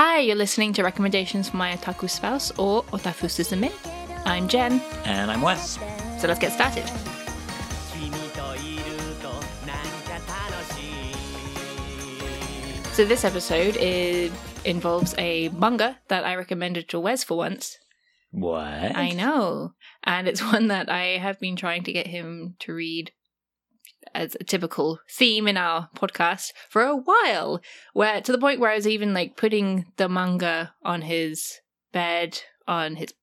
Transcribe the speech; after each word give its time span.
Hi, 0.00 0.20
you're 0.20 0.36
listening 0.36 0.72
to 0.74 0.84
recommendations 0.84 1.48
from 1.48 1.58
my 1.58 1.76
otaku 1.76 2.08
spouse 2.08 2.52
or 2.56 2.84
otaku 2.92 3.26
suzume. 3.26 3.72
I'm 4.24 4.46
Jen. 4.46 4.80
And 5.04 5.28
I'm 5.28 5.42
Wes. 5.42 5.76
So 6.20 6.28
let's 6.28 6.38
get 6.38 6.52
started. 6.52 6.86
So 12.94 13.04
this 13.04 13.24
episode 13.24 13.76
is, 13.80 14.30
involves 14.64 15.16
a 15.18 15.48
manga 15.48 15.98
that 16.06 16.24
I 16.24 16.36
recommended 16.36 16.88
to 16.90 17.00
Wes 17.00 17.24
for 17.24 17.36
once. 17.36 17.76
What? 18.30 18.94
I 18.96 19.10
know. 19.10 19.72
And 20.04 20.28
it's 20.28 20.44
one 20.52 20.68
that 20.68 20.88
I 20.88 21.18
have 21.18 21.40
been 21.40 21.56
trying 21.56 21.82
to 21.82 21.92
get 21.92 22.06
him 22.06 22.54
to 22.60 22.72
read 22.72 23.10
as 24.14 24.36
a 24.40 24.44
typical 24.44 25.00
theme 25.10 25.48
in 25.48 25.56
our 25.56 25.88
podcast 25.96 26.52
for 26.68 26.82
a 26.82 26.96
while. 26.96 27.60
Where 27.92 28.20
to 28.20 28.32
the 28.32 28.38
point 28.38 28.60
where 28.60 28.70
I 28.70 28.76
was 28.76 28.86
even 28.86 29.14
like 29.14 29.36
putting 29.36 29.86
the 29.96 30.08
manga 30.08 30.74
on 30.82 31.02
his 31.02 31.60
bed, 31.92 32.40
on 32.66 32.96
his 32.96 33.14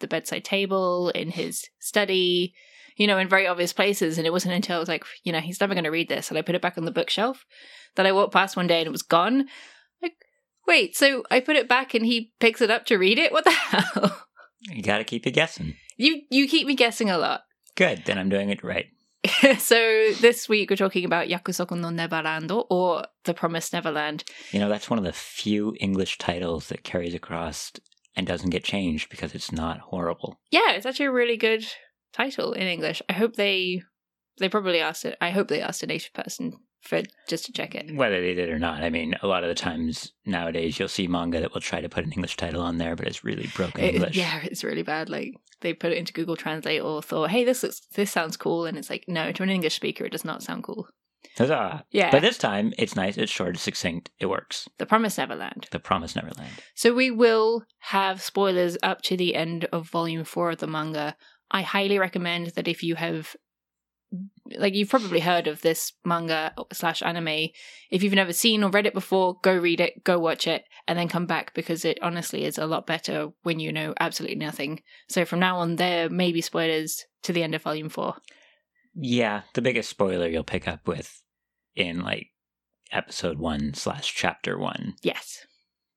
the 0.00 0.08
bedside 0.08 0.44
table, 0.44 1.10
in 1.10 1.30
his 1.30 1.64
study, 1.78 2.54
you 2.96 3.06
know, 3.06 3.18
in 3.18 3.28
very 3.28 3.46
obvious 3.46 3.72
places. 3.72 4.18
And 4.18 4.26
it 4.26 4.32
wasn't 4.32 4.54
until 4.54 4.76
I 4.76 4.80
was 4.80 4.88
like, 4.88 5.04
you 5.24 5.32
know, 5.32 5.40
he's 5.40 5.60
never 5.60 5.74
gonna 5.74 5.90
read 5.90 6.08
this 6.08 6.28
and 6.28 6.38
I 6.38 6.42
put 6.42 6.54
it 6.54 6.62
back 6.62 6.76
on 6.76 6.84
the 6.84 6.90
bookshelf 6.90 7.44
that 7.96 8.06
I 8.06 8.12
walked 8.12 8.32
past 8.32 8.56
one 8.56 8.66
day 8.66 8.78
and 8.78 8.86
it 8.86 8.92
was 8.92 9.02
gone. 9.02 9.46
Like, 10.00 10.14
wait, 10.66 10.96
so 10.96 11.22
I 11.30 11.40
put 11.40 11.56
it 11.56 11.68
back 11.68 11.94
and 11.94 12.04
he 12.04 12.32
picks 12.40 12.60
it 12.60 12.70
up 12.70 12.86
to 12.86 12.96
read 12.96 13.18
it? 13.18 13.32
What 13.32 13.44
the 13.44 13.50
hell? 13.50 14.26
You 14.62 14.82
gotta 14.82 15.04
keep 15.04 15.26
you 15.26 15.32
guessing. 15.32 15.76
You 15.96 16.22
you 16.30 16.48
keep 16.48 16.66
me 16.66 16.74
guessing 16.74 17.10
a 17.10 17.18
lot. 17.18 17.42
Good, 17.74 18.04
then 18.04 18.18
I'm 18.18 18.28
doing 18.28 18.50
it 18.50 18.62
right. 18.62 18.86
so 19.58 20.12
this 20.20 20.48
week 20.48 20.70
we're 20.70 20.76
talking 20.76 21.04
about 21.04 21.28
Yakusoku 21.28 21.78
no 21.78 21.90
Neverland 21.90 22.50
or 22.50 23.04
The 23.24 23.34
Promised 23.34 23.72
Neverland. 23.72 24.24
You 24.50 24.58
know, 24.58 24.68
that's 24.68 24.90
one 24.90 24.98
of 24.98 25.04
the 25.04 25.12
few 25.12 25.76
English 25.80 26.18
titles 26.18 26.68
that 26.68 26.82
carries 26.82 27.14
across 27.14 27.72
and 28.16 28.26
doesn't 28.26 28.50
get 28.50 28.64
changed 28.64 29.10
because 29.10 29.34
it's 29.34 29.52
not 29.52 29.78
horrible. 29.78 30.38
Yeah, 30.50 30.72
it's 30.72 30.86
actually 30.86 31.06
a 31.06 31.12
really 31.12 31.36
good 31.36 31.64
title 32.12 32.52
in 32.52 32.66
English. 32.66 33.00
I 33.08 33.14
hope 33.14 33.36
they 33.36 33.82
they 34.42 34.48
probably 34.48 34.80
asked 34.80 35.04
it. 35.04 35.16
I 35.20 35.30
hope 35.30 35.48
they 35.48 35.60
asked 35.62 35.82
a 35.82 35.86
native 35.86 36.12
person 36.12 36.52
for 36.82 37.00
just 37.28 37.44
to 37.46 37.52
check 37.52 37.74
it. 37.76 37.94
Whether 37.94 38.20
they 38.20 38.34
did 38.34 38.48
or 38.50 38.58
not. 38.58 38.82
I 38.82 38.90
mean, 38.90 39.14
a 39.22 39.26
lot 39.28 39.44
of 39.44 39.48
the 39.48 39.54
times 39.54 40.12
nowadays 40.26 40.78
you'll 40.78 40.88
see 40.88 41.06
manga 41.06 41.40
that 41.40 41.54
will 41.54 41.60
try 41.60 41.80
to 41.80 41.88
put 41.88 42.04
an 42.04 42.12
English 42.12 42.36
title 42.36 42.60
on 42.60 42.78
there, 42.78 42.96
but 42.96 43.06
it's 43.06 43.22
really 43.24 43.48
broken 43.54 43.84
It- 43.84 43.94
English. 43.94 44.16
yeah, 44.16 44.40
it's 44.42 44.64
really 44.64 44.82
bad. 44.82 45.08
Like 45.08 45.32
they 45.60 45.72
put 45.72 45.92
it 45.92 45.98
into 45.98 46.12
Google 46.12 46.36
Translate 46.36 46.82
or 46.82 47.00
thought, 47.00 47.30
"Hey, 47.30 47.44
this 47.44 47.62
looks 47.62 47.80
this 47.94 48.10
sounds 48.10 48.36
cool," 48.36 48.66
and 48.66 48.76
it's 48.76 48.90
like, 48.90 49.04
no, 49.06 49.30
to 49.32 49.42
an 49.44 49.50
English 49.50 49.74
speaker, 49.76 50.04
it 50.04 50.12
does 50.12 50.24
not 50.24 50.42
sound 50.42 50.64
cool. 50.64 50.88
Huzzah. 51.38 51.84
Yeah, 51.92 52.10
But 52.10 52.22
this 52.22 52.36
time 52.36 52.72
it's 52.76 52.96
nice, 52.96 53.16
it's 53.16 53.30
short, 53.30 53.54
it's 53.54 53.62
succinct, 53.62 54.10
it 54.18 54.26
works. 54.26 54.68
The 54.78 54.86
Promise 54.86 55.18
Neverland. 55.18 55.68
The 55.70 55.78
Promise 55.78 56.16
Neverland. 56.16 56.50
So 56.74 56.92
we 56.92 57.10
will 57.12 57.64
have 57.78 58.20
spoilers 58.20 58.76
up 58.82 59.02
to 59.02 59.16
the 59.16 59.34
end 59.36 59.66
of 59.66 59.88
volume 59.88 60.24
four 60.24 60.50
of 60.50 60.58
the 60.58 60.66
manga. 60.66 61.16
I 61.50 61.62
highly 61.62 61.98
recommend 61.98 62.48
that 62.56 62.66
if 62.66 62.82
you 62.82 62.96
have 62.96 63.36
like 64.58 64.74
you've 64.74 64.88
probably 64.88 65.20
heard 65.20 65.46
of 65.46 65.62
this 65.62 65.92
manga 66.04 66.52
slash 66.72 67.02
anime. 67.02 67.48
If 67.90 68.02
you've 68.02 68.12
never 68.12 68.32
seen 68.32 68.62
or 68.64 68.70
read 68.70 68.86
it 68.86 68.94
before, 68.94 69.38
go 69.42 69.56
read 69.56 69.80
it, 69.80 70.04
go 70.04 70.18
watch 70.18 70.46
it, 70.46 70.64
and 70.86 70.98
then 70.98 71.08
come 71.08 71.26
back 71.26 71.54
because 71.54 71.84
it 71.84 71.98
honestly 72.02 72.44
is 72.44 72.58
a 72.58 72.66
lot 72.66 72.86
better 72.86 73.30
when 73.42 73.60
you 73.60 73.72
know 73.72 73.94
absolutely 74.00 74.36
nothing. 74.36 74.82
So 75.08 75.24
from 75.24 75.40
now 75.40 75.58
on, 75.58 75.76
there 75.76 76.08
may 76.08 76.32
be 76.32 76.40
spoilers 76.40 77.04
to 77.22 77.32
the 77.32 77.42
end 77.42 77.54
of 77.54 77.62
volume 77.62 77.88
four. 77.88 78.16
Yeah, 78.94 79.42
the 79.54 79.62
biggest 79.62 79.88
spoiler 79.88 80.28
you'll 80.28 80.44
pick 80.44 80.68
up 80.68 80.86
with 80.86 81.22
in 81.74 82.02
like 82.02 82.28
episode 82.90 83.38
one 83.38 83.74
slash 83.74 84.14
chapter 84.14 84.58
one. 84.58 84.94
Yes. 85.02 85.46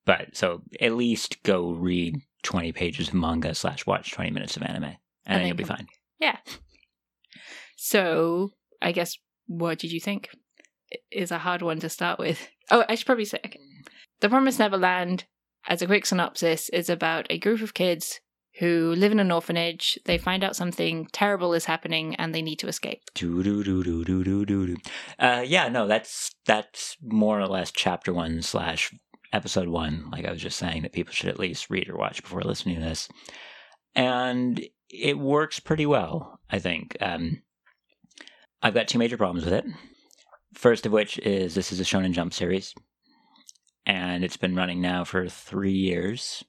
But 0.05 0.35
so 0.35 0.61
at 0.79 0.93
least 0.93 1.41
go 1.43 1.71
read 1.71 2.21
20 2.43 2.71
pages 2.71 3.09
of 3.09 3.15
manga 3.15 3.55
slash 3.55 3.85
watch 3.85 4.11
20 4.11 4.31
minutes 4.31 4.55
of 4.55 4.63
anime, 4.63 4.83
and, 4.83 4.95
then 5.25 5.39
then 5.39 5.47
you'll 5.47 5.57
be 5.57 5.63
fine. 5.63 5.87
Yeah. 6.19 6.37
So 7.75 8.51
I 8.81 8.91
guess 8.91 9.17
what 9.47 9.79
did 9.79 9.91
you 9.91 9.99
think? 9.99 10.29
It 10.89 11.01
is 11.11 11.31
a 11.31 11.39
hard 11.39 11.61
one 11.61 11.79
to 11.79 11.89
start 11.89 12.19
with. 12.19 12.47
Oh, 12.71 12.83
I 12.89 12.95
should 12.95 13.05
probably 13.05 13.25
say 13.25 13.37
okay. 13.45 13.59
The 14.21 14.27
Promised 14.27 14.57
Neverland, 14.57 15.25
as 15.67 15.83
a 15.83 15.85
quick 15.85 16.03
synopsis, 16.07 16.67
is 16.69 16.89
about 16.89 17.27
a 17.29 17.37
group 17.37 17.61
of 17.61 17.75
kids 17.75 18.21
who 18.57 18.95
live 18.95 19.11
in 19.11 19.19
an 19.19 19.31
orphanage. 19.31 19.99
They 20.05 20.17
find 20.17 20.43
out 20.43 20.55
something 20.55 21.07
terrible 21.11 21.53
is 21.53 21.65
happening 21.65 22.15
and 22.15 22.33
they 22.33 22.41
need 22.41 22.57
to 22.59 22.67
escape. 22.67 23.01
Do 23.13 23.43
do 23.43 23.63
do 23.63 23.83
do 23.83 24.03
do 24.03 24.23
do 24.23 24.45
do 24.45 24.67
do. 24.67 24.77
Uh, 25.19 25.43
yeah, 25.45 25.67
no, 25.67 25.87
that's 25.87 26.31
that's 26.45 26.97
more 27.03 27.39
or 27.39 27.47
less 27.47 27.71
chapter 27.71 28.13
one 28.13 28.41
slash 28.41 28.91
episode 29.31 29.67
one. 29.67 30.09
Like 30.11 30.25
I 30.25 30.31
was 30.31 30.41
just 30.41 30.57
saying, 30.57 30.83
that 30.83 30.93
people 30.93 31.13
should 31.13 31.29
at 31.29 31.39
least 31.39 31.69
read 31.69 31.89
or 31.89 31.97
watch 31.97 32.23
before 32.23 32.41
listening 32.41 32.75
to 32.75 32.81
this, 32.81 33.09
and 33.93 34.59
it 34.89 35.19
works 35.19 35.59
pretty 35.59 35.85
well. 35.85 36.39
I 36.49 36.59
think. 36.59 36.95
Um, 37.01 37.41
I've 38.65 38.73
got 38.73 38.87
two 38.87 38.97
major 38.97 39.15
problems 39.15 39.45
with 39.45 39.53
it. 39.53 39.63
First 40.55 40.87
of 40.87 40.91
which 40.91 41.19
is 41.19 41.53
this 41.53 41.71
is 41.71 41.79
a 41.79 41.83
Shonen 41.83 42.13
Jump 42.13 42.33
series, 42.33 42.73
and 43.85 44.23
it's 44.23 44.37
been 44.37 44.55
running 44.55 44.81
now 44.81 45.03
for 45.03 45.27
three 45.29 45.71
years, 45.71 46.43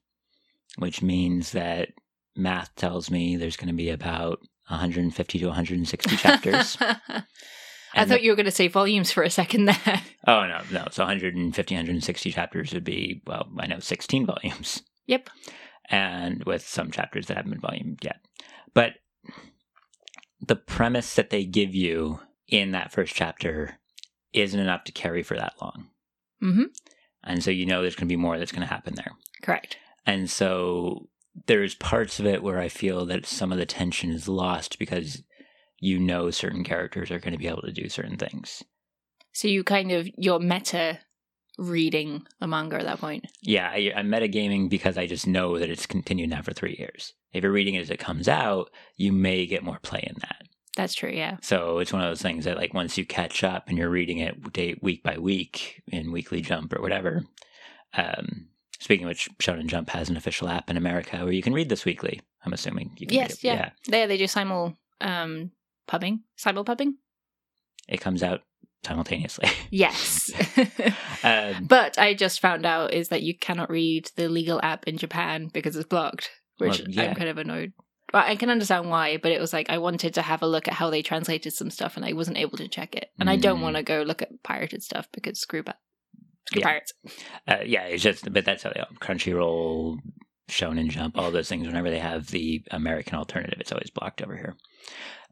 which 0.78 1.02
means 1.02 1.52
that 1.52 1.90
math 2.34 2.74
tells 2.74 3.10
me 3.10 3.36
there's 3.36 3.58
going 3.58 3.68
to 3.68 3.74
be 3.74 3.90
about 3.90 4.38
150 4.68 5.38
to 5.40 5.46
160 5.46 6.16
chapters. 6.16 6.78
I 6.80 8.04
thought 8.06 8.08
the- 8.08 8.22
you 8.22 8.30
were 8.30 8.36
going 8.36 8.46
to 8.46 8.50
say 8.50 8.68
volumes 8.68 9.12
for 9.12 9.22
a 9.22 9.28
second 9.28 9.66
there. 9.66 10.02
Oh 10.26 10.44
no, 10.46 10.60
no. 10.72 10.86
So 10.90 11.04
150, 11.04 11.74
160 11.74 12.32
chapters 12.32 12.72
would 12.72 12.82
be 12.82 13.22
well, 13.26 13.46
I 13.58 13.66
know 13.66 13.78
16 13.78 14.24
volumes, 14.24 14.82
yep. 15.06 15.28
and 15.90 16.42
with 16.44 16.66
some 16.66 16.90
chapters 16.90 17.26
that 17.26 17.36
haven't 17.36 17.52
been 17.52 17.60
volumed 17.60 17.98
yet. 18.02 18.20
But 18.74 18.94
the 20.40 20.56
premise 20.56 21.14
that 21.14 21.30
they 21.30 21.44
give 21.44 21.74
you 21.74 22.20
in 22.48 22.72
that 22.72 22.92
first 22.92 23.14
chapter 23.14 23.78
isn't 24.32 24.60
enough 24.60 24.84
to 24.84 24.92
carry 24.92 25.22
for 25.22 25.36
that 25.36 25.54
long, 25.60 25.88
hmm 26.40 26.64
and 27.24 27.42
so 27.42 27.50
you 27.50 27.66
know 27.66 27.82
there's 27.82 27.96
going 27.96 28.06
to 28.06 28.12
be 28.12 28.16
more 28.16 28.38
that's 28.38 28.52
going 28.52 28.62
to 28.62 28.72
happen 28.72 28.94
there. 28.94 29.10
Correct. 29.42 29.76
And 30.06 30.30
so 30.30 31.08
there's 31.46 31.74
parts 31.74 32.20
of 32.20 32.26
it 32.26 32.42
where 32.42 32.60
I 32.60 32.68
feel 32.68 33.04
that 33.06 33.26
some 33.26 33.52
of 33.52 33.58
the 33.58 33.66
tension 33.66 34.10
is 34.10 34.28
lost 34.28 34.78
because 34.78 35.22
you 35.80 35.98
know 35.98 36.30
certain 36.30 36.64
characters 36.64 37.10
are 37.10 37.18
going 37.18 37.32
to 37.32 37.38
be 37.38 37.48
able 37.48 37.62
to 37.62 37.72
do 37.72 37.88
certain 37.88 38.16
things. 38.16 38.62
So 39.32 39.48
you 39.48 39.64
kind 39.64 39.92
of, 39.92 40.08
you're 40.16 40.38
meta 40.38 41.00
reading 41.58 42.26
the 42.40 42.46
manga 42.46 42.76
at 42.76 42.84
that 42.84 43.00
point. 43.00 43.26
Yeah, 43.42 43.70
I, 43.70 43.92
I'm 43.96 44.08
metagaming 44.08 44.68
because 44.68 44.98
I 44.98 45.06
just 45.06 45.26
know 45.26 45.58
that 45.58 45.70
it's 45.70 45.86
continued 45.86 46.30
now 46.30 46.42
for 46.42 46.52
three 46.52 46.76
years. 46.78 47.14
If 47.32 47.42
you're 47.42 47.52
reading 47.52 47.74
it 47.74 47.80
as 47.80 47.90
it 47.90 47.98
comes 47.98 48.28
out, 48.28 48.70
you 48.96 49.12
may 49.12 49.46
get 49.46 49.64
more 49.64 49.78
play 49.80 50.04
in 50.06 50.16
that. 50.20 50.42
That's 50.76 50.94
true, 50.94 51.10
yeah. 51.10 51.38
So 51.40 51.78
it's 51.78 51.92
one 51.92 52.02
of 52.02 52.10
those 52.10 52.20
things 52.20 52.44
that, 52.44 52.58
like, 52.58 52.74
once 52.74 52.98
you 52.98 53.06
catch 53.06 53.42
up 53.42 53.68
and 53.68 53.78
you're 53.78 53.88
reading 53.88 54.18
it 54.18 54.52
day, 54.52 54.76
week 54.82 55.02
by 55.02 55.16
week 55.16 55.82
in 55.88 56.12
Weekly 56.12 56.42
Jump 56.42 56.74
or 56.74 56.82
whatever. 56.82 57.24
Um, 57.94 58.48
speaking 58.78 59.06
of 59.06 59.08
which, 59.08 59.30
Shonen 59.38 59.68
Jump 59.68 59.88
has 59.90 60.10
an 60.10 60.18
official 60.18 60.48
app 60.48 60.68
in 60.68 60.76
America 60.76 61.18
where 61.18 61.32
you 61.32 61.42
can 61.42 61.54
read 61.54 61.70
this 61.70 61.86
weekly. 61.86 62.20
I'm 62.44 62.52
assuming 62.52 62.92
you 62.98 63.06
can 63.06 63.16
Yes, 63.16 63.42
yeah. 63.42 63.70
There 63.86 64.06
they 64.06 64.18
do 64.18 64.26
simul 64.26 64.74
um 65.00 65.50
pubbing. 65.86 66.20
Simul 66.36 66.64
pubbing? 66.64 66.96
it 67.88 68.00
comes 68.00 68.22
out 68.22 68.40
simultaneously. 68.86 69.48
Yes. 69.70 70.30
um, 71.24 71.66
but 71.66 71.98
I 71.98 72.14
just 72.14 72.40
found 72.40 72.64
out 72.64 72.94
is 72.94 73.08
that 73.08 73.22
you 73.22 73.36
cannot 73.36 73.68
read 73.70 74.10
the 74.16 74.28
legal 74.28 74.60
app 74.62 74.86
in 74.86 74.96
Japan 74.96 75.48
because 75.52 75.76
it's 75.76 75.88
blocked, 75.88 76.30
which 76.58 76.78
Well, 76.80 76.88
yeah. 76.88 77.02
I'm 77.10 77.14
kind 77.16 77.28
of 77.28 77.38
annoyed. 77.38 77.72
But 78.12 78.26
I 78.26 78.36
can 78.36 78.50
understand 78.50 78.88
why, 78.88 79.16
but 79.16 79.32
it 79.32 79.40
was 79.40 79.52
like 79.52 79.68
I 79.68 79.78
wanted 79.78 80.14
to 80.14 80.22
have 80.22 80.40
a 80.42 80.46
look 80.46 80.68
at 80.68 80.74
how 80.74 80.90
they 80.90 81.02
translated 81.02 81.52
some 81.52 81.70
stuff 81.70 81.96
and 81.96 82.04
I 82.06 82.12
wasn't 82.12 82.38
able 82.38 82.56
to 82.58 82.68
check 82.68 82.94
it. 82.94 83.08
And 83.18 83.28
I 83.28 83.36
don't 83.36 83.58
Mm. 83.58 83.62
want 83.62 83.76
to 83.76 83.82
go 83.82 84.02
look 84.02 84.22
at 84.22 84.42
pirated 84.44 84.82
stuff 84.82 85.08
because 85.12 85.40
screw, 85.40 85.64
pa- 85.64 85.74
screw 86.46 86.60
Yeah. 86.60 86.66
pirates. 86.66 86.92
uh, 87.48 87.56
yeah, 87.66 87.82
it's 87.86 88.02
just, 88.04 88.32
but 88.32 88.44
that's 88.44 88.62
how 88.62 88.70
they 88.72 88.80
are. 88.80 88.86
Crunchyroll, 89.00 89.98
Shonen 90.48 90.88
Jump, 90.88 91.18
all 91.18 91.32
those 91.32 91.48
things. 91.48 91.66
Whenever 91.66 91.90
they 91.90 91.98
have 91.98 92.28
the 92.28 92.62
American 92.70 93.18
alternative, 93.18 93.58
it's 93.60 93.72
always 93.72 93.90
blocked 93.90 94.22
over 94.22 94.36
here. 94.36 94.54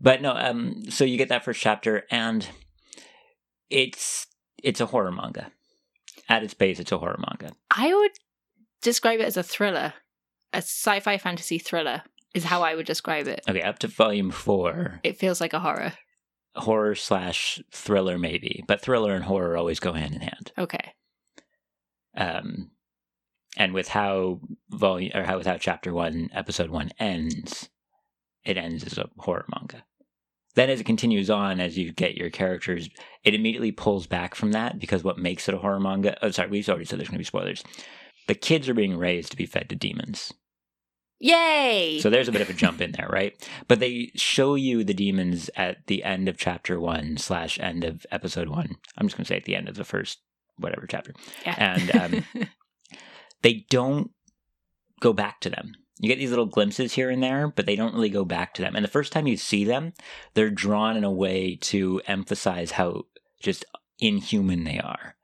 But 0.01 0.21
no, 0.21 0.33
um, 0.33 0.83
so 0.91 1.05
you 1.05 1.17
get 1.17 1.29
that 1.29 1.45
first 1.45 1.61
chapter, 1.61 2.03
and 2.11 2.49
it's 3.71 4.27
it's 4.63 4.81
a 4.81 4.87
horror 4.87 5.13
manga. 5.13 5.51
At 6.29 6.43
its 6.43 6.55
base, 6.55 6.79
it's 6.81 6.93
a 6.93 6.99
horror 6.99 7.19
manga. 7.19 7.55
I 7.71 7.93
would 7.95 8.13
describe 8.83 9.21
it 9.21 9.27
as 9.27 9.37
a 9.37 9.43
thriller, 9.43 9.95
a 10.53 10.59
sci-fi 10.59 11.19
fantasy 11.19 11.59
thriller 11.59 12.03
is 12.35 12.45
how 12.45 12.63
I 12.63 12.75
would 12.75 12.87
describe 12.87 13.29
it. 13.29 13.43
Okay, 13.49 13.63
up 13.63 13.79
to 13.81 13.89
volume 13.89 14.31
four, 14.31 15.01
It 15.05 15.19
feels 15.19 15.41
like 15.41 15.53
a 15.53 15.61
horror. 15.61 15.93
horror 16.57 16.95
slash 16.95 17.61
thriller 17.73 18.19
maybe, 18.19 18.65
but 18.67 18.81
thriller 18.81 19.15
and 19.15 19.25
horror 19.25 19.57
always 19.57 19.81
go 19.81 19.93
hand 19.93 20.15
in 20.15 20.21
hand. 20.23 20.53
Okay. 20.59 20.95
um, 22.17 22.71
and 23.57 23.73
with 23.73 23.89
how 23.89 24.41
volume 24.71 25.13
or 25.15 25.23
how 25.25 25.37
with 25.39 25.47
how 25.47 25.57
chapter 25.59 25.93
one, 25.93 26.29
episode 26.33 26.71
one 26.71 26.91
ends, 26.99 27.69
it 28.45 28.57
ends 28.57 28.83
as 28.85 28.99
a 28.99 29.09
horror 29.19 29.45
manga. 29.55 29.85
Then, 30.55 30.71
as 30.71 30.81
it 30.81 30.85
continues 30.85 31.31
on, 31.31 31.61
as 31.61 31.77
you 31.77 31.93
get 31.93 32.17
your 32.17 32.31
characters, 32.31 32.89
it 33.25 33.35
immediately 33.35 33.73
pulls 33.73 34.07
back 34.07 34.35
from 34.35 34.53
that 34.53 34.79
because 34.79 35.03
what 35.03 35.19
makes 35.19 35.49
it 35.49 35.55
a 35.55 35.59
horror 35.59 35.81
manga? 35.81 36.17
Oh, 36.25 36.31
sorry, 36.31 36.49
we've 36.49 36.69
already 36.69 36.85
said 36.85 36.99
there's 36.99 37.09
going 37.09 37.17
to 37.17 37.19
be 37.19 37.25
spoilers. 37.25 37.65
The 38.29 38.35
kids 38.35 38.69
are 38.69 38.75
being 38.75 38.97
raised 38.97 39.31
to 39.33 39.37
be 39.37 39.47
fed 39.47 39.69
to 39.71 39.77
demons. 39.77 40.33
Yay! 41.21 41.99
So 42.01 42.11
there's 42.11 42.29
a 42.29 42.33
bit 42.33 42.41
of 42.41 42.51
a 42.51 42.55
jump 42.55 42.81
in 42.81 42.93
there, 42.93 43.09
right? 43.09 43.35
But 43.67 43.81
they 43.81 44.13
show 44.15 44.55
you 44.55 44.85
the 44.85 44.95
demons 44.95 45.49
at 45.57 45.87
the 45.87 46.05
end 46.05 46.29
of 46.29 46.37
chapter 46.37 46.79
one 46.79 47.17
slash 47.17 47.59
end 47.61 47.85
of 47.85 48.05
episode 48.11 48.49
one. 48.49 48.77
I'm 48.97 49.07
just 49.07 49.17
going 49.17 49.25
to 49.25 49.29
say 49.29 49.37
at 49.37 49.45
the 49.45 49.57
end 49.57 49.69
of 49.69 49.77
the 49.77 49.85
first 49.85 50.19
whatever 50.59 50.87
chapter. 50.87 51.15
yeah. 51.45 51.55
and, 51.59 51.97
um, 51.97 52.47
They 53.45 53.67
don't 53.69 54.11
go 55.01 55.13
back 55.13 55.41
to 55.41 55.51
them. 55.51 55.75
You 55.99 56.09
get 56.09 56.19
these 56.19 56.31
little 56.31 56.47
glimpses 56.47 56.95
here 56.95 57.11
and 57.11 57.23
there, 57.23 57.49
but 57.49 57.67
they 57.67 57.77
don't 57.77 57.95
really 57.95 58.09
go 58.11 58.25
back 58.25 58.55
to 58.55 58.63
them. 58.63 58.75
And 58.75 58.85
the 58.85 58.91
first 58.91 59.13
time 59.13 59.27
you 59.27 59.37
see 59.37 59.65
them, 59.65 59.93
they're 60.35 60.51
drawn 60.51 60.97
in 60.97 61.05
a 61.05 61.11
way 61.11 61.57
to 61.63 62.01
emphasize 62.07 62.73
how 62.73 63.05
just 63.41 63.65
inhuman 64.01 64.65
they 64.65 64.79
are. 64.79 65.15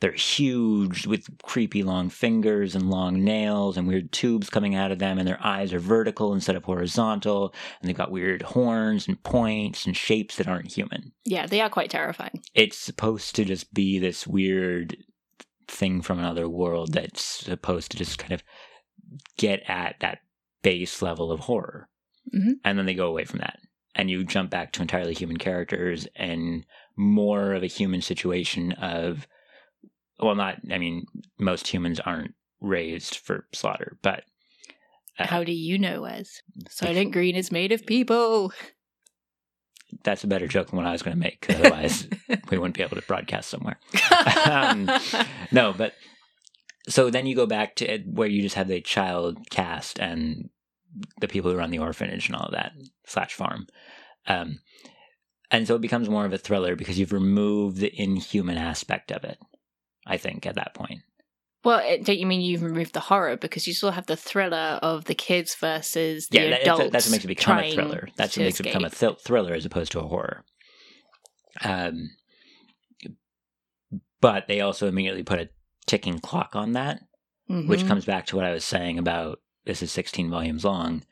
They're 0.00 0.12
huge 0.12 1.06
with 1.06 1.28
creepy 1.42 1.82
long 1.82 2.10
fingers 2.10 2.74
and 2.74 2.90
long 2.90 3.24
nails 3.24 3.76
and 3.76 3.86
weird 3.86 4.12
tubes 4.12 4.50
coming 4.50 4.74
out 4.74 4.90
of 4.92 4.98
them, 4.98 5.18
and 5.18 5.26
their 5.26 5.42
eyes 5.42 5.72
are 5.72 5.78
vertical 5.78 6.34
instead 6.34 6.56
of 6.56 6.64
horizontal, 6.64 7.54
and 7.80 7.88
they've 7.88 7.96
got 7.96 8.10
weird 8.10 8.42
horns 8.42 9.08
and 9.08 9.22
points 9.22 9.86
and 9.86 9.96
shapes 9.96 10.36
that 10.36 10.48
aren't 10.48 10.72
human. 10.72 11.12
yeah, 11.24 11.46
they 11.46 11.60
are 11.60 11.70
quite 11.70 11.90
terrifying. 11.90 12.42
It's 12.54 12.76
supposed 12.76 13.34
to 13.36 13.44
just 13.44 13.72
be 13.72 13.98
this 13.98 14.26
weird 14.26 14.96
thing 15.68 16.02
from 16.02 16.18
another 16.18 16.48
world 16.48 16.92
that's 16.92 17.22
supposed 17.22 17.90
to 17.92 17.96
just 17.96 18.18
kind 18.18 18.32
of 18.32 18.42
get 19.38 19.62
at 19.68 19.96
that 20.00 20.18
base 20.62 21.02
level 21.02 21.30
of 21.32 21.40
horror. 21.40 21.88
Mhm. 22.34 22.54
And 22.64 22.78
then 22.78 22.86
they 22.86 22.94
go 22.94 23.06
away 23.08 23.24
from 23.24 23.38
that. 23.40 23.58
And 23.94 24.10
you 24.10 24.24
jump 24.24 24.50
back 24.50 24.72
to 24.72 24.82
entirely 24.82 25.14
human 25.14 25.36
characters 25.36 26.06
and 26.16 26.64
more 26.96 27.52
of 27.52 27.62
a 27.62 27.66
human 27.68 28.00
situation 28.02 28.72
of, 28.72 29.26
well, 30.18 30.34
not, 30.34 30.58
I 30.70 30.78
mean, 30.78 31.06
most 31.38 31.68
humans 31.68 32.00
aren't 32.00 32.34
raised 32.60 33.16
for 33.16 33.46
slaughter, 33.52 33.98
but 34.02 34.24
Uh, 35.18 35.26
How 35.28 35.44
do 35.44 35.52
you 35.52 35.78
know, 35.78 36.02
Wes? 36.02 36.42
Soylent 36.68 37.12
Green 37.16 37.36
is 37.36 37.52
made 37.52 37.70
of 37.70 37.86
people. 37.86 38.52
that's 40.02 40.24
a 40.24 40.26
better 40.26 40.48
joke 40.48 40.68
than 40.70 40.76
what 40.76 40.86
I 40.86 40.92
was 40.92 41.02
going 41.02 41.16
to 41.16 41.20
make. 41.20 41.46
Otherwise, 41.50 42.08
we 42.50 42.58
wouldn't 42.58 42.76
be 42.76 42.82
able 42.82 42.96
to 42.96 43.02
broadcast 43.06 43.48
somewhere. 43.48 43.78
um, 44.50 44.90
no, 45.52 45.72
but 45.72 45.92
so 46.88 47.10
then 47.10 47.26
you 47.26 47.34
go 47.34 47.46
back 47.46 47.76
to 47.76 47.86
it 47.86 48.06
where 48.06 48.28
you 48.28 48.42
just 48.42 48.56
have 48.56 48.68
the 48.68 48.80
child 48.80 49.50
cast 49.50 49.98
and 49.98 50.50
the 51.20 51.28
people 51.28 51.50
who 51.50 51.56
run 51.56 51.70
the 51.70 51.78
orphanage 51.78 52.28
and 52.28 52.36
all 52.36 52.46
of 52.46 52.52
that 52.52 52.72
slash 53.06 53.34
farm. 53.34 53.66
Um, 54.26 54.60
and 55.50 55.66
so 55.66 55.74
it 55.74 55.80
becomes 55.82 56.08
more 56.08 56.24
of 56.24 56.32
a 56.32 56.38
thriller 56.38 56.76
because 56.76 56.98
you've 56.98 57.12
removed 57.12 57.78
the 57.78 57.92
inhuman 58.00 58.56
aspect 58.56 59.10
of 59.12 59.24
it. 59.24 59.38
I 60.06 60.16
think 60.18 60.46
at 60.46 60.56
that 60.56 60.74
point, 60.74 61.00
well, 61.64 61.80
don't 62.02 62.18
you 62.18 62.26
mean 62.26 62.42
you've 62.42 62.62
removed 62.62 62.92
the 62.92 63.00
horror 63.00 63.38
because 63.38 63.66
you 63.66 63.72
still 63.72 63.92
have 63.92 64.04
the 64.04 64.16
thriller 64.16 64.78
of 64.82 65.06
the 65.06 65.14
kids 65.14 65.54
versus 65.54 66.28
the 66.28 66.38
yeah, 66.38 66.50
that- 66.50 66.62
adults? 66.62 66.78
that's, 66.78 66.92
that's 66.92 67.06
what 67.06 67.12
makes 67.12 67.24
it 67.24 67.28
become 67.28 67.58
a 67.58 67.72
thriller. 67.72 68.08
That's 68.16 68.36
what 68.36 68.44
makes 68.44 68.60
it 68.60 68.64
become 68.64 68.84
a 68.84 68.90
th- 68.90 69.20
thriller 69.20 69.54
as 69.54 69.64
opposed 69.64 69.92
to 69.92 70.00
a 70.00 70.06
horror. 70.06 70.44
Um, 71.62 72.10
but 74.20 74.46
they 74.46 74.60
also 74.60 74.88
immediately 74.88 75.22
put 75.22 75.40
a 75.40 75.48
ticking 75.86 76.18
clock 76.20 76.54
on 76.56 76.72
that. 76.72 77.00
which 77.46 77.80
Mhm. 77.82 77.88
comes 77.88 78.04
back 78.06 78.24
to 78.26 78.36
what 78.36 78.44
I 78.46 78.52
was 78.52 78.64
saying 78.64 78.98
about 78.98 79.38
this 79.66 79.82
is 79.82 79.92
16 79.92 80.30
volumes 80.30 80.64
long. 80.64 81.04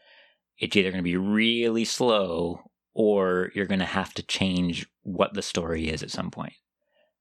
It's 0.59 0.75
either 0.75 0.91
going 0.91 1.03
to 1.03 1.03
be 1.03 1.17
really 1.17 1.85
slow 1.85 2.63
or 2.95 3.51
you're 3.55 3.67
going 3.67 3.81
to 3.81 3.85
have 3.85 4.15
to 4.15 4.23
change 4.23 4.87
what 5.03 5.35
the 5.35 5.43
story 5.43 5.89
is 5.89 6.03
at 6.03 6.11
some 6.11 6.31
point. 6.31 6.55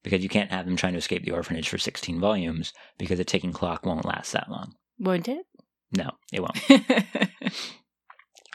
Because 0.01 0.23
you 0.23 0.29
can't 0.29 0.49
have 0.51 0.65
them 0.65 0.77
trying 0.77 0.93
to 0.93 0.99
escape 0.99 1.25
the 1.25 1.31
orphanage 1.33 1.67
for 1.67 1.77
16 1.77 2.21
volumes 2.21 2.71
because 2.97 3.19
a 3.19 3.25
ticking 3.25 3.51
clock 3.51 3.85
won't 3.85 4.05
last 4.05 4.31
that 4.31 4.49
long. 4.49 4.75
won't 4.97 5.27
it? 5.27 5.45
No, 5.91 6.11
it 6.31 6.39
won't. 6.39 6.57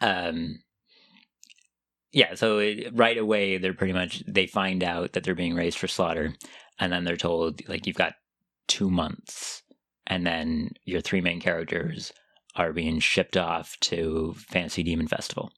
Um, 0.02 0.60
yeah, 2.12 2.34
so 2.34 2.58
it, 2.58 2.88
right 2.94 3.16
away 3.16 3.58
they're 3.58 3.74
pretty 3.74 3.92
much 3.92 4.22
they 4.26 4.46
find 4.46 4.84
out 4.84 5.12
that 5.12 5.24
they're 5.24 5.34
being 5.34 5.54
raised 5.54 5.78
for 5.78 5.88
slaughter, 5.88 6.34
and 6.78 6.92
then 6.92 7.04
they're 7.04 7.16
told 7.16 7.66
like 7.68 7.86
you've 7.86 7.96
got 7.96 8.14
two 8.66 8.90
months, 8.90 9.62
and 10.06 10.26
then 10.26 10.70
your 10.84 11.00
three 11.00 11.20
main 11.20 11.40
characters 11.40 12.12
are 12.54 12.72
being 12.72 13.00
shipped 13.00 13.36
off 13.36 13.76
to 13.80 14.34
Fancy 14.48 14.82
Demon 14.82 15.08
Festival 15.08 15.52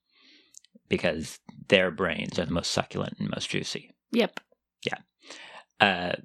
because 0.88 1.38
their 1.68 1.90
brains 1.90 2.38
are 2.38 2.46
the 2.46 2.52
most 2.52 2.70
succulent 2.70 3.16
and 3.18 3.30
most 3.30 3.48
juicy. 3.50 3.92
yep. 4.10 4.40
Yeah. 4.84 4.98
Uh, 5.80 6.16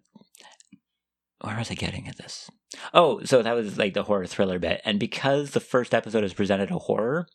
where 1.41 1.57
was 1.57 1.69
I 1.69 1.75
getting 1.75 2.07
at 2.07 2.17
this? 2.17 2.49
Oh, 2.93 3.23
so 3.23 3.41
that 3.43 3.53
was 3.53 3.77
like 3.77 3.93
the 3.93 4.03
horror 4.03 4.25
thriller 4.25 4.59
bit, 4.59 4.81
and 4.85 4.99
because 4.99 5.51
the 5.51 5.59
first 5.59 5.93
episode 5.93 6.23
is 6.23 6.33
presented 6.33 6.71
a 6.71 6.79
horror, 6.79 7.27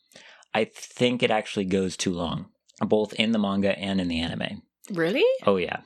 I 0.53 0.65
think 0.65 1.21
it 1.21 1.31
actually 1.31 1.65
goes 1.65 1.95
too 1.95 2.11
long, 2.11 2.47
both 2.81 3.13
in 3.13 3.31
the 3.31 3.39
manga 3.39 3.77
and 3.77 4.01
in 4.01 4.07
the 4.07 4.19
anime. 4.19 4.63
Really? 4.91 5.23
Oh 5.45 5.57
yeah, 5.57 5.81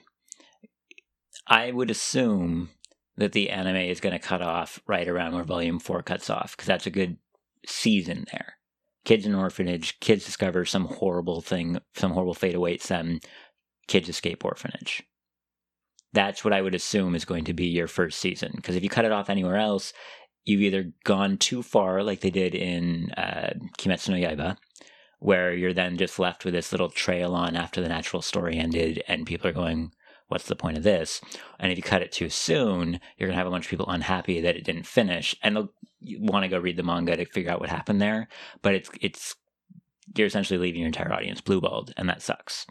I 1.47 1.71
would 1.71 1.91
assume 1.91 2.69
that 3.17 3.31
the 3.31 3.49
anime 3.49 3.75
is 3.75 3.99
going 3.99 4.13
to 4.13 4.19
cut 4.19 4.41
off 4.41 4.79
right 4.87 5.07
around 5.07 5.33
where 5.33 5.43
Volume 5.43 5.79
Four 5.79 6.01
cuts 6.01 6.29
off 6.29 6.55
because 6.55 6.67
that's 6.67 6.87
a 6.87 6.91
good 6.91 7.17
season 7.65 8.25
there. 8.31 8.57
Kids 9.05 9.25
in 9.25 9.35
orphanage, 9.35 9.99
kids 9.99 10.25
discover 10.25 10.65
some 10.65 10.85
horrible 10.85 11.41
thing, 11.41 11.77
some 11.95 12.11
horrible 12.11 12.33
fate 12.33 12.55
awaits 12.55 12.87
them. 12.87 13.19
Kids 13.87 14.07
escape 14.07 14.45
orphanage. 14.45 15.03
That's 16.13 16.43
what 16.43 16.53
I 16.53 16.61
would 16.61 16.75
assume 16.75 17.15
is 17.15 17.25
going 17.25 17.43
to 17.45 17.53
be 17.53 17.65
your 17.65 17.87
first 17.87 18.19
season. 18.19 18.53
Because 18.55 18.75
if 18.75 18.83
you 18.83 18.89
cut 18.89 19.03
it 19.03 19.11
off 19.11 19.29
anywhere 19.29 19.57
else, 19.57 19.93
you've 20.45 20.61
either 20.61 20.91
gone 21.03 21.37
too 21.37 21.61
far, 21.63 22.03
like 22.03 22.21
they 22.21 22.29
did 22.29 22.55
in 22.55 23.11
uh, 23.17 23.53
Kimetsu 23.77 24.09
no 24.09 24.15
Yaiba, 24.15 24.57
where 25.19 25.53
you're 25.53 25.73
then 25.73 25.97
just 25.97 26.19
left 26.19 26.45
with 26.45 26.53
this 26.53 26.71
little 26.71 26.89
trail 26.89 27.33
on 27.33 27.55
after 27.55 27.81
the 27.81 27.89
natural 27.89 28.21
story 28.21 28.57
ended, 28.57 29.03
and 29.07 29.25
people 29.25 29.49
are 29.49 29.53
going, 29.53 29.91
What's 30.33 30.47
the 30.47 30.55
point 30.55 30.77
of 30.77 30.83
this? 30.83 31.21
And 31.59 31.71
if 31.71 31.77
you 31.77 31.83
cut 31.83 32.01
it 32.01 32.11
too 32.11 32.27
soon, 32.27 32.99
you're 33.17 33.27
going 33.27 33.35
to 33.35 33.37
have 33.37 33.45
a 33.45 33.51
bunch 33.51 33.67
of 33.67 33.69
people 33.69 33.87
unhappy 33.87 34.41
that 34.41 34.55
it 34.55 34.63
didn't 34.63 34.87
finish, 34.87 35.35
and 35.43 35.55
they'll 35.55 35.73
want 36.17 36.41
to 36.41 36.49
go 36.49 36.57
read 36.57 36.75
the 36.75 36.81
manga 36.81 37.15
to 37.15 37.25
figure 37.25 37.51
out 37.51 37.59
what 37.59 37.69
happened 37.69 38.01
there. 38.01 38.27
But 38.63 38.73
it's, 38.73 38.89
it's, 38.99 39.35
you're 40.17 40.25
essentially 40.25 40.57
leaving 40.57 40.81
your 40.81 40.87
entire 40.87 41.13
audience 41.13 41.39
blueballed, 41.39 41.93
and 41.97 42.09
that 42.09 42.23
sucks. 42.23 42.65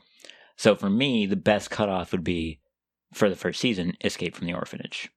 So 0.57 0.75
for 0.75 0.91
me, 0.91 1.25
the 1.25 1.37
best 1.37 1.71
cutoff 1.71 2.11
would 2.11 2.25
be 2.25 2.59
for 3.15 3.31
the 3.31 3.37
first 3.37 3.61
season, 3.61 3.93
Escape 4.03 4.35
from 4.35 4.49
the 4.49 4.55
Orphanage. 4.55 5.09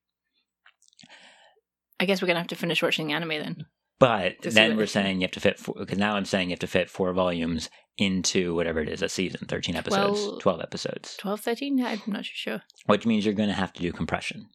I 1.98 2.04
guess 2.04 2.22
we're 2.22 2.28
gonna 2.28 2.38
have 2.38 2.46
to 2.48 2.54
finish 2.54 2.80
watching 2.80 3.08
the 3.08 3.14
anime 3.14 3.30
then. 3.30 3.66
But 3.98 4.36
then 4.42 4.76
we're 4.76 4.86
saying 4.86 5.16
you 5.20 5.24
have 5.24 5.32
to 5.32 5.40
fit 5.40 5.60
because 5.76 5.98
now 5.98 6.14
I'm 6.14 6.26
saying 6.26 6.50
you 6.50 6.52
have 6.52 6.60
to 6.60 6.68
fit 6.68 6.90
four 6.90 7.12
volumes 7.12 7.70
into 7.98 8.54
whatever 8.54 8.80
it 8.80 8.88
is 8.88 9.02
a 9.02 9.08
season, 9.08 9.46
thirteen 9.46 9.76
episodes, 9.76 10.42
twelve 10.42 10.60
episodes, 10.60 11.16
12, 11.18 11.40
13? 11.40 11.84
I'm 11.84 12.02
not 12.06 12.24
sure. 12.24 12.62
which 12.86 13.06
means 13.06 13.24
you're 13.24 13.34
going 13.34 13.48
to 13.48 13.54
have 13.54 13.72
to 13.74 13.82
do 13.82 13.92
compression. 13.92 14.48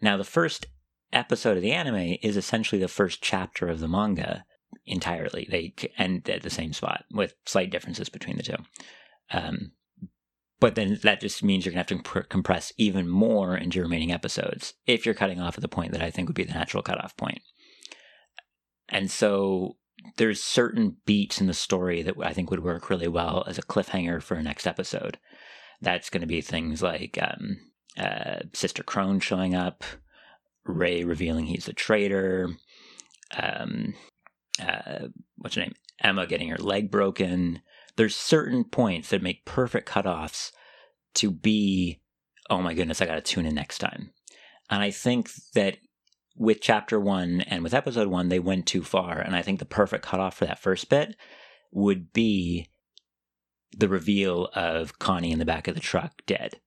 Now, 0.00 0.16
the 0.16 0.24
first 0.24 0.66
episode 1.12 1.56
of 1.56 1.62
the 1.62 1.72
anime 1.72 2.16
is 2.22 2.36
essentially 2.36 2.80
the 2.80 2.88
first 2.88 3.22
chapter 3.22 3.68
of 3.68 3.80
the 3.80 3.88
manga 3.88 4.44
entirely. 4.86 5.46
They 5.50 5.74
end 5.98 6.28
at 6.28 6.42
the 6.42 6.50
same 6.50 6.72
spot 6.72 7.04
with 7.12 7.34
slight 7.46 7.70
differences 7.70 8.08
between 8.08 8.36
the 8.36 8.42
two. 8.42 8.56
Um, 9.30 9.72
but 10.60 10.74
then 10.74 10.98
that 11.02 11.20
just 11.20 11.42
means 11.42 11.64
you're 11.64 11.74
going 11.74 11.84
to 11.84 11.94
have 11.94 12.02
to 12.02 12.08
comp- 12.08 12.28
compress 12.28 12.72
even 12.76 13.08
more 13.08 13.56
into 13.56 13.76
your 13.76 13.84
remaining 13.84 14.12
episodes 14.12 14.74
if 14.86 15.04
you're 15.04 15.14
cutting 15.14 15.40
off 15.40 15.56
at 15.56 15.62
the 15.62 15.68
point 15.68 15.92
that 15.92 16.02
I 16.02 16.10
think 16.10 16.28
would 16.28 16.36
be 16.36 16.44
the 16.44 16.54
natural 16.54 16.82
cutoff 16.82 17.16
point. 17.16 17.40
And 18.88 19.10
so 19.10 19.76
there's 20.16 20.42
certain 20.42 20.96
beats 21.04 21.40
in 21.40 21.46
the 21.46 21.54
story 21.54 22.02
that 22.02 22.14
I 22.22 22.32
think 22.32 22.50
would 22.50 22.64
work 22.64 22.90
really 22.90 23.08
well 23.08 23.44
as 23.46 23.58
a 23.58 23.62
cliffhanger 23.62 24.22
for 24.22 24.34
a 24.34 24.42
next 24.42 24.66
episode. 24.66 25.18
That's 25.80 26.10
going 26.10 26.20
to 26.20 26.26
be 26.26 26.40
things 26.40 26.82
like 26.82 27.18
um, 27.20 27.58
uh, 27.98 28.40
Sister 28.52 28.82
Crone 28.82 29.20
showing 29.20 29.54
up, 29.54 29.84
Ray 30.64 31.04
revealing 31.04 31.46
he's 31.46 31.68
a 31.68 31.72
traitor, 31.72 32.50
um, 33.36 33.94
uh, 34.60 35.08
what's 35.36 35.56
her 35.56 35.62
name? 35.62 35.74
Emma 36.00 36.26
getting 36.26 36.48
her 36.48 36.58
leg 36.58 36.90
broken. 36.90 37.60
There's 37.96 38.16
certain 38.16 38.64
points 38.64 39.10
that 39.10 39.22
make 39.22 39.44
perfect 39.44 39.88
cutoffs 39.88 40.52
to 41.14 41.30
be, 41.30 42.00
oh 42.50 42.62
my 42.62 42.74
goodness, 42.74 43.00
I 43.00 43.06
got 43.06 43.16
to 43.16 43.20
tune 43.20 43.46
in 43.46 43.54
next 43.54 43.78
time. 43.78 44.10
And 44.70 44.82
I 44.82 44.90
think 44.90 45.30
that 45.54 45.78
with 46.36 46.60
chapter 46.60 46.98
one 46.98 47.42
and 47.42 47.62
with 47.62 47.74
episode 47.74 48.08
one, 48.08 48.28
they 48.28 48.38
went 48.38 48.66
too 48.66 48.82
far. 48.82 49.18
And 49.18 49.36
I 49.36 49.42
think 49.42 49.58
the 49.58 49.64
perfect 49.64 50.04
cutoff 50.04 50.36
for 50.36 50.46
that 50.46 50.58
first 50.58 50.88
bit 50.88 51.16
would 51.72 52.12
be 52.12 52.68
the 53.76 53.88
reveal 53.88 54.48
of 54.54 54.98
Connie 54.98 55.32
in 55.32 55.38
the 55.38 55.44
back 55.44 55.68
of 55.68 55.74
the 55.74 55.80
truck 55.80 56.22
dead. 56.26 56.60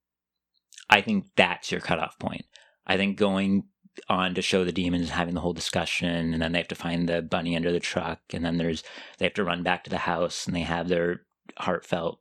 I 0.90 1.02
think 1.02 1.28
that's 1.36 1.72
your 1.72 1.82
cutoff 1.82 2.18
point. 2.20 2.46
I 2.86 2.98
think 2.98 3.18
going 3.18 3.64
on 4.10 4.36
to 4.36 4.42
show 4.42 4.64
the 4.64 4.72
demons 4.72 5.10
having 5.10 5.34
the 5.34 5.42
whole 5.42 5.54
discussion 5.54 6.34
and 6.34 6.42
then 6.42 6.52
they 6.52 6.60
have 6.60 6.68
to 6.68 6.76
find 6.76 7.08
the 7.08 7.22
bunny 7.22 7.56
under 7.56 7.72
the 7.72 7.80
truck 7.80 8.20
and 8.34 8.44
then 8.44 8.58
there's 8.58 8.84
they 9.18 9.26
have 9.26 9.34
to 9.34 9.44
run 9.44 9.64
back 9.64 9.84
to 9.84 9.90
the 9.90 10.00
house 10.00 10.46
and 10.46 10.56
they 10.56 10.62
have 10.62 10.90
their 10.90 11.22
heartfelt 11.58 12.20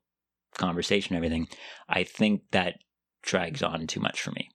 conversation 0.56 1.16
and 1.16 1.24
everything 1.24 1.48
i 1.88 2.04
think 2.04 2.42
that 2.52 2.76
drags 3.22 3.62
on 3.62 3.86
too 3.86 3.98
much 3.98 4.20
for 4.20 4.30
me 4.32 4.50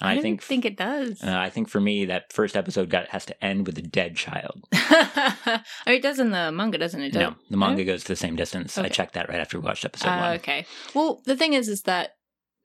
And 0.00 0.10
I, 0.10 0.14
I, 0.14 0.20
think 0.20 0.42
think 0.42 0.64
it 0.64 0.76
does. 0.76 1.22
uh, 1.22 1.36
I 1.36 1.48
think 1.48 1.68
for 1.68 1.80
me 1.80 2.04
that 2.06 2.32
first 2.32 2.56
episode 2.56 2.90
got 2.90 3.08
has 3.08 3.24
to 3.26 3.44
end 3.44 3.66
with 3.66 3.78
a 3.78 3.82
dead 3.82 4.16
child. 4.16 4.62
oh, 4.74 5.62
it 5.86 6.02
does 6.02 6.18
in 6.18 6.30
the 6.30 6.52
manga, 6.52 6.78
doesn't 6.78 7.00
it? 7.00 7.14
no, 7.14 7.34
the 7.50 7.56
manga 7.56 7.84
goes 7.84 8.02
to 8.02 8.08
the 8.08 8.16
same 8.16 8.36
distance. 8.36 8.76
I 8.76 8.88
checked 8.88 9.14
that 9.14 9.28
right 9.28 9.40
after 9.40 9.58
we 9.58 9.64
watched 9.64 9.84
episode 9.84 10.08
Uh, 10.08 10.18
one. 10.20 10.34
okay. 10.36 10.66
Well, 10.94 11.22
the 11.24 11.36
thing 11.36 11.54
is, 11.54 11.68
is 11.68 11.82
that 11.82 12.16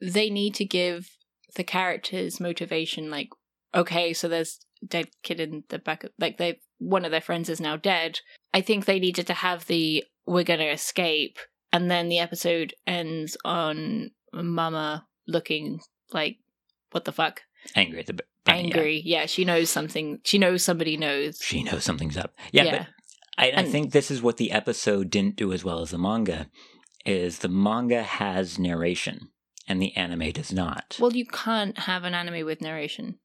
they 0.01 0.29
need 0.29 0.55
to 0.55 0.65
give 0.65 1.09
the 1.55 1.63
characters 1.63 2.39
motivation. 2.39 3.09
Like, 3.09 3.29
okay, 3.73 4.13
so 4.13 4.27
there's 4.27 4.59
dead 4.85 5.09
kid 5.23 5.39
in 5.39 5.63
the 5.69 5.79
back. 5.79 6.03
Of, 6.03 6.11
like, 6.19 6.37
they 6.37 6.59
one 6.79 7.05
of 7.05 7.11
their 7.11 7.21
friends 7.21 7.47
is 7.49 7.61
now 7.61 7.77
dead. 7.77 8.19
I 8.53 8.61
think 8.61 8.85
they 8.85 8.99
needed 8.99 9.27
to 9.27 9.33
have 9.35 9.67
the 9.67 10.03
we're 10.25 10.43
gonna 10.43 10.65
escape, 10.65 11.37
and 11.71 11.89
then 11.89 12.09
the 12.09 12.19
episode 12.19 12.73
ends 12.85 13.37
on 13.45 14.11
Mama 14.33 15.05
looking 15.27 15.79
like 16.11 16.37
what 16.91 17.05
the 17.05 17.11
fuck, 17.11 17.43
Angry 17.75 17.99
at 17.99 18.07
the 18.07 18.19
bunny, 18.45 18.63
angry. 18.63 19.01
Yeah. 19.05 19.25
she 19.25 19.45
knows 19.45 19.69
something. 19.69 20.19
She 20.23 20.37
knows 20.37 20.63
somebody 20.63 20.97
knows. 20.97 21.39
She 21.41 21.63
knows 21.63 21.83
something's 21.83 22.17
up. 22.17 22.33
Yeah, 22.51 22.71
but 22.71 22.87
I, 23.37 23.61
I 23.61 23.63
think 23.63 23.91
this 23.91 24.11
is 24.11 24.21
what 24.21 24.37
the 24.37 24.51
episode 24.51 25.09
didn't 25.09 25.35
do 25.35 25.53
as 25.53 25.63
well 25.63 25.81
as 25.81 25.91
the 25.91 25.97
manga. 25.97 26.49
Is 27.05 27.39
the 27.39 27.49
manga 27.49 28.03
has 28.03 28.59
narration 28.59 29.29
and 29.67 29.81
the 29.81 29.95
anime 29.95 30.31
does 30.31 30.51
not. 30.51 30.97
well, 30.99 31.13
you 31.13 31.25
can't 31.25 31.77
have 31.79 32.03
an 32.03 32.13
anime 32.13 32.45
with 32.45 32.61
narration. 32.61 33.17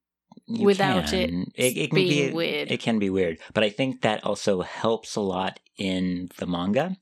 You 0.47 0.65
without 0.65 1.13
it 1.13 1.29
can. 1.29 1.51
it, 1.55 1.77
it 1.77 1.89
can 1.89 1.95
being 1.95 2.29
be 2.29 2.33
weird. 2.33 2.71
It 2.71 2.79
can 2.79 2.99
be 2.99 3.09
weird, 3.09 3.37
but 3.53 3.63
I 3.63 3.69
think 3.69 4.01
that 4.01 4.23
also 4.23 4.61
helps 4.61 5.15
a 5.15 5.21
lot 5.21 5.59
in 5.77 6.29
the 6.37 6.47
manga 6.47 6.95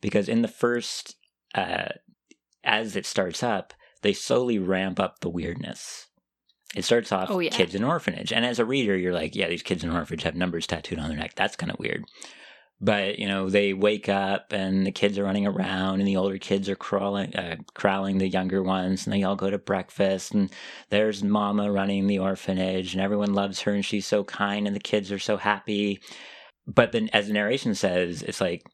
because 0.00 0.28
in 0.28 0.42
the 0.42 0.48
first, 0.48 1.16
uh, 1.54 1.88
as 2.62 2.96
it 2.96 3.06
starts 3.06 3.42
up, 3.42 3.72
they 4.02 4.12
slowly 4.12 4.58
ramp 4.58 5.00
up 5.00 5.20
the 5.20 5.30
weirdness. 5.30 6.06
It 6.76 6.84
starts 6.84 7.10
off 7.10 7.28
Oh, 7.30 7.40
yeah. 7.40 7.50
kids 7.50 7.74
in 7.74 7.82
orphanage, 7.82 8.32
and 8.32 8.44
as 8.46 8.58
a 8.60 8.64
reader, 8.64 8.96
you're 8.96 9.12
like, 9.12 9.34
yeah, 9.34 9.48
these 9.48 9.62
kids 9.62 9.82
in 9.82 9.90
orphanage 9.90 10.22
have 10.22 10.36
numbers 10.36 10.66
tattooed 10.66 10.98
on 11.00 11.08
their 11.08 11.18
neck. 11.18 11.34
That's 11.34 11.56
kind 11.56 11.72
of 11.72 11.78
weird. 11.80 12.04
But 12.82 13.18
you 13.18 13.28
know, 13.28 13.50
they 13.50 13.74
wake 13.74 14.08
up 14.08 14.52
and 14.54 14.86
the 14.86 14.90
kids 14.92 15.18
are 15.18 15.24
running 15.24 15.46
around, 15.46 15.98
and 15.98 16.08
the 16.08 16.16
older 16.16 16.38
kids 16.38 16.68
are 16.68 16.76
crawling, 16.76 17.34
uh, 17.36 17.56
crowling 17.74 18.18
the 18.18 18.28
younger 18.28 18.62
ones, 18.62 19.04
and 19.06 19.12
they 19.12 19.22
all 19.22 19.36
go 19.36 19.50
to 19.50 19.58
breakfast, 19.58 20.32
and 20.32 20.48
there's 20.88 21.22
Mama 21.22 21.70
running 21.70 22.06
the 22.06 22.20
orphanage, 22.20 22.94
and 22.94 23.02
everyone 23.02 23.34
loves 23.34 23.60
her, 23.62 23.72
and 23.72 23.84
she's 23.84 24.06
so 24.06 24.24
kind, 24.24 24.66
and 24.66 24.74
the 24.74 24.80
kids 24.80 25.12
are 25.12 25.18
so 25.18 25.36
happy. 25.36 26.00
But 26.66 26.92
then, 26.92 27.10
as 27.12 27.26
the 27.26 27.32
narration 27.34 27.74
says, 27.74 28.22
it's 28.22 28.40
like 28.40 28.64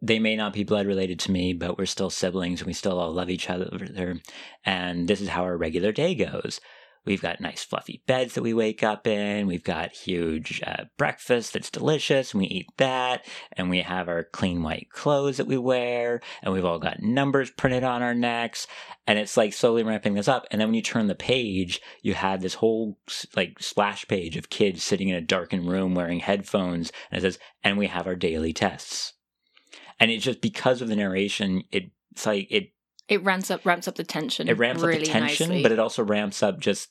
they 0.00 0.18
may 0.18 0.36
not 0.36 0.52
be 0.52 0.64
blood 0.64 0.86
related 0.86 1.18
to 1.20 1.32
me, 1.32 1.52
but 1.52 1.78
we're 1.78 1.86
still 1.86 2.10
siblings, 2.10 2.60
and 2.60 2.66
we 2.66 2.72
still 2.72 2.98
all 2.98 3.12
love 3.12 3.30
each 3.30 3.50
other, 3.50 4.20
and 4.64 5.08
this 5.08 5.20
is 5.20 5.28
how 5.28 5.42
our 5.42 5.56
regular 5.56 5.92
day 5.92 6.14
goes. 6.14 6.60
We've 7.08 7.22
got 7.22 7.40
nice 7.40 7.64
fluffy 7.64 8.02
beds 8.06 8.34
that 8.34 8.42
we 8.42 8.52
wake 8.52 8.82
up 8.82 9.06
in. 9.06 9.46
We've 9.46 9.64
got 9.64 9.92
huge 9.92 10.62
uh, 10.66 10.84
breakfast 10.98 11.54
that's 11.54 11.70
delicious, 11.70 12.34
and 12.34 12.42
we 12.42 12.48
eat 12.48 12.66
that. 12.76 13.24
And 13.52 13.70
we 13.70 13.80
have 13.80 14.08
our 14.08 14.24
clean 14.24 14.62
white 14.62 14.88
clothes 14.90 15.38
that 15.38 15.46
we 15.46 15.56
wear, 15.56 16.20
and 16.42 16.52
we've 16.52 16.66
all 16.66 16.78
got 16.78 17.00
numbers 17.00 17.50
printed 17.50 17.82
on 17.82 18.02
our 18.02 18.14
necks. 18.14 18.66
And 19.06 19.18
it's 19.18 19.38
like 19.38 19.54
slowly 19.54 19.82
ramping 19.82 20.14
this 20.14 20.28
up. 20.28 20.46
And 20.50 20.60
then 20.60 20.68
when 20.68 20.74
you 20.74 20.82
turn 20.82 21.06
the 21.06 21.14
page, 21.14 21.80
you 22.02 22.12
have 22.12 22.42
this 22.42 22.54
whole 22.54 22.98
like 23.34 23.58
splash 23.58 24.06
page 24.06 24.36
of 24.36 24.50
kids 24.50 24.82
sitting 24.82 25.08
in 25.08 25.16
a 25.16 25.22
darkened 25.22 25.70
room 25.70 25.94
wearing 25.94 26.20
headphones, 26.20 26.92
and 27.10 27.18
it 27.18 27.22
says, 27.22 27.38
"And 27.64 27.78
we 27.78 27.86
have 27.86 28.06
our 28.06 28.16
daily 28.16 28.52
tests." 28.52 29.14
And 30.00 30.10
it's 30.10 30.24
just 30.24 30.40
because 30.40 30.80
of 30.82 30.88
the 30.88 30.96
narration, 30.96 31.62
it, 31.72 31.90
it's 32.12 32.26
like 32.26 32.46
it 32.50 32.72
It 33.08 33.22
ramps 33.24 33.50
up 33.50 33.64
ramps 33.66 33.88
up 33.88 33.96
the 33.96 34.04
tension. 34.04 34.48
it 34.48 34.58
ramps 34.58 34.82
really 34.82 34.98
up 34.98 35.04
the 35.04 35.10
tension, 35.10 35.48
nicely. 35.48 35.62
but 35.62 35.72
it 35.72 35.78
also 35.78 36.02
ramps 36.04 36.42
up 36.42 36.60
just 36.60 36.88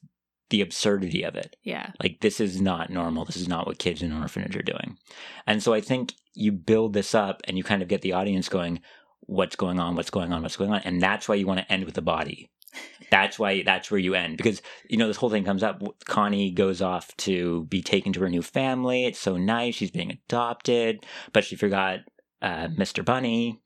the 0.50 0.62
absurdity 0.62 1.24
of 1.24 1.36
it. 1.36 1.56
yeah. 1.64 1.92
Like 2.02 2.22
this 2.22 2.40
is 2.40 2.62
not 2.62 2.90
normal. 2.90 3.26
This 3.26 3.36
is 3.38 3.48
not 3.50 3.68
what 3.68 3.80
kids 3.80 4.02
in 4.02 4.12
an 4.14 4.22
orphanage 4.22 4.56
are 4.56 4.62
doing. 4.62 4.98
And 5.46 5.62
so 5.62 5.74
I 5.74 5.82
think 5.82 6.14
you 6.34 6.52
build 6.54 6.94
this 6.94 7.14
up 7.14 7.42
and 7.46 7.58
you 7.58 7.64
kind 7.64 7.82
of 7.82 7.88
get 7.90 8.02
the 8.02 8.14
audience 8.14 8.48
going, 8.48 8.80
what's 9.22 9.58
going 9.58 9.78
on, 9.80 9.96
what's 9.96 10.10
going 10.10 10.32
on, 10.32 10.42
what's 10.44 10.56
going 10.56 10.72
on. 10.72 10.82
And 10.86 11.02
that's 11.02 11.28
why 11.28 11.36
you 11.36 11.46
want 11.46 11.60
to 11.60 11.70
end 11.72 11.84
with 11.84 11.96
the 11.96 12.02
body. 12.02 12.50
That's 13.10 13.40
why 13.40 13.64
that's 13.64 13.90
where 13.90 14.00
you 14.00 14.16
end 14.16 14.36
because 14.36 14.62
you 14.90 14.98
know 14.98 15.08
this 15.08 15.16
whole 15.16 15.30
thing 15.30 15.46
comes 15.46 15.64
up. 15.64 15.82
Connie 16.06 16.52
goes 16.52 16.82
off 16.82 17.16
to 17.18 17.64
be 17.70 17.82
taken 17.82 18.12
to 18.14 18.20
her 18.20 18.30
new 18.30 18.42
family. 18.42 19.06
It's 19.06 19.18
so 19.18 19.38
nice. 19.38 19.76
She's 19.76 19.92
being 19.92 20.12
adopted, 20.12 21.06
but 21.32 21.46
she 21.46 21.56
forgot 21.56 22.00
uh, 22.41 22.67
Mr. 22.67 23.03
Bunny, 23.03 23.62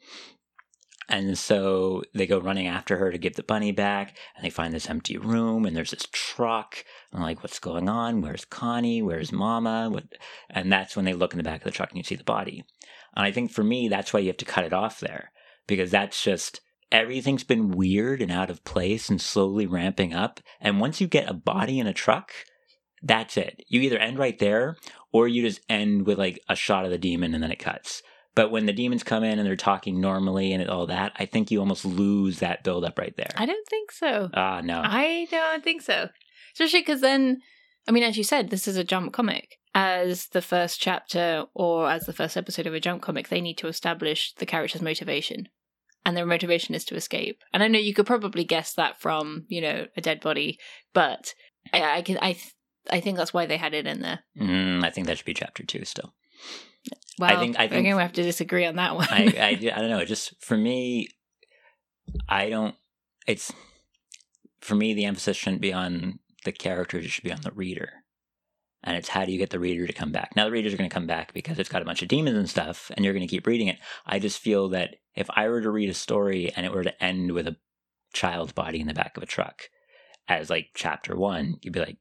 and 1.11 1.37
so 1.37 2.03
they 2.13 2.25
go 2.25 2.39
running 2.39 2.67
after 2.67 2.95
her 2.97 3.11
to 3.11 3.17
give 3.17 3.35
the 3.35 3.43
bunny 3.43 3.73
back. 3.73 4.17
And 4.35 4.45
they 4.45 4.49
find 4.49 4.73
this 4.73 4.89
empty 4.89 5.17
room, 5.17 5.65
and 5.65 5.75
there's 5.75 5.91
this 5.91 6.07
truck. 6.13 6.85
And 7.11 7.21
like, 7.21 7.43
what's 7.43 7.59
going 7.59 7.89
on? 7.89 8.21
Where's 8.21 8.45
Connie? 8.45 9.01
Where's 9.01 9.31
Mama? 9.31 9.89
What? 9.91 10.05
And 10.49 10.71
that's 10.71 10.95
when 10.95 11.03
they 11.03 11.13
look 11.13 11.33
in 11.33 11.37
the 11.37 11.43
back 11.43 11.61
of 11.61 11.65
the 11.65 11.71
truck 11.71 11.89
and 11.89 11.97
you 11.97 12.03
see 12.03 12.15
the 12.15 12.23
body. 12.23 12.63
And 13.15 13.25
I 13.25 13.31
think 13.31 13.51
for 13.51 13.63
me, 13.63 13.89
that's 13.89 14.13
why 14.13 14.21
you 14.21 14.27
have 14.27 14.37
to 14.37 14.45
cut 14.45 14.63
it 14.63 14.71
off 14.71 15.01
there 15.01 15.33
because 15.67 15.91
that's 15.91 16.23
just 16.23 16.61
everything's 16.93 17.43
been 17.43 17.71
weird 17.71 18.21
and 18.21 18.31
out 18.31 18.49
of 18.49 18.63
place 18.63 19.09
and 19.09 19.21
slowly 19.21 19.67
ramping 19.67 20.13
up. 20.13 20.39
And 20.61 20.79
once 20.79 21.01
you 21.01 21.07
get 21.07 21.29
a 21.29 21.33
body 21.33 21.77
in 21.79 21.87
a 21.87 21.93
truck, 21.93 22.31
that's 23.03 23.35
it. 23.35 23.63
You 23.67 23.81
either 23.81 23.97
end 23.97 24.17
right 24.17 24.39
there 24.39 24.77
or 25.11 25.27
you 25.27 25.41
just 25.41 25.59
end 25.67 26.05
with 26.05 26.17
like 26.17 26.39
a 26.47 26.55
shot 26.55 26.85
of 26.85 26.91
the 26.91 26.97
demon 26.97 27.33
and 27.33 27.43
then 27.43 27.51
it 27.51 27.59
cuts. 27.59 28.01
But 28.33 28.51
when 28.51 28.65
the 28.65 28.73
demons 28.73 29.03
come 29.03 29.23
in 29.23 29.39
and 29.39 29.45
they're 29.45 29.55
talking 29.57 29.99
normally 29.99 30.53
and 30.53 30.69
all 30.69 30.87
that, 30.87 31.11
I 31.17 31.25
think 31.25 31.51
you 31.51 31.59
almost 31.59 31.83
lose 31.83 32.39
that 32.39 32.63
build 32.63 32.85
up 32.85 32.97
right 32.97 33.15
there. 33.17 33.31
I 33.35 33.45
don't 33.45 33.67
think 33.67 33.91
so. 33.91 34.29
Ah, 34.33 34.61
no. 34.63 34.81
I 34.83 35.27
don't 35.29 35.63
think 35.63 35.81
so. 35.81 36.09
Especially 36.53 36.81
because 36.81 37.01
then, 37.01 37.41
I 37.87 37.91
mean, 37.91 38.03
as 38.03 38.17
you 38.17 38.23
said, 38.23 38.49
this 38.49 38.67
is 38.67 38.77
a 38.77 38.83
jump 38.83 39.11
comic. 39.11 39.57
As 39.73 40.27
the 40.27 40.41
first 40.41 40.79
chapter 40.81 41.45
or 41.53 41.89
as 41.89 42.05
the 42.05 42.13
first 42.13 42.35
episode 42.37 42.67
of 42.67 42.73
a 42.73 42.79
jump 42.79 43.01
comic, 43.01 43.29
they 43.29 43.41
need 43.41 43.57
to 43.59 43.67
establish 43.67 44.33
the 44.33 44.45
character's 44.45 44.81
motivation. 44.81 45.49
And 46.05 46.17
their 46.17 46.25
motivation 46.25 46.73
is 46.73 46.83
to 46.85 46.95
escape. 46.95 47.41
And 47.53 47.61
I 47.61 47.67
know 47.67 47.79
you 47.79 47.93
could 47.93 48.07
probably 48.07 48.43
guess 48.43 48.73
that 48.73 48.99
from, 48.99 49.45
you 49.49 49.61
know, 49.61 49.87
a 49.95 50.01
dead 50.01 50.19
body, 50.19 50.57
but 50.93 51.33
I, 51.73 51.97
I 51.97 52.01
can, 52.01 52.17
I, 52.21 52.37
I 52.89 53.01
think 53.01 53.17
that's 53.17 53.33
why 53.33 53.45
they 53.45 53.57
had 53.57 53.73
it 53.73 53.85
in 53.85 54.01
there. 54.01 54.21
Mm, 54.39 54.83
I 54.83 54.89
think 54.89 55.07
that 55.07 55.17
should 55.17 55.25
be 55.25 55.33
chapter 55.33 55.63
two 55.63 55.85
still. 55.85 56.13
Well, 57.19 57.39
think- 57.39 57.59
I 57.59 57.67
think- 57.67 57.87
to 57.87 57.97
have 57.97 58.13
to 58.13 58.23
disagree 58.23 58.65
on 58.65 58.75
that 58.75 58.95
one. 58.95 59.07
I, 59.09 59.25
I, 59.37 59.47
I 59.75 59.81
don't 59.81 59.89
know. 59.89 60.05
Just 60.05 60.33
for 60.39 60.57
me, 60.57 61.09
I 62.27 62.49
don't. 62.49 62.75
It's 63.27 63.53
for 64.61 64.75
me. 64.75 64.93
The 64.93 65.05
emphasis 65.05 65.37
shouldn't 65.37 65.61
be 65.61 65.73
on 65.73 66.19
the 66.45 66.51
characters; 66.51 67.05
it 67.05 67.09
should 67.09 67.23
be 67.23 67.31
on 67.31 67.41
the 67.41 67.51
reader. 67.51 67.89
And 68.83 68.97
it's 68.97 69.09
how 69.09 69.25
do 69.25 69.31
you 69.31 69.37
get 69.37 69.51
the 69.51 69.59
reader 69.59 69.85
to 69.85 69.93
come 69.93 70.11
back? 70.11 70.31
Now 70.35 70.45
the 70.45 70.51
readers 70.51 70.73
are 70.73 70.77
going 70.77 70.89
to 70.89 70.93
come 70.93 71.05
back 71.05 71.33
because 71.33 71.59
it's 71.59 71.69
got 71.69 71.83
a 71.83 71.85
bunch 71.85 72.01
of 72.01 72.07
demons 72.07 72.35
and 72.35 72.49
stuff, 72.49 72.89
and 72.95 73.05
you're 73.05 73.13
going 73.13 73.27
to 73.27 73.29
keep 73.29 73.45
reading 73.45 73.67
it. 73.67 73.77
I 74.07 74.17
just 74.17 74.39
feel 74.39 74.69
that 74.69 74.95
if 75.15 75.29
I 75.35 75.49
were 75.49 75.61
to 75.61 75.69
read 75.69 75.89
a 75.89 75.93
story 75.93 76.51
and 76.55 76.65
it 76.65 76.71
were 76.71 76.83
to 76.83 77.03
end 77.03 77.31
with 77.33 77.47
a 77.47 77.57
child's 78.13 78.53
body 78.53 78.79
in 78.81 78.87
the 78.87 78.93
back 78.95 79.15
of 79.17 79.23
a 79.23 79.27
truck 79.27 79.69
as 80.27 80.49
like 80.49 80.69
chapter 80.73 81.15
one, 81.15 81.57
you'd 81.61 81.73
be 81.73 81.79
like, 81.79 81.97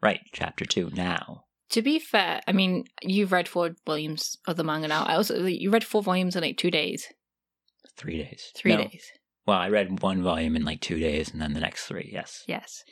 right, 0.00 0.20
chapter 0.32 0.64
two 0.64 0.90
now. 0.94 1.46
To 1.70 1.82
be 1.82 1.98
fair, 1.98 2.40
I 2.48 2.52
mean, 2.52 2.84
you've 3.02 3.32
read 3.32 3.46
four 3.48 3.70
volumes 3.86 4.36
of 4.46 4.56
the 4.56 4.64
manga 4.64 4.88
now. 4.88 5.04
I 5.04 5.14
also 5.14 5.44
you 5.46 5.70
read 5.70 5.84
four 5.84 6.02
volumes 6.02 6.34
in 6.36 6.42
like 6.42 6.56
two 6.56 6.70
days, 6.70 7.06
Three 7.96 8.18
days. 8.18 8.50
three 8.56 8.72
No. 8.76 8.82
days. 8.88 9.04
Well, 9.46 9.58
I 9.58 9.68
read 9.68 10.00
one 10.02 10.22
volume 10.22 10.56
in 10.56 10.64
like 10.64 10.80
two 10.80 10.98
days, 10.98 11.30
and 11.30 11.40
then 11.40 11.52
the 11.54 11.60
next 11.60 11.86
three. 11.86 12.10
Yes. 12.12 12.42
Yes. 12.46 12.82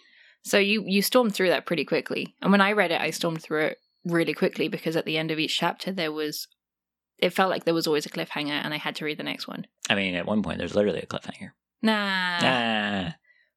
So 0.45 0.59
you 0.59 0.85
you 0.87 1.03
stormed 1.03 1.35
through 1.35 1.49
that 1.49 1.67
pretty 1.67 1.85
quickly. 1.85 2.35
And 2.41 2.53
when 2.53 2.61
I 2.61 2.73
read 2.73 2.91
it, 2.93 3.01
I 3.01 3.11
stormed 3.11 3.43
through 3.43 3.67
it 3.67 3.79
really 4.05 4.33
quickly 4.35 4.69
because 4.69 4.97
at 4.97 5.05
the 5.05 5.19
end 5.19 5.31
of 5.31 5.39
each 5.39 5.59
chapter 5.59 5.93
there 5.93 6.13
was 6.13 6.47
it 7.19 7.31
felt 7.31 7.51
like 7.51 7.65
there 7.65 7.75
was 7.75 7.87
always 7.89 8.07
a 8.07 8.11
cliffhanger 8.11 8.51
and 8.65 8.73
I 8.73 8.77
had 8.79 8.95
to 8.97 9.05
read 9.05 9.19
the 9.19 9.25
next 9.25 9.49
one. 9.49 9.67
I 9.91 9.95
mean, 9.97 10.15
at 10.15 10.25
one 10.27 10.43
point, 10.43 10.59
there's 10.59 10.77
literally 10.77 11.01
a 11.01 11.07
cliffhanger. 11.07 11.51
Nah. 11.83 12.39
Nah. 12.41 13.11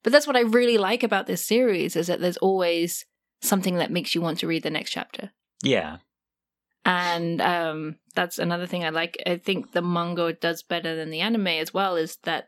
But 0.04 0.12
that's 0.12 0.26
what 0.26 0.36
I 0.36 0.42
really 0.42 0.80
like 0.80 1.04
about 1.04 1.28
this 1.28 1.46
series 1.46 1.96
is 1.96 2.08
that 2.08 2.20
there's 2.20 2.38
always 2.38 3.06
something 3.42 3.76
that 3.78 3.92
makes 3.92 4.14
you 4.16 4.22
want 4.22 4.40
to 4.40 4.48
read 4.48 4.64
the 4.64 4.70
next 4.70 4.92
chapter. 4.92 5.32
yeah. 5.64 5.98
And 6.84 7.40
um, 7.42 7.98
that's 8.16 8.40
another 8.40 8.66
thing 8.66 8.84
I 8.84 8.90
like. 8.90 9.16
I 9.28 9.38
think 9.38 9.72
the 9.74 9.84
manga 9.84 10.34
does 10.34 10.64
better 10.64 10.96
than 10.96 11.12
the 11.12 11.20
anime 11.22 11.46
as 11.48 11.72
well. 11.72 11.96
Is 11.96 12.18
that 12.24 12.48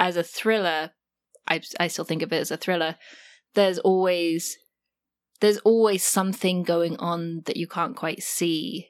as 0.00 0.16
a 0.16 0.24
thriller, 0.24 0.90
I 1.46 1.60
I 1.78 1.86
still 1.86 2.04
think 2.04 2.22
of 2.22 2.32
it 2.32 2.40
as 2.40 2.50
a 2.50 2.56
thriller. 2.56 2.96
There's 3.54 3.78
always 3.78 4.56
there's 5.40 5.58
always 5.58 6.02
something 6.02 6.64
going 6.64 6.96
on 6.96 7.42
that 7.46 7.56
you 7.56 7.68
can't 7.68 7.94
quite 7.96 8.22
see. 8.24 8.88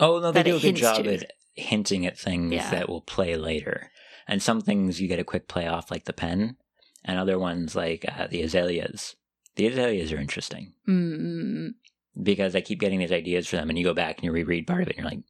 Oh 0.00 0.20
no, 0.20 0.32
they 0.32 0.42
do 0.42 0.56
a 0.56 0.60
good 0.60 0.76
job 0.76 1.06
at 1.06 1.32
hinting 1.54 2.06
at 2.06 2.18
things 2.18 2.52
Yeah. 2.54 2.70
that 2.70 2.88
will 2.88 3.02
play 3.02 3.36
later, 3.36 3.90
and 4.26 4.42
some 4.42 4.62
things 4.62 5.02
you 5.02 5.08
get 5.08 5.18
a 5.18 5.24
quick 5.24 5.48
play 5.48 5.66
off, 5.66 5.90
like 5.90 6.06
the 6.06 6.14
pen, 6.14 6.56
and 7.04 7.18
other 7.18 7.38
ones 7.38 7.76
like 7.76 8.06
uh, 8.08 8.26
the 8.26 8.40
azaleas. 8.40 9.16
The 9.56 9.66
azaleas 9.68 10.12
are 10.12 10.18
interesting 10.20 10.72
Mm, 10.88 11.74
because 12.20 12.54
I 12.54 12.60
keep 12.60 12.80
getting 12.80 12.98
these 12.98 13.12
ideas 13.12 13.46
for 13.46 13.56
them, 13.56 13.68
and 13.70 13.78
you 13.78 13.84
go 13.84 13.94
back 13.94 14.16
and 14.16 14.24
you 14.24 14.32
reread 14.32 14.66
part 14.66 14.82
of 14.82 14.88
it, 14.88 14.96
and 14.96 15.04
you're 15.04 15.10
like, 15.10 15.24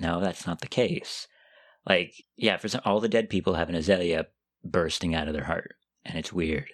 no, 0.00 0.20
that's 0.20 0.46
not 0.46 0.60
the 0.60 0.66
case. 0.66 1.28
Like, 1.88 2.24
yeah, 2.36 2.56
for 2.56 2.68
some, 2.68 2.80
all 2.84 3.00
the 3.00 3.08
dead 3.08 3.30
people 3.30 3.54
have 3.54 3.68
an 3.68 3.74
azalea 3.76 4.26
bursting 4.64 5.14
out 5.14 5.28
of 5.28 5.34
their 5.34 5.44
heart, 5.44 5.76
and 6.04 6.18
it's 6.18 6.32
weird. 6.32 6.70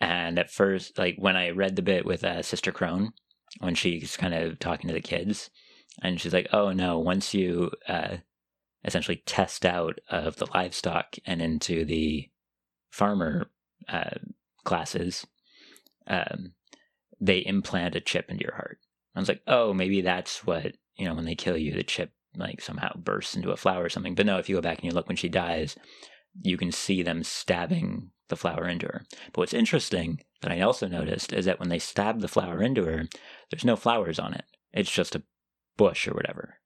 And 0.00 0.38
at 0.38 0.50
first, 0.50 0.98
like 0.98 1.16
when 1.18 1.36
I 1.36 1.50
read 1.50 1.76
the 1.76 1.82
bit 1.82 2.04
with 2.04 2.24
uh, 2.24 2.42
Sister 2.42 2.72
Crone, 2.72 3.12
when 3.60 3.74
she's 3.74 4.16
kind 4.16 4.34
of 4.34 4.58
talking 4.58 4.88
to 4.88 4.94
the 4.94 5.00
kids, 5.00 5.50
and 6.02 6.20
she's 6.20 6.34
like, 6.34 6.48
"Oh 6.52 6.72
no, 6.72 6.98
once 6.98 7.32
you 7.32 7.70
uh, 7.88 8.18
essentially 8.84 9.22
test 9.24 9.64
out 9.64 9.98
of 10.10 10.36
the 10.36 10.46
livestock 10.52 11.16
and 11.24 11.40
into 11.40 11.84
the 11.84 12.28
farmer 12.90 13.50
uh, 13.88 14.18
classes, 14.64 15.26
um, 16.06 16.54
they 17.20 17.38
implant 17.38 17.94
a 17.94 18.00
chip 18.00 18.30
into 18.30 18.44
your 18.44 18.54
heart." 18.54 18.78
I 19.14 19.20
was 19.20 19.28
like, 19.28 19.42
"Oh, 19.46 19.72
maybe 19.72 20.00
that's 20.00 20.44
what 20.46 20.76
you 20.96 21.06
know 21.06 21.14
when 21.14 21.24
they 21.24 21.34
kill 21.34 21.56
you, 21.56 21.72
the 21.72 21.82
chip 21.82 22.12
like 22.36 22.60
somehow 22.60 22.92
bursts 22.96 23.36
into 23.36 23.52
a 23.52 23.56
flower 23.56 23.84
or 23.84 23.88
something." 23.88 24.14
But 24.14 24.26
no, 24.26 24.38
if 24.38 24.48
you 24.48 24.56
go 24.56 24.62
back 24.62 24.78
and 24.78 24.84
you 24.84 24.92
look 24.92 25.08
when 25.08 25.16
she 25.16 25.28
dies, 25.28 25.76
you 26.42 26.56
can 26.56 26.72
see 26.72 27.02
them 27.02 27.22
stabbing 27.22 28.10
the 28.28 28.36
flower 28.36 28.66
into 28.68 28.86
her. 28.86 29.04
But 29.32 29.38
what's 29.38 29.54
interesting 29.54 30.20
that 30.40 30.50
I 30.52 30.60
also 30.60 30.88
noticed 30.88 31.32
is 31.32 31.44
that 31.44 31.60
when 31.60 31.68
they 31.68 31.78
stab 31.78 32.20
the 32.20 32.28
flower 32.28 32.62
into 32.62 32.84
her, 32.84 33.04
there's 33.50 33.64
no 33.64 33.76
flowers 33.76 34.18
on 34.18 34.34
it. 34.34 34.44
It's 34.72 34.90
just 34.90 35.14
a 35.14 35.22
bush 35.76 36.08
or 36.08 36.14
whatever. 36.14 36.58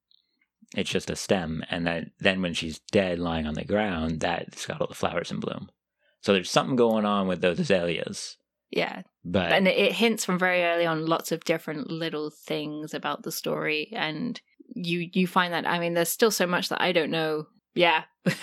It's 0.76 0.90
just 0.90 1.10
a 1.10 1.16
stem, 1.16 1.64
and 1.70 1.86
that 1.86 2.08
then 2.18 2.42
when 2.42 2.54
she's 2.54 2.78
dead, 2.78 3.18
lying 3.18 3.46
on 3.46 3.54
the 3.54 3.64
ground, 3.64 4.20
that's 4.20 4.66
got 4.66 4.80
all 4.80 4.86
the 4.86 4.94
flowers 4.94 5.30
in 5.30 5.40
bloom. 5.40 5.70
So 6.20 6.32
there's 6.32 6.50
something 6.50 6.76
going 6.76 7.04
on 7.04 7.28
with 7.28 7.40
those 7.40 7.60
azaleas. 7.60 8.36
Yeah, 8.70 9.02
But 9.24 9.52
and 9.52 9.66
it, 9.66 9.92
hints 9.92 10.26
from 10.26 10.38
very 10.38 10.62
early 10.62 10.84
on 10.84 11.06
lots 11.06 11.32
of 11.32 11.44
different 11.44 11.90
little 11.90 12.30
things 12.30 12.92
about 12.92 13.22
the 13.22 13.32
story, 13.32 13.90
and 13.94 14.38
you 14.74 15.08
you 15.12 15.26
find 15.26 15.54
that 15.54 15.66
I 15.66 15.78
mean, 15.78 15.94
there's 15.94 16.10
still 16.10 16.30
so 16.30 16.46
much 16.46 16.68
that 16.68 16.82
I 16.82 16.92
don't 16.92 17.10
know. 17.10 17.46
Yeah, 17.74 18.04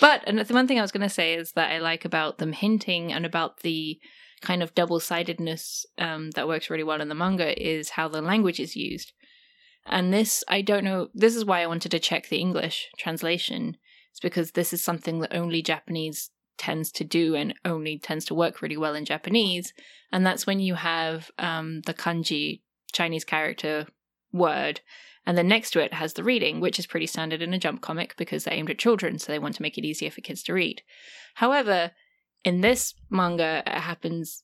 but 0.00 0.24
and 0.26 0.38
the 0.38 0.54
one 0.54 0.66
thing 0.66 0.78
I 0.78 0.82
was 0.82 0.90
going 0.90 1.08
to 1.08 1.14
say 1.14 1.34
is 1.34 1.52
that 1.52 1.70
I 1.70 1.78
like 1.78 2.04
about 2.04 2.38
them 2.38 2.52
hinting 2.52 3.12
and 3.12 3.24
about 3.24 3.60
the 3.60 4.00
kind 4.40 4.62
of 4.62 4.74
double 4.74 4.98
sidedness 4.98 5.86
um, 5.98 6.30
that 6.32 6.48
works 6.48 6.70
really 6.70 6.84
well 6.84 7.00
in 7.00 7.08
the 7.08 7.14
manga 7.14 7.60
is 7.62 7.90
how 7.90 8.08
the 8.08 8.22
language 8.22 8.58
is 8.58 8.74
used. 8.74 9.12
And 9.86 10.12
this, 10.12 10.44
I 10.48 10.62
don't 10.62 10.84
know, 10.84 11.08
this 11.14 11.36
is 11.36 11.44
why 11.44 11.62
I 11.62 11.66
wanted 11.66 11.90
to 11.90 11.98
check 11.98 12.28
the 12.28 12.38
English 12.38 12.88
translation. 12.98 13.76
It's 14.10 14.20
because 14.20 14.52
this 14.52 14.72
is 14.72 14.82
something 14.82 15.20
that 15.20 15.34
only 15.34 15.62
Japanese 15.62 16.30
tends 16.60 16.92
to 16.92 17.04
do 17.04 17.34
and 17.34 17.54
only 17.64 17.98
tends 17.98 18.26
to 18.26 18.34
work 18.34 18.60
really 18.60 18.76
well 18.76 18.94
in 18.94 19.06
Japanese. 19.06 19.72
And 20.12 20.26
that's 20.26 20.46
when 20.46 20.60
you 20.60 20.74
have 20.74 21.30
um, 21.38 21.80
the 21.86 21.94
kanji 21.94 22.60
Chinese 22.92 23.24
character 23.24 23.86
word, 24.30 24.82
and 25.26 25.38
then 25.38 25.48
next 25.48 25.70
to 25.70 25.80
it 25.80 25.94
has 25.94 26.12
the 26.12 26.24
reading, 26.24 26.60
which 26.60 26.78
is 26.78 26.86
pretty 26.86 27.06
standard 27.06 27.40
in 27.40 27.54
a 27.54 27.58
jump 27.58 27.80
comic 27.80 28.14
because 28.18 28.44
they're 28.44 28.54
aimed 28.54 28.70
at 28.70 28.78
children, 28.78 29.18
so 29.18 29.32
they 29.32 29.38
want 29.38 29.54
to 29.54 29.62
make 29.62 29.78
it 29.78 29.84
easier 29.84 30.10
for 30.10 30.20
kids 30.20 30.42
to 30.44 30.52
read. 30.52 30.82
However, 31.34 31.92
in 32.44 32.60
this 32.60 32.94
manga, 33.08 33.62
it 33.66 33.80
happens 33.80 34.42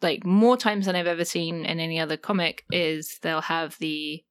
like 0.00 0.24
more 0.24 0.56
times 0.56 0.86
than 0.86 0.96
I've 0.96 1.06
ever 1.06 1.24
seen 1.24 1.66
in 1.66 1.80
any 1.80 2.00
other 2.00 2.16
comic. 2.16 2.64
Is 2.70 3.18
they'll 3.20 3.42
have 3.42 3.76
the 3.78 4.24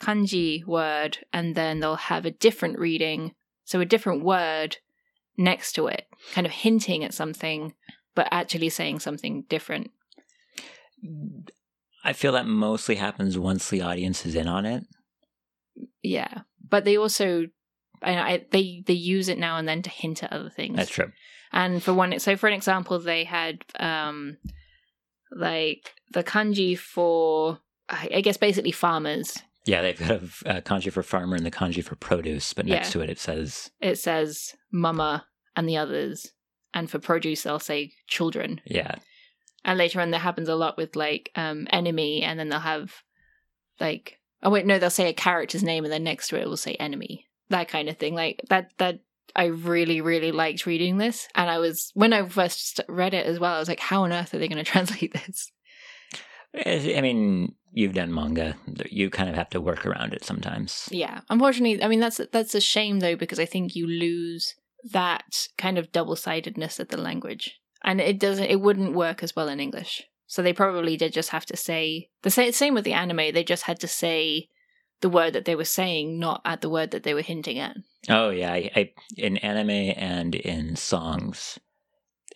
kanji 0.00 0.64
word, 0.64 1.18
and 1.32 1.54
then 1.54 1.78
they'll 1.78 1.96
have 1.96 2.26
a 2.26 2.30
different 2.30 2.78
reading, 2.78 3.34
so 3.64 3.80
a 3.80 3.84
different 3.84 4.24
word 4.24 4.78
next 5.38 5.72
to 5.72 5.86
it, 5.86 6.06
kind 6.34 6.46
of 6.46 6.52
hinting 6.52 7.04
at 7.04 7.14
something, 7.14 7.72
but 8.14 8.28
actually 8.30 8.68
saying 8.68 8.98
something 9.00 9.44
different. 9.48 9.90
I 12.04 12.12
feel 12.12 12.32
that 12.32 12.46
mostly 12.46 12.96
happens 12.96 13.38
once 13.38 13.70
the 13.70 13.80
audience 13.80 14.26
is 14.26 14.34
in 14.34 14.48
on 14.48 14.66
it. 14.66 14.84
Yeah, 16.02 16.40
but 16.68 16.84
they 16.84 16.96
also, 16.96 17.46
I, 18.02 18.44
they 18.50 18.82
they 18.84 18.94
use 18.94 19.28
it 19.28 19.38
now 19.38 19.56
and 19.56 19.68
then 19.68 19.82
to 19.82 19.90
hint 19.90 20.24
at 20.24 20.32
other 20.32 20.50
things. 20.50 20.76
That's 20.76 20.90
true. 20.90 21.12
And 21.52 21.82
for 21.82 21.94
one, 21.94 22.18
so 22.18 22.36
for 22.36 22.48
an 22.48 22.54
example, 22.54 22.98
they 22.98 23.24
had 23.24 23.64
um, 23.78 24.36
like 25.30 25.94
the 26.12 26.24
kanji 26.24 26.76
for, 26.76 27.60
I 27.88 28.20
guess, 28.20 28.36
basically 28.36 28.72
farmers. 28.72 29.38
Yeah, 29.68 29.82
they've 29.82 29.98
got 29.98 30.10
a 30.10 30.14
uh, 30.16 30.60
kanji 30.62 30.90
for 30.90 31.02
farmer 31.02 31.36
and 31.36 31.44
the 31.44 31.50
kanji 31.50 31.84
for 31.84 31.94
produce, 31.94 32.54
but 32.54 32.64
next 32.66 32.88
Yeah. 32.88 32.92
to 32.92 33.00
it 33.02 33.10
it 33.10 33.18
says, 33.18 33.70
It 33.80 33.98
says 33.98 34.54
mama 34.72 35.26
and 35.54 35.68
the 35.68 35.76
others, 35.76 36.32
and 36.72 36.90
for 36.90 36.98
produce 36.98 37.42
they'll 37.42 37.58
say 37.58 37.92
children. 38.06 38.60
yeah, 38.64 38.94
And 39.64 39.76
later 39.78 40.00
on, 40.00 40.10
that 40.12 40.20
happens 40.20 40.48
a 40.48 40.54
lot 40.54 40.76
with 40.78 40.96
like 40.96 41.30
um, 41.34 41.66
enemy, 41.70 42.22
and 42.22 42.38
then 42.38 42.48
they'll 42.48 42.60
have 42.60 43.02
like 43.78 44.18
oh 44.42 44.50
wait 44.50 44.64
no, 44.66 44.78
they'll 44.78 44.88
say 44.90 45.08
a 45.08 45.12
character's 45.12 45.62
name, 45.62 45.84
and 45.84 45.92
then 45.92 46.04
next 46.04 46.28
to 46.28 46.40
it 46.40 46.48
will 46.48 46.56
say 46.56 46.74
enemy. 46.74 47.26
That 47.50 47.68
kind 47.68 47.88
of 47.90 47.98
thing. 47.98 48.14
Like 48.14 48.40
that. 48.48 48.70
That 48.78 49.00
I 49.36 49.44
really 49.46 50.00
really 50.00 50.32
liked 50.32 50.64
reading 50.64 50.96
this, 50.96 51.28
and 51.34 51.50
I 51.50 51.58
was 51.58 51.90
when 51.94 52.12
I 52.14 52.26
first 52.26 52.80
read 52.88 53.12
it 53.12 53.26
as 53.26 53.38
well. 53.38 53.54
I 53.54 53.58
was 53.58 53.68
like, 53.68 53.80
how 53.80 54.04
on 54.04 54.12
earth 54.12 54.32
are 54.32 54.38
they 54.38 54.48
going 54.48 54.64
to 54.64 54.70
translate 54.70 55.12
this? 55.12 55.52
I 56.54 56.94
I 56.96 57.00
mean, 57.02 57.54
you've 57.72 57.94
done 57.94 58.12
manga. 58.12 58.56
You 58.90 59.10
kind 59.10 59.28
of 59.28 59.36
have 59.36 59.50
to 59.50 59.60
work 59.60 59.86
around 59.86 60.12
it 60.12 60.24
sometimes. 60.24 60.88
Yeah, 60.90 61.20
unfortunately, 61.30 61.82
I 61.82 61.88
mean 61.88 62.00
that's 62.00 62.20
that's 62.32 62.54
a 62.54 62.60
shame 62.60 63.00
though 63.00 63.16
because 63.16 63.38
I 63.38 63.44
think 63.44 63.74
you 63.74 63.86
lose 63.86 64.54
that 64.92 65.48
kind 65.56 65.78
of 65.78 65.92
double 65.92 66.16
sidedness 66.16 66.78
of 66.78 66.88
the 66.88 66.96
language, 66.96 67.60
and 67.84 68.00
it 68.00 68.18
doesn't. 68.18 68.44
It 68.44 68.60
wouldn't 68.60 68.94
work 68.94 69.22
as 69.22 69.34
well 69.34 69.48
in 69.48 69.60
English. 69.60 70.02
So 70.26 70.42
they 70.42 70.52
probably 70.52 70.96
did 70.96 71.12
just 71.14 71.30
have 71.30 71.46
to 71.46 71.56
say 71.56 72.10
the 72.22 72.30
sa- 72.30 72.50
same 72.50 72.74
with 72.74 72.84
the 72.84 72.92
anime. 72.92 73.32
They 73.32 73.44
just 73.44 73.64
had 73.64 73.80
to 73.80 73.88
say 73.88 74.48
the 75.00 75.08
word 75.08 75.32
that 75.32 75.44
they 75.44 75.54
were 75.54 75.64
saying, 75.64 76.18
not 76.18 76.42
at 76.44 76.60
the 76.60 76.68
word 76.68 76.90
that 76.90 77.02
they 77.02 77.14
were 77.14 77.22
hinting 77.22 77.58
at. 77.58 77.76
Oh 78.08 78.30
yeah, 78.30 78.52
I, 78.52 78.70
I 78.74 78.92
in 79.16 79.36
anime 79.38 79.70
and 79.96 80.34
in 80.34 80.76
songs. 80.76 81.58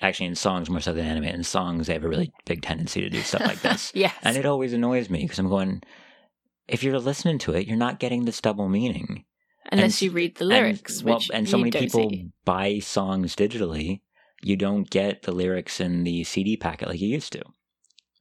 Actually, 0.02 0.26
in 0.26 0.34
songs 0.34 0.68
more 0.68 0.80
so 0.80 0.92
than 0.92 1.06
anime. 1.06 1.24
In 1.24 1.44
songs, 1.44 1.86
they 1.86 1.92
have 1.94 2.04
a 2.04 2.08
really 2.08 2.32
big 2.44 2.60
tendency 2.60 3.00
to 3.00 3.08
do 3.08 3.20
stuff 3.22 3.42
like 3.42 3.62
this, 3.62 3.92
yes, 3.94 4.12
and 4.22 4.36
it 4.36 4.44
always 4.44 4.72
annoys 4.72 5.08
me 5.08 5.22
because 5.22 5.38
I'm 5.38 5.48
going. 5.48 5.82
If 6.68 6.82
you're 6.82 6.98
listening 6.98 7.38
to 7.40 7.54
it, 7.54 7.66
you're 7.66 7.76
not 7.76 7.98
getting 8.00 8.24
this 8.24 8.40
double 8.40 8.68
meaning. 8.68 9.24
unless 9.70 10.00
and- 10.00 10.02
you 10.02 10.10
read 10.10 10.36
the 10.36 10.44
And- 10.44 10.48
lyrics, 10.50 11.02
well, 11.02 11.16
which 11.16 11.30
and 11.32 11.48
so 11.48 11.56
many 11.58 11.70
people 11.70 12.10
see. 12.10 12.30
buy 12.44 12.78
songs 12.80 13.34
digitally. 13.36 14.00
You 14.42 14.56
don't 14.56 14.90
get 14.90 15.22
the 15.22 15.32
lyrics 15.32 15.80
in 15.80 16.02
the 16.04 16.24
CD 16.24 16.56
packet 16.56 16.88
like 16.88 17.00
you 17.00 17.08
used 17.08 17.32
to. 17.34 17.42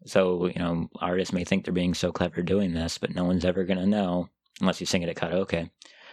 So 0.06 0.48
you 0.48 0.60
know, 0.60 0.90
artists 1.00 1.34
may 1.34 1.44
think 1.44 1.66
they're 1.66 1.74
being 1.74 1.94
so 1.94 2.12
clever 2.12 2.42
doing 2.42 2.74
this, 2.74 2.98
but 2.98 3.16
no 3.16 3.24
one's 3.24 3.46
ever 3.46 3.64
gonna 3.64 3.86
know 3.88 4.30
unless 4.60 4.80
you 4.80 4.86
sing 4.86 5.02
it 5.04 5.10
at 5.10 5.16
karaoke, 5.16 5.70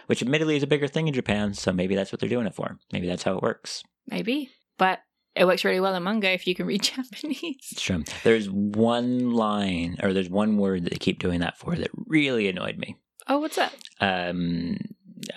which 0.07 0.21
admittedly 0.23 0.55
is 0.55 0.63
a 0.63 0.67
bigger 0.67 0.87
thing 0.87 1.07
in 1.07 1.13
Japan. 1.13 1.53
So 1.53 1.71
maybe 1.71 1.95
that's 1.95 2.11
what 2.11 2.19
they're 2.19 2.29
doing 2.29 2.47
it 2.47 2.55
for. 2.55 2.79
Maybe 2.91 3.07
that's 3.07 3.23
how 3.23 3.35
it 3.35 3.43
works. 3.43 3.83
maybe, 4.07 4.49
but 4.79 4.99
it 5.35 5.45
works 5.45 5.63
really 5.63 5.79
well 5.79 5.95
in 5.95 6.03
manga 6.03 6.31
if 6.31 6.47
you 6.47 6.55
can 6.55 6.65
read 6.65 6.83
Japanese. 6.95 7.69
It's 7.71 7.81
true. 7.81 8.03
There's 8.23 8.49
one 8.49 9.31
line, 9.31 9.97
or 10.01 10.13
there's 10.13 10.29
one 10.29 10.57
word 10.57 10.85
that 10.85 10.91
they 10.91 10.97
keep 10.97 11.19
doing 11.19 11.39
that 11.41 11.57
for 11.57 11.75
that 11.75 11.91
really 12.07 12.47
annoyed 12.47 12.77
me. 12.77 12.95
Oh, 13.27 13.39
what's 13.39 13.57
that? 13.57 13.73
Um, 13.99 14.77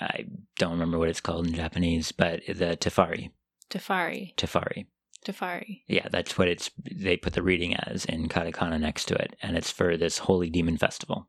I 0.01 0.27
don't 0.57 0.73
remember 0.73 0.99
what 0.99 1.09
it's 1.09 1.21
called 1.21 1.47
in 1.47 1.55
Japanese, 1.55 2.13
but 2.13 2.41
the 2.47 2.77
Tefari. 2.77 3.31
Tafari. 3.71 4.35
Tefari. 4.37 4.87
Tafari. 5.25 5.83
Yeah, 5.87 6.09
that's 6.11 6.37
what 6.37 6.49
it's. 6.49 6.71
They 6.91 7.17
put 7.17 7.35
the 7.35 7.43
reading 7.43 7.75
as 7.75 8.05
in 8.05 8.29
katakana 8.29 8.81
next 8.81 9.05
to 9.07 9.15
it, 9.15 9.37
and 9.41 9.57
it's 9.57 9.71
for 9.71 9.97
this 9.97 10.19
holy 10.19 10.51
demon 10.51 10.79
festival. 10.79 11.29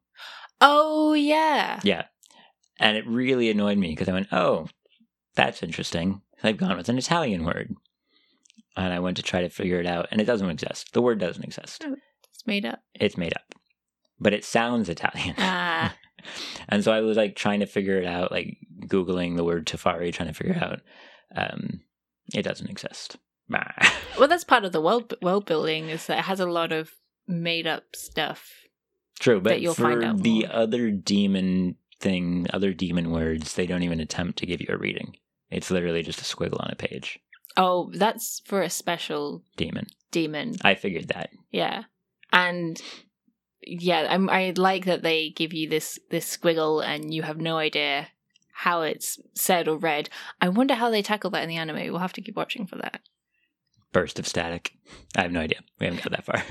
Oh 0.59 1.13
yeah. 1.13 1.79
Yeah, 1.83 2.05
and 2.79 2.97
it 2.97 3.05
really 3.07 3.49
annoyed 3.51 3.77
me 3.77 3.89
because 3.89 4.09
I 4.09 4.13
went, 4.13 4.33
"Oh, 4.33 4.67
that's 5.35 5.61
interesting." 5.61 6.21
They've 6.41 6.57
gone 6.57 6.75
with 6.75 6.89
an 6.89 6.97
Italian 6.97 7.45
word, 7.45 7.75
and 8.75 8.93
I 8.93 8.99
went 8.99 9.17
to 9.17 9.23
try 9.23 9.41
to 9.41 9.49
figure 9.49 9.79
it 9.79 9.85
out, 9.85 10.07
and 10.11 10.19
it 10.21 10.25
doesn't 10.25 10.49
exist. 10.49 10.93
The 10.93 11.01
word 11.01 11.19
doesn't 11.19 11.43
exist. 11.43 11.85
It's 12.31 12.47
made 12.47 12.65
up. 12.65 12.79
It's 12.93 13.17
made 13.17 13.33
up, 13.33 13.55
but 14.19 14.33
it 14.33 14.43
sounds 14.43 14.89
Italian. 14.89 15.35
Ah. 15.37 15.95
and 16.69 16.83
so 16.83 16.91
I 16.91 17.01
was 17.01 17.17
like 17.17 17.35
trying 17.35 17.59
to 17.59 17.65
figure 17.65 17.97
it 17.97 18.05
out, 18.05 18.31
like 18.31 18.57
googling 18.85 19.35
the 19.35 19.43
word 19.43 19.65
Tefari, 19.67 20.11
trying 20.13 20.29
to 20.29 20.33
figure 20.33 20.57
out. 20.61 20.81
Um, 21.35 21.81
it 22.33 22.43
doesn't 22.43 22.69
exist. 22.69 23.17
Well, 24.19 24.27
that's 24.27 24.43
part 24.43 24.63
of 24.63 24.71
the 24.71 24.81
world 24.81 25.13
world 25.21 25.45
building 25.45 25.89
is 25.89 26.05
that 26.05 26.19
it 26.19 26.25
has 26.25 26.39
a 26.39 26.45
lot 26.45 26.71
of 26.71 26.91
made 27.27 27.65
up 27.67 27.83
stuff. 27.95 28.47
True, 29.19 29.41
but 29.41 29.61
you'll 29.61 29.73
for 29.73 29.83
find 29.83 30.03
out 30.03 30.21
the 30.21 30.41
more. 30.45 30.55
other 30.55 30.91
demon 30.91 31.75
thing, 31.99 32.45
other 32.53 32.73
demon 32.73 33.11
words, 33.11 33.53
they 33.55 33.65
don't 33.65 33.83
even 33.83 33.99
attempt 33.99 34.37
to 34.39 34.45
give 34.45 34.61
you 34.61 34.67
a 34.69 34.77
reading. 34.77 35.17
It's 35.49 35.71
literally 35.71 36.03
just 36.03 36.21
a 36.21 36.23
squiggle 36.23 36.61
on 36.61 36.69
a 36.71 36.75
page. 36.75 37.19
Oh, 37.55 37.91
that's 37.93 38.41
for 38.45 38.61
a 38.61 38.69
special 38.69 39.43
Demon. 39.57 39.87
demon. 40.11 40.55
I 40.63 40.75
figured 40.75 41.09
that. 41.09 41.29
Yeah, 41.51 41.83
and 42.31 42.81
yeah, 43.61 44.07
I'm, 44.09 44.29
I 44.29 44.53
like 44.57 44.85
that 44.85 45.03
they 45.03 45.29
give 45.29 45.53
you 45.53 45.69
this 45.69 45.99
this 46.09 46.37
squiggle, 46.37 46.83
and 46.83 47.13
you 47.13 47.21
have 47.23 47.37
no 47.37 47.57
idea 47.57 48.07
how 48.53 48.81
it's 48.81 49.19
said 49.35 49.67
or 49.67 49.77
read. 49.77 50.09
I 50.41 50.49
wonder 50.49 50.75
how 50.75 50.89
they 50.89 51.01
tackle 51.01 51.29
that 51.31 51.43
in 51.43 51.49
the 51.49 51.57
anime. 51.57 51.91
We'll 51.91 51.99
have 51.99 52.13
to 52.13 52.21
keep 52.21 52.35
watching 52.35 52.65
for 52.65 52.77
that. 52.77 53.01
Burst 53.91 54.17
of 54.19 54.27
static. 54.27 54.73
I 55.15 55.21
have 55.21 55.31
no 55.31 55.39
idea. 55.41 55.59
We 55.79 55.85
haven't 55.85 56.03
got 56.03 56.11
that 56.11 56.25
far. 56.25 56.43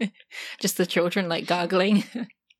Just 0.60 0.76
the 0.76 0.86
children 0.86 1.28
like 1.28 1.46
gargling. 1.46 2.02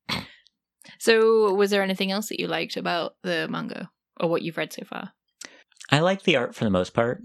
so, 0.99 1.53
was 1.55 1.71
there 1.71 1.83
anything 1.83 2.13
else 2.13 2.29
that 2.29 2.39
you 2.41 2.47
liked 2.47 2.77
about 2.77 3.17
the 3.23 3.49
manga 3.49 3.91
or 4.21 4.29
what 4.29 4.43
you've 4.43 4.57
read 4.57 4.73
so 4.73 4.85
far? 4.85 5.13
I 5.91 6.01
like 6.01 6.23
the 6.23 6.37
art 6.37 6.55
for 6.55 6.65
the 6.65 6.71
most 6.71 6.95
part. 6.95 7.23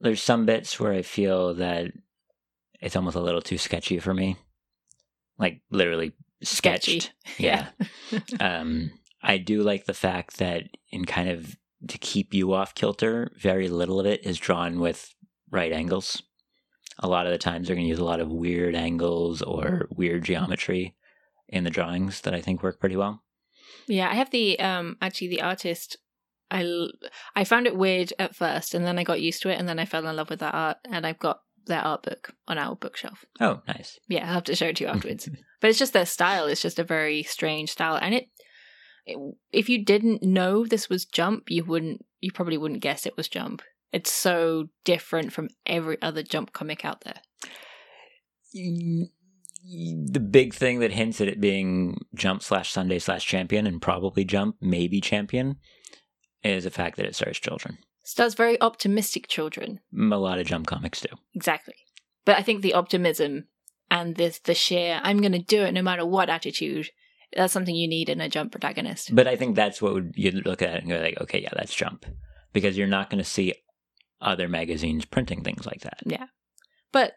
there's 0.00 0.22
some 0.22 0.44
bits 0.46 0.78
where 0.78 0.92
I 0.92 1.02
feel 1.02 1.54
that 1.54 1.86
it's 2.80 2.96
almost 2.96 3.16
a 3.16 3.20
little 3.20 3.40
too 3.40 3.56
sketchy 3.58 3.98
for 3.98 4.12
me. 4.12 4.36
Like 5.38 5.62
literally 5.70 6.12
Sketchy. 6.42 7.00
sketched. 7.00 7.12
Yeah. 7.38 7.68
um, 8.40 8.90
I 9.22 9.38
do 9.38 9.62
like 9.62 9.86
the 9.86 9.94
fact 9.94 10.36
that 10.38 10.64
in 10.90 11.04
kind 11.06 11.30
of 11.30 11.56
to 11.88 11.98
keep 11.98 12.34
you 12.34 12.52
off 12.52 12.74
kilter, 12.74 13.32
very 13.38 13.68
little 13.68 13.98
of 14.00 14.06
it 14.06 14.24
is 14.26 14.38
drawn 14.38 14.78
with 14.80 15.14
right 15.50 15.72
angles. 15.72 16.22
A 16.98 17.08
lot 17.08 17.26
of 17.26 17.32
the 17.32 17.38
times 17.38 17.66
they're 17.66 17.76
going 17.76 17.86
to 17.86 17.90
use 17.90 17.98
a 17.98 18.04
lot 18.04 18.20
of 18.20 18.30
weird 18.30 18.74
angles 18.74 19.42
or 19.42 19.86
weird 19.90 20.24
geometry 20.24 20.94
in 21.48 21.64
the 21.64 21.70
drawings 21.70 22.20
that 22.22 22.34
I 22.34 22.40
think 22.40 22.62
work 22.62 22.78
pretty 22.80 22.96
well. 22.96 23.22
Yeah, 23.86 24.10
I 24.10 24.14
have 24.14 24.30
the 24.30 24.58
um 24.60 24.96
actually 25.00 25.28
the 25.28 25.42
artist. 25.42 25.96
I 26.50 26.62
l- 26.64 26.90
I 27.34 27.44
found 27.44 27.66
it 27.66 27.76
weird 27.76 28.12
at 28.18 28.36
first, 28.36 28.74
and 28.74 28.84
then 28.86 28.98
I 28.98 29.04
got 29.04 29.20
used 29.20 29.42
to 29.42 29.48
it, 29.50 29.58
and 29.58 29.68
then 29.68 29.78
I 29.78 29.84
fell 29.84 30.06
in 30.06 30.16
love 30.16 30.30
with 30.30 30.40
that 30.40 30.54
art, 30.54 30.78
and 30.90 31.06
I've 31.06 31.18
got 31.18 31.40
their 31.66 31.80
art 31.80 32.02
book 32.04 32.34
on 32.46 32.58
our 32.58 32.76
bookshelf. 32.76 33.24
Oh, 33.40 33.62
nice. 33.66 33.98
Yeah, 34.08 34.26
I'll 34.28 34.34
have 34.34 34.44
to 34.44 34.54
show 34.56 34.66
it 34.66 34.76
to 34.76 34.84
you 34.84 34.90
afterwards. 34.94 35.28
but 35.60 35.70
it's 35.70 35.78
just 35.78 35.92
their 35.92 36.06
style. 36.06 36.46
It's 36.46 36.62
just 36.62 36.78
a 36.78 36.84
very 36.84 37.22
strange 37.24 37.70
style, 37.70 37.98
and 38.00 38.14
it, 38.14 38.28
it. 39.06 39.18
If 39.52 39.68
you 39.68 39.84
didn't 39.84 40.22
know 40.22 40.64
this 40.64 40.88
was 40.88 41.04
Jump, 41.04 41.50
you 41.50 41.64
wouldn't. 41.64 42.04
You 42.20 42.30
probably 42.32 42.56
wouldn't 42.58 42.80
guess 42.82 43.06
it 43.06 43.16
was 43.16 43.28
Jump. 43.28 43.62
It's 43.92 44.12
so 44.12 44.68
different 44.84 45.32
from 45.32 45.48
every 45.64 46.00
other 46.02 46.22
Jump 46.22 46.52
comic 46.52 46.84
out 46.84 47.02
there. 47.02 47.20
the 48.52 50.20
big 50.20 50.54
thing 50.54 50.78
that 50.80 50.92
hints 50.92 51.20
at 51.20 51.28
it 51.28 51.40
being 51.40 51.98
jump 52.14 52.42
slash 52.42 52.70
Sunday 52.70 52.98
slash 52.98 53.26
champion 53.26 53.66
and 53.66 53.82
probably 53.82 54.24
jump, 54.24 54.56
maybe 54.60 55.00
champion, 55.00 55.56
is 56.42 56.64
the 56.64 56.70
fact 56.70 56.96
that 56.96 57.06
it 57.06 57.14
stars 57.14 57.38
children. 57.38 57.78
Stars 58.02 58.34
very 58.34 58.60
optimistic 58.60 59.28
children. 59.28 59.80
A 59.94 60.16
lot 60.16 60.38
of 60.38 60.46
jump 60.46 60.66
comics 60.66 61.00
do. 61.00 61.08
Exactly. 61.34 61.74
But 62.24 62.36
I 62.38 62.42
think 62.42 62.62
the 62.62 62.74
optimism 62.74 63.48
and 63.90 64.16
this 64.16 64.38
the 64.40 64.54
sheer 64.54 65.00
I'm 65.02 65.20
going 65.20 65.32
to 65.32 65.38
do 65.38 65.62
it 65.62 65.72
no 65.72 65.82
matter 65.82 66.04
what 66.04 66.28
attitude 66.28 66.90
that's 67.34 67.52
something 67.52 67.74
you 67.74 67.88
need 67.88 68.08
in 68.08 68.20
a 68.20 68.28
jump 68.28 68.52
protagonist. 68.52 69.14
But 69.14 69.26
I 69.26 69.36
think 69.36 69.56
that's 69.56 69.82
what 69.82 69.94
would 69.94 70.12
you 70.16 70.30
look 70.30 70.62
at 70.62 70.80
and 70.80 70.88
go 70.88 70.98
like, 70.98 71.20
okay, 71.20 71.40
yeah, 71.40 71.50
that's 71.54 71.74
jump, 71.74 72.06
because 72.52 72.78
you're 72.78 72.86
not 72.86 73.10
going 73.10 73.22
to 73.22 73.28
see 73.28 73.54
other 74.20 74.48
magazines 74.48 75.04
printing 75.04 75.42
things 75.42 75.66
like 75.66 75.80
that. 75.80 75.98
Yeah, 76.04 76.26
but 76.92 77.14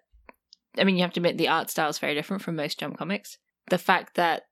I 0.77 0.83
mean, 0.83 0.95
you 0.95 1.03
have 1.03 1.13
to 1.13 1.19
admit 1.19 1.37
the 1.37 1.47
art 1.47 1.69
style 1.69 1.89
is 1.89 1.99
very 1.99 2.15
different 2.15 2.43
from 2.43 2.55
most 2.55 2.79
jump 2.79 2.97
comics. 2.97 3.37
The 3.69 3.77
fact 3.77 4.15
that 4.15 4.43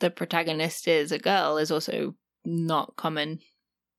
the 0.00 0.10
protagonist 0.10 0.88
is 0.88 1.12
a 1.12 1.18
girl 1.18 1.56
is 1.58 1.70
also 1.70 2.16
not 2.44 2.96
common 2.96 3.38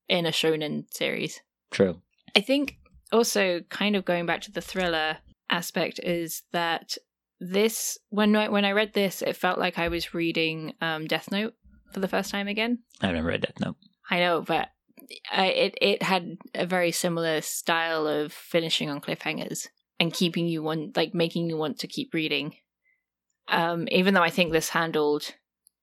in 0.08 0.26
a 0.26 0.30
shonen 0.30 0.84
series. 0.92 1.40
True. 1.70 2.00
I 2.34 2.40
think 2.40 2.78
also 3.12 3.60
kind 3.68 3.96
of 3.96 4.04
going 4.04 4.26
back 4.26 4.42
to 4.42 4.52
the 4.52 4.60
thriller 4.60 5.18
aspect 5.50 6.00
is 6.02 6.42
that 6.52 6.96
this 7.40 7.98
when 8.10 8.34
I, 8.34 8.48
when 8.48 8.64
I 8.64 8.72
read 8.72 8.94
this, 8.94 9.22
it 9.22 9.36
felt 9.36 9.58
like 9.58 9.78
I 9.78 9.88
was 9.88 10.14
reading 10.14 10.74
um, 10.80 11.06
Death 11.06 11.30
Note 11.30 11.54
for 11.92 12.00
the 12.00 12.08
first 12.08 12.30
time 12.30 12.48
again. 12.48 12.80
I've 13.00 13.14
never 13.14 13.28
read 13.28 13.42
Death 13.42 13.60
Note. 13.60 13.76
I 14.10 14.20
know, 14.20 14.42
but 14.42 14.68
I, 15.30 15.46
it 15.46 15.78
it 15.80 16.02
had 16.02 16.36
a 16.54 16.66
very 16.66 16.92
similar 16.92 17.40
style 17.40 18.06
of 18.06 18.32
finishing 18.32 18.90
on 18.90 19.00
cliffhangers 19.00 19.68
and 20.00 20.12
keeping 20.12 20.46
you 20.46 20.62
want 20.62 20.96
like 20.96 21.14
making 21.14 21.48
you 21.48 21.56
want 21.56 21.78
to 21.80 21.86
keep 21.86 22.14
reading. 22.14 22.54
Um, 23.48 23.86
even 23.90 24.14
though 24.14 24.22
I 24.22 24.30
think 24.30 24.52
this 24.52 24.70
handled 24.70 25.34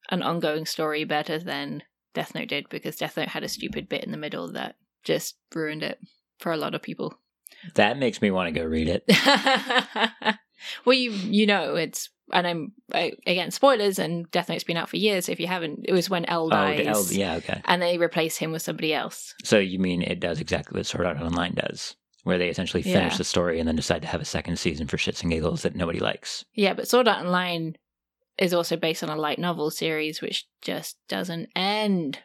an 0.09 0.21
ongoing 0.21 0.65
story 0.65 1.05
better 1.05 1.39
than 1.39 1.83
Death 2.13 2.35
Note 2.35 2.47
did, 2.47 2.69
because 2.69 2.95
Death 2.97 3.17
Note 3.17 3.29
had 3.29 3.43
a 3.43 3.49
stupid 3.49 3.89
bit 3.89 4.03
in 4.03 4.11
the 4.11 4.17
middle 4.17 4.51
that 4.53 4.75
just 5.03 5.35
ruined 5.53 5.83
it 5.83 5.99
for 6.39 6.51
a 6.51 6.57
lot 6.57 6.75
of 6.75 6.81
people. 6.81 7.15
That 7.75 7.97
makes 7.97 8.21
me 8.21 8.31
want 8.31 8.53
to 8.53 8.59
go 8.59 8.65
read 8.65 8.87
it. 8.89 9.03
well, 10.85 10.93
you 10.95 11.11
you 11.11 11.45
know 11.45 11.75
it's 11.75 12.09
and 12.31 12.47
I'm 12.47 12.71
I, 12.93 13.13
again 13.27 13.51
spoilers 13.51 13.99
and 13.99 14.29
Death 14.31 14.49
Note's 14.49 14.63
been 14.63 14.77
out 14.77 14.89
for 14.89 14.97
years. 14.97 15.29
If 15.29 15.39
you 15.39 15.47
haven't, 15.47 15.85
it 15.87 15.93
was 15.93 16.09
when 16.09 16.25
L 16.25 16.45
Oh, 16.47 16.49
dies, 16.49 16.77
the 16.77 16.87
L- 16.87 17.05
yeah, 17.11 17.35
okay. 17.35 17.61
and 17.65 17.81
they 17.81 17.97
replace 17.97 18.37
him 18.37 18.51
with 18.51 18.61
somebody 18.61 18.93
else. 18.93 19.33
So 19.43 19.59
you 19.59 19.79
mean 19.79 20.01
it 20.01 20.19
does 20.19 20.39
exactly 20.39 20.77
what 20.79 20.85
Sword 20.85 21.05
Art 21.05 21.19
Online 21.21 21.53
does, 21.53 21.95
where 22.23 22.37
they 22.37 22.49
essentially 22.49 22.83
finish 22.83 23.13
Yeah. 23.13 23.17
the 23.17 23.23
story 23.23 23.59
and 23.59 23.67
then 23.67 23.75
decide 23.75 24.01
to 24.01 24.07
have 24.07 24.21
a 24.21 24.25
second 24.25 24.57
season 24.57 24.87
for 24.87 24.97
shits 24.97 25.21
and 25.21 25.31
giggles 25.31 25.61
that 25.63 25.75
nobody 25.75 25.99
likes. 25.99 26.43
Yeah, 26.53 26.73
but 26.73 26.87
Sword 26.87 27.07
Art 27.07 27.25
Online 27.25 27.75
is 28.37 28.53
also 28.53 28.75
based 28.77 29.03
on 29.03 29.09
a 29.09 29.15
light 29.15 29.39
novel 29.39 29.69
series, 29.71 30.21
which 30.21 30.45
just 30.61 30.97
doesn't 31.07 31.49
end. 31.55 32.19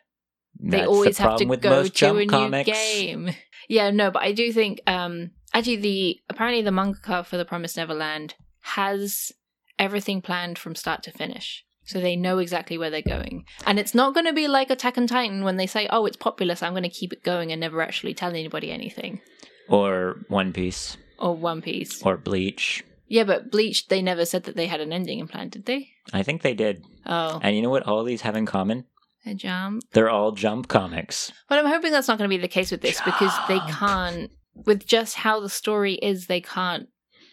They 0.60 0.84
always 0.84 1.18
the 1.18 1.22
have 1.22 1.38
to 1.38 1.44
go 1.44 1.86
to 1.86 2.08
a 2.10 2.12
new 2.24 2.26
comics. 2.26 2.70
game. 2.70 3.30
Yeah, 3.70 3.90
no, 3.90 4.10
but 4.10 4.22
I 4.22 4.32
do 4.32 4.50
think 4.50 4.80
um 4.86 5.32
actually 5.52 5.76
the 5.76 6.20
apparently 6.30 6.62
the 6.62 6.70
mangaka 6.70 7.26
for 7.26 7.36
the 7.36 7.44
Promised 7.44 7.76
Neverland 7.76 8.34
has 8.60 9.30
everything 9.78 10.22
planned 10.22 10.58
from 10.58 10.74
start 10.74 11.02
to 11.02 11.10
finish. 11.12 11.64
So 11.84 12.00
they 12.00 12.16
know 12.16 12.38
exactly 12.38 12.78
where 12.78 12.88
they're 12.88 13.02
going. 13.02 13.44
And 13.66 13.78
it's 13.78 13.94
not 13.94 14.14
going 14.14 14.24
to 14.26 14.32
be 14.32 14.48
like 14.48 14.70
Attack 14.70 14.96
on 14.98 15.06
Titan 15.06 15.42
when 15.44 15.56
they 15.58 15.66
say, 15.66 15.86
"Oh, 15.90 16.06
it's 16.06 16.16
popular, 16.16 16.54
so 16.54 16.66
I'm 16.66 16.72
going 16.72 16.82
to 16.82 16.88
keep 16.88 17.12
it 17.12 17.22
going 17.22 17.52
and 17.52 17.60
never 17.60 17.82
actually 17.82 18.14
tell 18.14 18.30
anybody 18.30 18.70
anything." 18.70 19.20
Or 19.68 20.16
One 20.28 20.52
Piece, 20.54 20.96
Or 21.18 21.34
One 21.34 21.60
Piece. 21.60 22.02
or 22.02 22.16
Bleach. 22.16 22.82
Yeah, 23.08 23.24
but 23.24 23.50
Bleach 23.50 23.88
they 23.88 24.02
never 24.02 24.24
said 24.24 24.44
that 24.44 24.54
they 24.56 24.66
had 24.66 24.80
an 24.80 24.92
ending 24.92 25.18
in 25.18 25.28
plan, 25.28 25.48
did 25.48 25.64
they? 25.66 25.88
I 26.12 26.22
think 26.22 26.42
they 26.42 26.54
did. 26.54 26.84
Oh, 27.06 27.40
And 27.42 27.56
you 27.56 27.62
know 27.62 27.70
what 27.70 27.84
all 27.86 28.04
these 28.04 28.20
have 28.22 28.36
in 28.36 28.46
common? 28.46 28.84
a 29.26 29.34
jump. 29.34 29.82
They're 29.92 30.08
all 30.10 30.32
jump 30.32 30.68
comics. 30.68 31.32
But 31.48 31.58
I'm 31.58 31.66
hoping 31.66 31.90
that's 31.92 32.08
not 32.08 32.18
going 32.18 32.30
to 32.30 32.34
be 32.36 32.40
the 32.40 32.48
case 32.48 32.70
with 32.70 32.80
this 32.80 33.00
because 33.02 33.32
they 33.48 33.58
can't, 33.60 34.30
with 34.54 34.86
just 34.86 35.16
how 35.16 35.40
the 35.40 35.48
story 35.50 35.94
is, 35.94 36.26
they 36.26 36.40
can't 36.40 36.88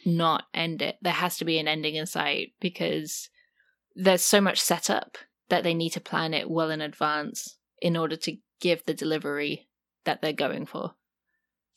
not 0.06 0.44
end 0.54 0.82
it. 0.82 0.98
There 1.02 1.14
has 1.14 1.38
to 1.38 1.46
be 1.46 1.58
an 1.60 1.68
ending 1.68 1.96
in 1.96 2.06
sight 2.06 2.54
because 2.60 3.30
there's 3.96 4.22
so 4.24 4.42
much 4.42 4.60
setup 4.62 5.18
that 5.50 5.64
they 5.64 5.74
need 5.74 5.92
to 5.92 6.02
plan 6.02 6.34
it 6.34 6.50
well 6.50 6.70
in 6.72 6.82
advance 6.82 7.58
in 7.82 7.96
order 7.96 8.16
to 8.18 8.38
give 8.60 8.84
the 8.86 8.94
delivery 8.94 9.68
that 10.06 10.22
they're 10.22 10.34
going 10.34 10.66
for. 10.66 10.96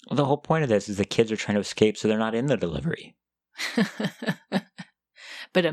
Well, 0.09 0.17
the 0.17 0.25
whole 0.25 0.39
point 0.39 0.63
of 0.65 0.69
this 0.71 0.89
is 0.89 0.97
the 0.97 1.05
kids 1.05 1.31
are 1.31 1.37
trying 1.37 1.57
to 1.57 1.61
escape, 1.61 1.97
so 1.97 2.09
they're 2.09 2.19
not 2.19 2.35
in 2.35 2.47
the 2.47 2.57
delivery. 2.57 3.15
but 5.53 5.65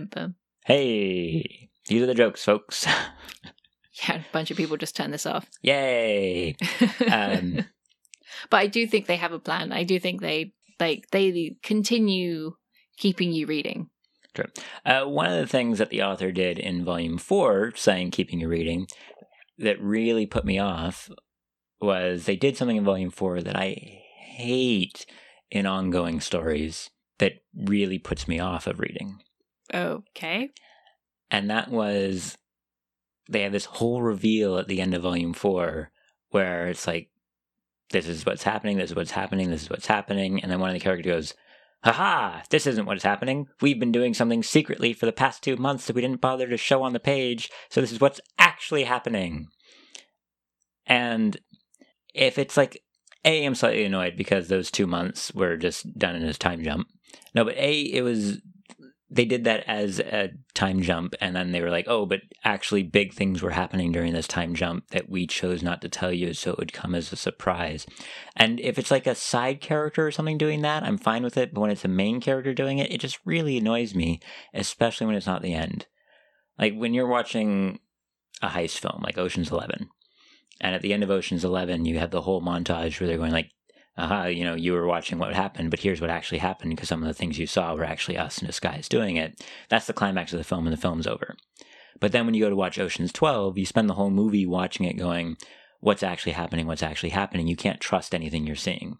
Hey, 0.65 1.69
these 1.87 2.01
are 2.01 2.07
the 2.07 2.15
jokes, 2.15 2.43
folks. 2.43 2.85
yeah, 4.07 4.15
a 4.15 4.25
bunch 4.31 4.51
of 4.51 4.57
people 4.57 4.77
just 4.77 4.95
turn 4.95 5.11
this 5.11 5.25
off. 5.25 5.49
Yay! 5.61 6.55
Um, 7.11 7.65
but 8.49 8.57
I 8.57 8.67
do 8.67 8.87
think 8.87 9.05
they 9.05 9.17
have 9.17 9.31
a 9.31 9.39
plan. 9.39 9.71
I 9.71 9.83
do 9.83 9.99
think 9.99 10.21
they 10.21 10.53
like 10.79 11.07
they 11.11 11.57
continue 11.61 12.55
keeping 12.97 13.31
you 13.31 13.45
reading. 13.45 13.89
Uh, 14.85 15.05
one 15.05 15.31
of 15.31 15.39
the 15.39 15.47
things 15.47 15.77
that 15.77 15.89
the 15.91 16.03
author 16.03 16.31
did 16.31 16.59
in 16.59 16.83
volume 16.83 17.17
four, 17.17 17.71
saying 17.75 18.11
keeping 18.11 18.41
you 18.41 18.49
reading, 18.49 18.87
that 19.57 19.81
really 19.81 20.25
put 20.25 20.43
me 20.43 20.59
off 20.59 21.09
was 21.79 22.25
they 22.25 22.35
did 22.35 22.57
something 22.57 22.77
in 22.77 22.83
volume 22.83 23.11
four 23.11 23.41
that 23.41 23.55
I 23.55 24.01
hate 24.17 25.05
in 25.51 25.65
ongoing 25.65 26.19
stories 26.19 26.89
that 27.19 27.33
really 27.55 27.99
puts 27.99 28.27
me 28.27 28.39
off 28.39 28.67
of 28.67 28.79
reading. 28.79 29.19
Okay. 29.73 30.49
And 31.31 31.49
that 31.49 31.69
was 31.69 32.37
they 33.29 33.41
have 33.41 33.51
this 33.51 33.65
whole 33.65 34.01
reveal 34.01 34.57
at 34.57 34.67
the 34.67 34.81
end 34.81 34.93
of 34.93 35.01
volume 35.01 35.33
four 35.33 35.91
where 36.29 36.67
it's 36.67 36.85
like, 36.85 37.09
this 37.91 38.07
is 38.07 38.25
what's 38.25 38.43
happening, 38.43 38.77
this 38.77 38.91
is 38.91 38.95
what's 38.95 39.11
happening, 39.11 39.49
this 39.49 39.63
is 39.63 39.69
what's 39.69 39.87
happening. 39.87 40.41
And 40.41 40.51
then 40.51 40.59
one 40.59 40.69
of 40.69 40.73
the 40.73 40.79
characters 40.79 41.11
goes, 41.11 41.33
Haha, 41.83 42.41
this 42.49 42.65
isn't 42.65 42.85
what's 42.85 43.03
happening. 43.03 43.47
We've 43.61 43.79
been 43.79 43.91
doing 43.91 44.13
something 44.13 44.41
secretly 44.41 44.91
for 44.93 45.05
the 45.05 45.11
past 45.11 45.43
two 45.43 45.55
months 45.55 45.85
that 45.85 45.95
we 45.95 46.01
didn't 46.01 46.21
bother 46.21 46.47
to 46.47 46.57
show 46.57 46.81
on 46.81 46.93
the 46.93 46.99
page. 46.99 47.49
So 47.69 47.79
this 47.79 47.91
is 47.91 48.01
what's 48.01 48.21
actually 48.39 48.83
happening. 48.83 49.47
And 50.87 51.37
if 52.13 52.37
it's 52.37 52.57
like, 52.57 52.81
A, 53.25 53.45
I'm 53.45 53.55
slightly 53.55 53.83
annoyed 53.83 54.15
because 54.15 54.47
those 54.47 54.71
two 54.71 54.87
months 54.87 55.33
were 55.33 55.57
just 55.57 55.97
done 55.97 56.15
in 56.15 56.23
a 56.23 56.33
time 56.33 56.63
jump. 56.63 56.87
No, 57.33 57.43
but 57.43 57.57
A, 57.57 57.81
it 57.81 58.01
was 58.01 58.39
they 59.09 59.25
did 59.25 59.43
that 59.43 59.63
as 59.67 59.99
a 59.99 60.31
time 60.53 60.81
jump 60.81 61.13
and 61.21 61.35
then 61.35 61.51
they 61.51 61.61
were 61.61 61.69
like 61.69 61.85
oh 61.87 62.05
but 62.05 62.21
actually 62.43 62.83
big 62.83 63.13
things 63.13 63.41
were 63.41 63.51
happening 63.51 63.91
during 63.91 64.13
this 64.13 64.27
time 64.27 64.55
jump 64.55 64.87
that 64.89 65.09
we 65.09 65.27
chose 65.27 65.61
not 65.61 65.81
to 65.81 65.89
tell 65.89 66.11
you 66.11 66.33
so 66.33 66.51
it 66.51 66.57
would 66.57 66.73
come 66.73 66.95
as 66.95 67.13
a 67.13 67.15
surprise 67.15 67.85
and 68.35 68.59
if 68.59 68.79
it's 68.79 68.91
like 68.91 69.05
a 69.05 69.15
side 69.15 69.61
character 69.61 70.05
or 70.05 70.11
something 70.11 70.37
doing 70.37 70.61
that 70.61 70.83
i'm 70.83 70.97
fine 70.97 71.23
with 71.23 71.37
it 71.37 71.53
but 71.53 71.61
when 71.61 71.71
it's 71.71 71.85
a 71.85 71.89
main 71.89 72.19
character 72.19 72.53
doing 72.53 72.79
it 72.79 72.91
it 72.91 72.99
just 72.99 73.19
really 73.25 73.57
annoys 73.57 73.93
me 73.93 74.19
especially 74.53 75.05
when 75.05 75.15
it's 75.15 75.27
not 75.27 75.41
the 75.41 75.53
end 75.53 75.85
like 76.57 76.73
when 76.73 76.93
you're 76.93 77.07
watching 77.07 77.79
a 78.41 78.49
heist 78.49 78.79
film 78.79 79.01
like 79.03 79.17
oceans 79.17 79.51
11 79.51 79.87
and 80.61 80.75
at 80.75 80.81
the 80.81 80.93
end 80.93 81.03
of 81.03 81.11
oceans 81.11 81.43
11 81.43 81.85
you 81.85 81.99
have 81.99 82.11
the 82.11 82.21
whole 82.21 82.41
montage 82.41 82.99
where 82.99 83.07
they're 83.07 83.17
going 83.17 83.31
like 83.31 83.51
aha, 83.97 84.25
you 84.25 84.43
know, 84.43 84.55
you 84.55 84.73
were 84.73 84.85
watching 84.85 85.17
what 85.17 85.33
happened, 85.33 85.71
but 85.71 85.79
here's 85.79 86.01
what 86.01 86.09
actually 86.09 86.39
happened 86.39 86.71
because 86.71 86.89
some 86.89 87.01
of 87.01 87.07
the 87.07 87.13
things 87.13 87.39
you 87.39 87.47
saw 87.47 87.73
were 87.73 87.85
actually 87.85 88.17
us 88.17 88.39
in 88.41 88.47
disguise 88.47 88.89
doing 88.89 89.15
it. 89.15 89.41
That's 89.69 89.87
the 89.87 89.93
climax 89.93 90.33
of 90.33 90.37
the 90.37 90.43
film, 90.43 90.67
and 90.67 90.73
the 90.73 90.81
film's 90.81 91.07
over. 91.07 91.35
But 91.99 92.11
then 92.11 92.25
when 92.25 92.35
you 92.35 92.43
go 92.43 92.49
to 92.49 92.55
watch 92.55 92.77
Ocean's 92.77 93.13
12, 93.13 93.57
you 93.57 93.65
spend 93.65 93.89
the 93.89 93.93
whole 93.93 94.09
movie 94.09 94.45
watching 94.45 94.85
it 94.85 94.97
going, 94.97 95.37
what's 95.79 96.03
actually 96.03 96.33
happening, 96.33 96.67
what's 96.67 96.83
actually 96.83 97.09
happening. 97.09 97.47
You 97.47 97.55
can't 97.55 97.79
trust 97.79 98.13
anything 98.13 98.45
you're 98.45 98.55
seeing. 98.55 98.97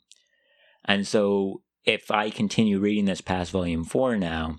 And 0.86 1.06
so 1.06 1.62
if 1.84 2.10
I 2.10 2.30
continue 2.30 2.80
reading 2.80 3.06
this 3.06 3.22
past 3.22 3.52
volume 3.52 3.84
four 3.84 4.16
now, 4.16 4.58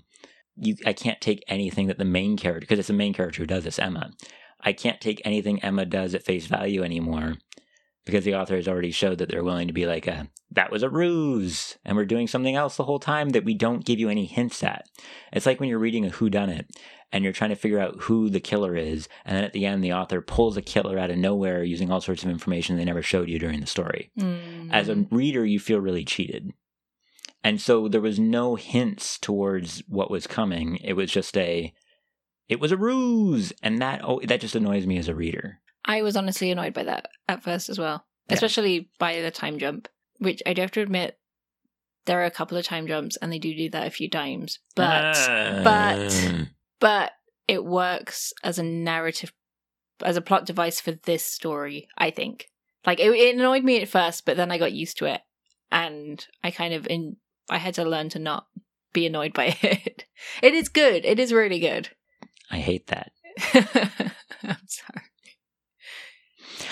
you 0.55 0.75
I 0.85 0.93
can't 0.93 1.21
take 1.21 1.43
anything 1.47 1.87
that 1.87 1.97
the 1.97 2.05
main 2.05 2.37
character 2.37 2.61
because 2.61 2.79
it's 2.79 2.87
the 2.87 2.93
main 2.93 3.13
character 3.13 3.41
who 3.41 3.47
does 3.47 3.63
this, 3.63 3.79
Emma. 3.79 4.11
I 4.61 4.73
can't 4.73 5.01
take 5.01 5.21
anything 5.23 5.63
Emma 5.63 5.85
does 5.85 6.15
at 6.15 6.23
face 6.23 6.47
value 6.47 6.83
anymore 6.83 7.35
because 8.07 8.23
the 8.23 8.35
author 8.35 8.55
has 8.55 8.67
already 8.67 8.91
showed 8.91 9.17
that 9.17 9.29
they're 9.29 9.43
willing 9.43 9.67
to 9.67 9.73
be 9.73 9.85
like 9.85 10.07
a 10.07 10.29
that 10.51 10.71
was 10.71 10.81
a 10.81 10.89
ruse 10.89 11.77
and 11.83 11.97
we're 11.97 12.05
doing 12.05 12.25
something 12.25 12.55
else 12.55 12.77
the 12.77 12.85
whole 12.85 12.99
time 12.99 13.29
that 13.29 13.43
we 13.43 13.53
don't 13.53 13.85
give 13.85 13.99
you 13.99 14.09
any 14.09 14.25
hints 14.25 14.63
at. 14.63 14.85
It's 15.33 15.45
like 15.45 15.59
when 15.59 15.67
you're 15.67 15.77
reading 15.77 16.05
a 16.05 16.09
who 16.09 16.29
done 16.29 16.49
it 16.49 16.67
and 17.11 17.23
you're 17.23 17.33
trying 17.33 17.49
to 17.49 17.55
figure 17.55 17.79
out 17.79 18.03
who 18.03 18.29
the 18.29 18.39
killer 18.39 18.75
is 18.75 19.09
and 19.25 19.35
then 19.35 19.43
at 19.43 19.51
the 19.51 19.65
end 19.65 19.83
the 19.83 19.93
author 19.93 20.21
pulls 20.21 20.55
a 20.55 20.61
killer 20.61 20.97
out 20.97 21.11
of 21.11 21.17
nowhere 21.17 21.63
using 21.63 21.91
all 21.91 22.01
sorts 22.01 22.23
of 22.23 22.29
information 22.29 22.77
they 22.77 22.85
never 22.85 23.01
showed 23.01 23.29
you 23.29 23.37
during 23.37 23.59
the 23.59 23.67
story. 23.67 24.09
Mm. 24.17 24.71
As 24.71 24.87
a 24.87 25.05
reader 25.11 25.45
you 25.45 25.59
feel 25.59 25.79
really 25.79 26.05
cheated. 26.05 26.53
And 27.43 27.61
so 27.61 27.87
there 27.87 28.01
was 28.01 28.19
no 28.19 28.55
hints 28.55 29.19
towards 29.19 29.83
what 29.87 30.09
was 30.09 30.27
coming. 30.27 30.77
It 30.77 30.93
was 30.93 31.11
just 31.11 31.37
a 31.37 31.73
it 32.49 32.59
was 32.59 32.71
a 32.71 32.77
ruse 32.77 33.51
and 33.61 33.81
that 33.81 34.01
oh, 34.03 34.19
that 34.25 34.41
just 34.41 34.55
annoys 34.55 34.85
me 34.87 34.97
as 34.97 35.07
a 35.07 35.15
reader. 35.15 35.59
I 35.85 36.01
was 36.01 36.15
honestly 36.17 36.51
annoyed 36.51 36.73
by 36.73 36.83
that 36.83 37.07
at 37.29 37.43
first 37.43 37.69
as 37.69 37.79
well, 37.79 38.05
Yeah. 38.29 38.35
especially 38.35 38.89
by 38.99 39.21
the 39.21 39.31
time 39.31 39.57
jump, 39.57 39.87
which 40.19 40.41
I 40.45 40.53
do 40.53 40.61
have 40.61 40.71
to 40.71 40.81
admit, 40.81 41.17
there 42.05 42.19
are 42.21 42.25
a 42.25 42.31
couple 42.31 42.57
of 42.57 42.65
time 42.65 42.87
jumps 42.87 43.17
and 43.17 43.31
they 43.31 43.39
do 43.39 43.55
do 43.55 43.69
that 43.71 43.87
a 43.87 43.91
few 43.91 44.09
times, 44.09 44.59
but 44.75 45.15
ah. 45.29 45.61
but- 45.63 46.47
but 46.79 47.11
it 47.47 47.63
works 47.65 48.33
as 48.43 48.59
a 48.59 48.63
narrative, 48.63 49.31
as 50.03 50.15
a 50.17 50.21
plot 50.21 50.45
device 50.45 50.79
for 50.81 50.91
this 50.91 51.23
story. 51.23 51.87
I 51.97 52.11
think, 52.11 52.49
like 52.85 52.99
it, 52.99 53.09
it 53.11 53.35
annoyed 53.35 53.63
me 53.63 53.81
at 53.81 53.87
first, 53.89 54.25
but 54.25 54.37
then 54.37 54.51
I 54.51 54.57
got 54.57 54.73
used 54.73 54.97
to 54.99 55.05
it, 55.05 55.21
and 55.71 56.25
I 56.43 56.51
kind 56.51 56.73
of 56.73 56.85
in 56.87 57.17
I 57.49 57.57
had 57.57 57.73
to 57.75 57.85
learn 57.85 58.09
to 58.09 58.19
not 58.19 58.47
be 58.93 59.05
annoyed 59.05 59.33
by 59.33 59.57
it. 59.61 60.05
It 60.41 60.53
is 60.53 60.67
good. 60.69 61.05
It 61.05 61.19
is 61.19 61.31
really 61.33 61.59
good. 61.59 61.89
I 62.49 62.57
hate 62.57 62.87
that. 62.87 63.11
I'm 64.43 64.57
sorry. 64.67 65.03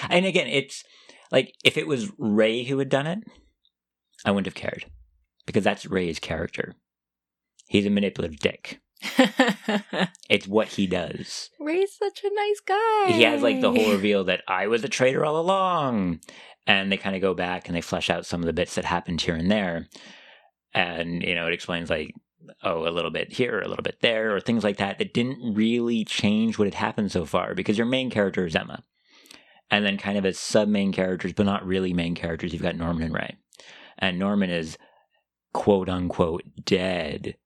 And 0.09 0.25
again, 0.25 0.47
it's 0.47 0.83
like 1.31 1.53
if 1.63 1.77
it 1.77 1.87
was 1.87 2.11
Ray 2.17 2.63
who 2.63 2.79
had 2.79 2.89
done 2.89 3.07
it, 3.07 3.19
I 4.23 4.31
wouldn't 4.31 4.47
have 4.47 4.55
cared 4.55 4.85
because 5.45 5.63
that's 5.63 5.85
Ray's 5.85 6.19
character. 6.19 6.75
He's 7.67 7.85
a 7.85 7.89
manipulative 7.89 8.39
dick. 8.39 8.79
It's 10.29 10.47
what 10.47 10.69
he 10.69 10.87
does. 10.87 11.49
Ray's 11.59 11.95
such 11.95 12.23
a 12.23 12.33
nice 12.33 12.59
guy. 12.59 13.11
He 13.11 13.23
has 13.23 13.41
like 13.43 13.61
the 13.61 13.71
whole 13.71 13.91
reveal 13.91 14.23
that 14.25 14.41
I 14.47 14.67
was 14.67 14.83
a 14.83 14.89
traitor 14.89 15.23
all 15.23 15.39
along. 15.39 16.19
And 16.67 16.91
they 16.91 16.97
kind 16.97 17.15
of 17.15 17.21
go 17.21 17.35
back 17.35 17.67
and 17.67 17.75
they 17.77 17.81
flesh 17.81 18.09
out 18.09 18.25
some 18.25 18.41
of 18.41 18.47
the 18.47 18.53
bits 18.53 18.73
that 18.75 18.85
happened 18.85 19.21
here 19.21 19.35
and 19.35 19.51
there. 19.51 19.87
And, 20.73 21.21
you 21.21 21.35
know, 21.35 21.45
it 21.45 21.53
explains 21.53 21.91
like, 21.91 22.11
oh, 22.63 22.87
a 22.87 22.91
little 22.91 23.11
bit 23.11 23.33
here, 23.33 23.59
a 23.59 23.67
little 23.67 23.83
bit 23.83 24.01
there, 24.01 24.35
or 24.35 24.39
things 24.39 24.63
like 24.63 24.77
that 24.77 24.97
that 24.99 25.13
didn't 25.13 25.55
really 25.55 26.03
change 26.05 26.57
what 26.57 26.65
had 26.65 26.75
happened 26.75 27.11
so 27.11 27.25
far 27.25 27.55
because 27.55 27.77
your 27.77 27.87
main 27.87 28.09
character 28.09 28.45
is 28.45 28.55
Emma. 28.55 28.83
And 29.71 29.83
then 29.83 29.97
kind 29.97 30.17
of 30.17 30.25
as 30.25 30.37
sub 30.37 30.67
main 30.67 30.91
characters, 30.91 31.33
but 31.33 31.45
not 31.45 31.65
really 31.65 31.93
main 31.93 32.15
characters, 32.15 32.53
you've 32.53 32.61
got 32.61 32.75
Norman 32.75 33.03
and 33.03 33.13
Ray. 33.13 33.37
And 33.97 34.19
Norman 34.19 34.49
is 34.49 34.77
quote 35.53 35.89
unquote 35.89 36.43
dead. 36.63 37.37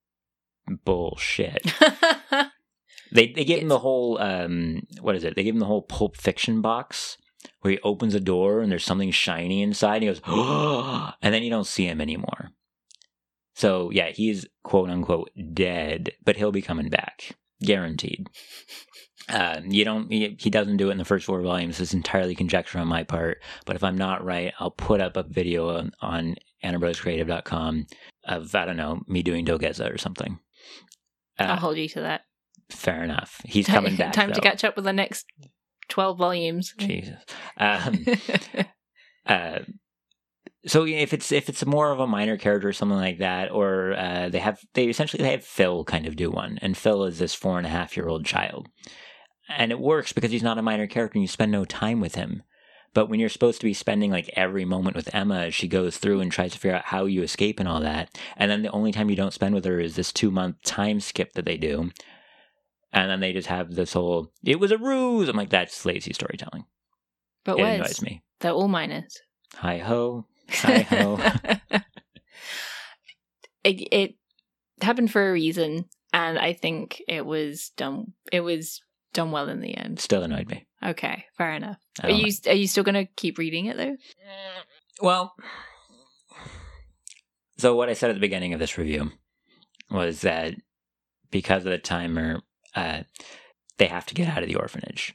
Bullshit. 0.86 1.74
They 3.12 3.32
they 3.32 3.44
give 3.44 3.60
him 3.60 3.70
the 3.70 3.80
whole 3.80 4.20
um 4.22 4.84
what 5.02 5.16
is 5.16 5.24
it? 5.24 5.36
They 5.36 5.44
give 5.44 5.56
him 5.56 5.60
the 5.60 5.66
whole 5.66 5.82
Pulp 5.82 6.16
Fiction 6.16 6.62
box 6.62 7.18
where 7.62 7.72
he 7.72 7.80
opens 7.84 8.16
a 8.16 8.20
door 8.20 8.62
and 8.62 8.72
there's 8.72 8.86
something 8.86 9.12
shiny 9.12 9.62
inside. 9.62 9.96
And 9.96 10.04
he 10.04 10.10
goes, 10.10 10.22
oh, 10.28 11.12
and 11.22 11.34
then 11.34 11.44
you 11.44 11.50
don't 11.50 11.68
see 11.68 11.86
him 11.86 12.02
anymore. 12.02 12.52
So 13.60 13.92
yeah, 13.92 14.12
he's 14.12 14.48
quote 14.64 14.90
unquote 14.90 15.32
dead, 15.54 16.14
but 16.24 16.38
he'll 16.38 16.54
be 16.54 16.62
coming 16.62 16.90
back, 16.90 17.36
guaranteed. 17.62 18.28
Um, 19.32 19.68
you 19.68 19.86
don't. 19.86 20.12
He, 20.12 20.36
he 20.40 20.50
doesn't 20.50 20.78
do 20.78 20.90
it 20.90 20.94
in 20.94 20.98
the 20.98 21.06
first 21.06 21.28
four 21.28 21.40
volumes. 21.44 21.80
It's 21.80 21.94
entirely 21.94 22.34
conjecture 22.34 22.80
on 22.80 22.88
my 22.88 23.04
part. 23.04 23.44
But 23.68 23.76
if 23.76 23.84
I'm 23.84 23.98
not 23.98 24.26
right, 24.26 24.52
I'll 24.58 24.72
put 24.72 25.02
up 25.02 25.18
a 25.18 25.22
video 25.22 25.78
on, 25.78 25.92
on 26.02 26.36
AnnaBrothersCreative.com 26.64 27.86
of 28.24 28.56
I 28.56 28.66
don't 28.66 28.78
know 28.78 29.02
me 29.08 29.22
doing 29.22 29.46
Dogeza 29.46 29.94
or 29.94 30.00
something. 30.00 30.40
Uh, 31.38 31.44
I'll 31.44 31.58
hold 31.58 31.78
you 31.78 31.88
to 31.90 32.02
that. 32.02 32.22
Fair 32.72 33.04
enough. 33.04 33.40
He's 33.46 33.68
coming 33.68 33.96
back. 33.98 34.14
Time 34.14 34.34
to 34.34 34.42
catch 34.42 34.64
up 34.64 34.76
with 34.76 34.86
the 34.86 34.94
next 34.94 35.28
12 35.90 36.18
volumes. 36.18 36.74
Jesus. 36.80 37.20
Um, 37.58 38.06
uh, 39.28 39.60
so 40.66 40.86
if 40.86 41.14
it's 41.14 41.32
if 41.32 41.50
it's 41.50 41.66
more 41.66 41.92
of 41.92 42.00
a 42.00 42.08
minor 42.08 42.38
character 42.38 42.68
or 42.70 42.74
something 42.74 42.98
like 42.98 43.20
that, 43.20 43.52
or 43.52 43.94
uh, 43.94 44.30
they 44.30 44.40
have 44.40 44.60
they 44.74 44.86
essentially 44.86 45.24
they 45.24 45.32
have 45.32 45.44
Phil 45.46 45.84
kind 45.84 46.06
of 46.06 46.16
do 46.16 46.30
one, 46.30 46.60
and 46.62 46.78
Phil 46.78 47.06
is 47.06 47.20
this 47.20 47.34
four 47.34 47.58
and 47.58 47.66
a 47.66 47.70
half 47.70 47.96
year 47.96 48.08
old 48.08 48.26
child, 48.26 48.68
and 49.48 49.72
it 49.72 49.80
works 49.80 50.12
because 50.14 50.32
he's 50.32 50.44
not 50.44 50.58
a 50.58 50.62
minor 50.62 50.88
character 50.88 51.16
and 51.18 51.24
you 51.24 51.28
spend 51.28 51.52
no 51.52 51.66
time 51.66 52.00
with 52.02 52.16
him. 52.16 52.44
But 52.94 53.08
when 53.08 53.20
you're 53.20 53.30
supposed 53.30 53.62
to 53.62 53.68
be 53.68 53.74
spending 53.74 54.10
like 54.12 54.32
every 54.36 54.66
moment 54.66 54.96
with 54.96 55.14
Emma 55.14 55.42
as 55.42 55.54
she 55.54 55.68
goes 55.68 55.98
through 55.98 56.22
and 56.22 56.32
tries 56.32 56.54
to 56.54 56.58
figure 56.60 56.76
out 56.76 56.86
how 56.86 57.06
you 57.06 57.22
escape 57.22 57.60
and 57.60 57.70
all 57.70 57.80
that, 57.82 58.18
and 58.36 58.50
then 58.50 58.64
the 58.64 58.72
only 58.72 58.92
time 58.92 59.10
you 59.10 59.16
don't 59.16 59.34
spend 59.34 59.54
with 59.54 59.64
her 59.66 59.80
is 59.80 59.96
this 59.96 60.12
two 60.12 60.32
month 60.32 60.62
time 60.64 61.00
skip 61.00 61.34
that 61.34 61.46
they 61.46 61.56
do, 61.56 61.92
and 62.92 63.10
then 63.10 63.20
they 63.20 63.32
just 63.32 63.48
have 63.48 63.76
this 63.76 63.94
whole 63.94 64.32
"it 64.44 64.60
was 64.60 64.72
a 64.72 64.78
ruse." 64.78 65.30
I'm 65.30 65.38
like, 65.38 65.50
that's 65.52 65.86
lazy 65.86 66.12
storytelling. 66.14 66.66
but 67.46 67.60
it 67.60 67.64
annoys 67.64 68.02
me. 68.02 68.24
they're 68.40 68.52
all 68.52 68.68
minors. 68.68 69.18
Hi 69.58 69.78
ho, 69.78 70.26
hi 70.52 70.80
ho. 70.82 71.20
it, 73.64 73.88
it 73.92 74.16
happened 74.82 75.12
for 75.12 75.30
a 75.30 75.34
reason, 75.34 75.86
and 76.14 76.40
I 76.40 76.54
think 76.54 77.02
it 77.08 77.26
was 77.26 77.72
done. 77.78 78.14
It 78.32 78.42
was 78.42 78.82
done 79.14 79.32
well 79.32 79.50
in 79.50 79.62
the 79.62 79.76
end. 79.76 80.00
Still 80.00 80.24
annoyed 80.24 80.48
me. 80.48 80.66
Okay, 80.84 81.26
fair 81.38 81.54
enough. 81.54 81.78
Are 82.04 82.10
you 82.10 82.32
are 82.48 82.54
you 82.54 82.68
still 82.68 82.84
going 82.84 82.96
to 82.96 83.12
keep 83.18 83.38
reading 83.38 83.66
it 83.66 83.78
though? 83.78 83.98
Well, 85.02 85.34
so 87.58 87.76
what 87.76 87.90
I 87.90 87.94
said 87.94 88.10
at 88.10 88.14
the 88.14 88.22
beginning 88.22 88.54
of 88.54 88.60
this 88.60 88.78
review 88.78 89.12
was 89.92 90.22
that 90.22 90.56
because 91.32 91.66
of 91.66 91.72
the 91.72 91.78
timer, 91.78 92.42
uh, 92.76 93.04
they 93.78 93.88
have 93.88 94.06
to 94.08 94.14
get 94.14 94.30
out 94.30 94.44
of 94.44 94.48
the 94.48 94.56
orphanage. 94.56 95.14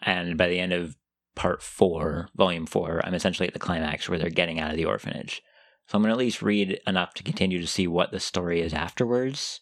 And 0.00 0.36
by 0.38 0.48
the 0.48 0.58
end 0.58 0.72
of 0.72 0.96
part 1.34 1.62
four, 1.62 2.28
volume 2.34 2.66
four, 2.66 3.00
I'm 3.04 3.14
essentially 3.14 3.48
at 3.48 3.54
the 3.54 3.60
climax 3.60 4.08
where 4.08 4.18
they're 4.18 4.30
getting 4.30 4.60
out 4.60 4.70
of 4.70 4.76
the 4.76 4.84
orphanage. 4.84 5.42
So 5.86 5.96
I'm 5.96 6.02
going 6.02 6.10
to 6.10 6.14
at 6.14 6.18
least 6.18 6.42
read 6.42 6.80
enough 6.86 7.14
to 7.14 7.22
continue 7.22 7.60
to 7.60 7.66
see 7.66 7.86
what 7.86 8.12
the 8.12 8.20
story 8.20 8.60
is 8.60 8.72
afterwards. 8.72 9.60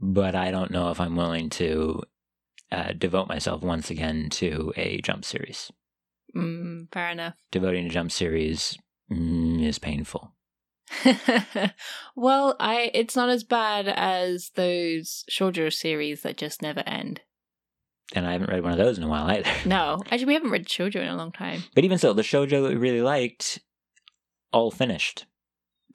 But 0.00 0.34
I 0.34 0.50
don't 0.50 0.70
know 0.70 0.90
if 0.90 1.00
I'm 1.00 1.16
willing 1.16 1.50
to 1.50 2.02
uh, 2.72 2.92
devote 2.92 3.28
myself 3.28 3.62
once 3.62 3.90
again 3.90 4.28
to 4.30 4.72
a 4.76 5.00
jump 5.00 5.24
series. 5.24 5.70
Mm, 6.34 6.92
fair 6.92 7.10
enough. 7.10 7.34
Devoting 7.50 7.86
a 7.86 7.90
jump 7.90 8.12
series 8.12 8.78
mm, 9.10 9.64
is 9.64 9.78
painful. 9.78 10.32
well, 12.16 12.56
I 12.60 12.90
it's 12.94 13.16
not 13.16 13.28
as 13.28 13.42
bad 13.42 13.88
as 13.88 14.52
those 14.54 15.24
shoujo 15.30 15.72
series 15.72 16.22
that 16.22 16.36
just 16.36 16.62
never 16.62 16.80
end. 16.80 17.22
And 18.14 18.26
I 18.26 18.32
haven't 18.32 18.50
read 18.50 18.62
one 18.62 18.72
of 18.72 18.78
those 18.78 18.98
in 18.98 19.04
a 19.04 19.08
while 19.08 19.28
either. 19.28 19.50
No, 19.64 20.02
actually, 20.10 20.26
we 20.26 20.34
haven't 20.34 20.50
read 20.50 20.66
shoujo 20.66 20.96
in 20.96 21.08
a 21.08 21.16
long 21.16 21.32
time. 21.32 21.64
But 21.74 21.84
even 21.84 21.98
so, 21.98 22.12
the 22.12 22.22
shoujo 22.22 22.62
that 22.62 22.68
we 22.68 22.76
really 22.76 23.02
liked, 23.02 23.60
all 24.52 24.70
finished. 24.70 25.26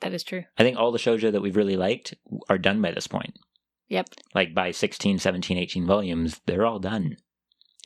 That 0.02 0.14
is 0.14 0.24
true. 0.24 0.44
I 0.58 0.64
think 0.64 0.78
all 0.78 0.92
the 0.92 1.00
shoujo 1.00 1.32
that 1.32 1.42
we've 1.42 1.56
really 1.56 1.78
liked 1.78 2.16
are 2.50 2.58
done 2.58 2.82
by 2.82 2.92
this 2.92 3.08
point. 3.08 3.38
Yep. 3.90 4.10
Like 4.34 4.54
by 4.54 4.72
16, 4.72 5.20
17, 5.20 5.58
18 5.58 5.86
volumes, 5.86 6.42
they're 6.46 6.66
all 6.66 6.80
done. 6.80 7.18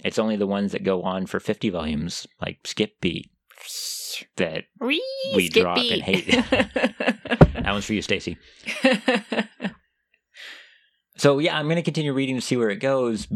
It's 0.03 0.19
only 0.19 0.35
the 0.35 0.47
ones 0.47 0.71
that 0.71 0.83
go 0.83 1.03
on 1.03 1.25
for 1.25 1.39
50 1.39 1.69
volumes, 1.69 2.27
like 2.41 2.59
Skip 2.65 2.99
Beat, 3.01 3.31
that 4.37 4.65
Wee, 4.79 5.03
We 5.35 5.49
drop 5.49 5.77
and 5.77 6.01
hate. 6.01 6.27
that 6.49 7.63
one's 7.65 7.85
for 7.85 7.93
you, 7.93 8.01
Stacy. 8.01 8.37
So 11.17 11.39
yeah, 11.39 11.57
I'm 11.57 11.65
going 11.65 11.77
to 11.77 11.81
continue 11.81 12.13
reading 12.13 12.35
to 12.35 12.41
see 12.41 12.57
where 12.57 12.69
it 12.69 12.77
goes, 12.77 13.27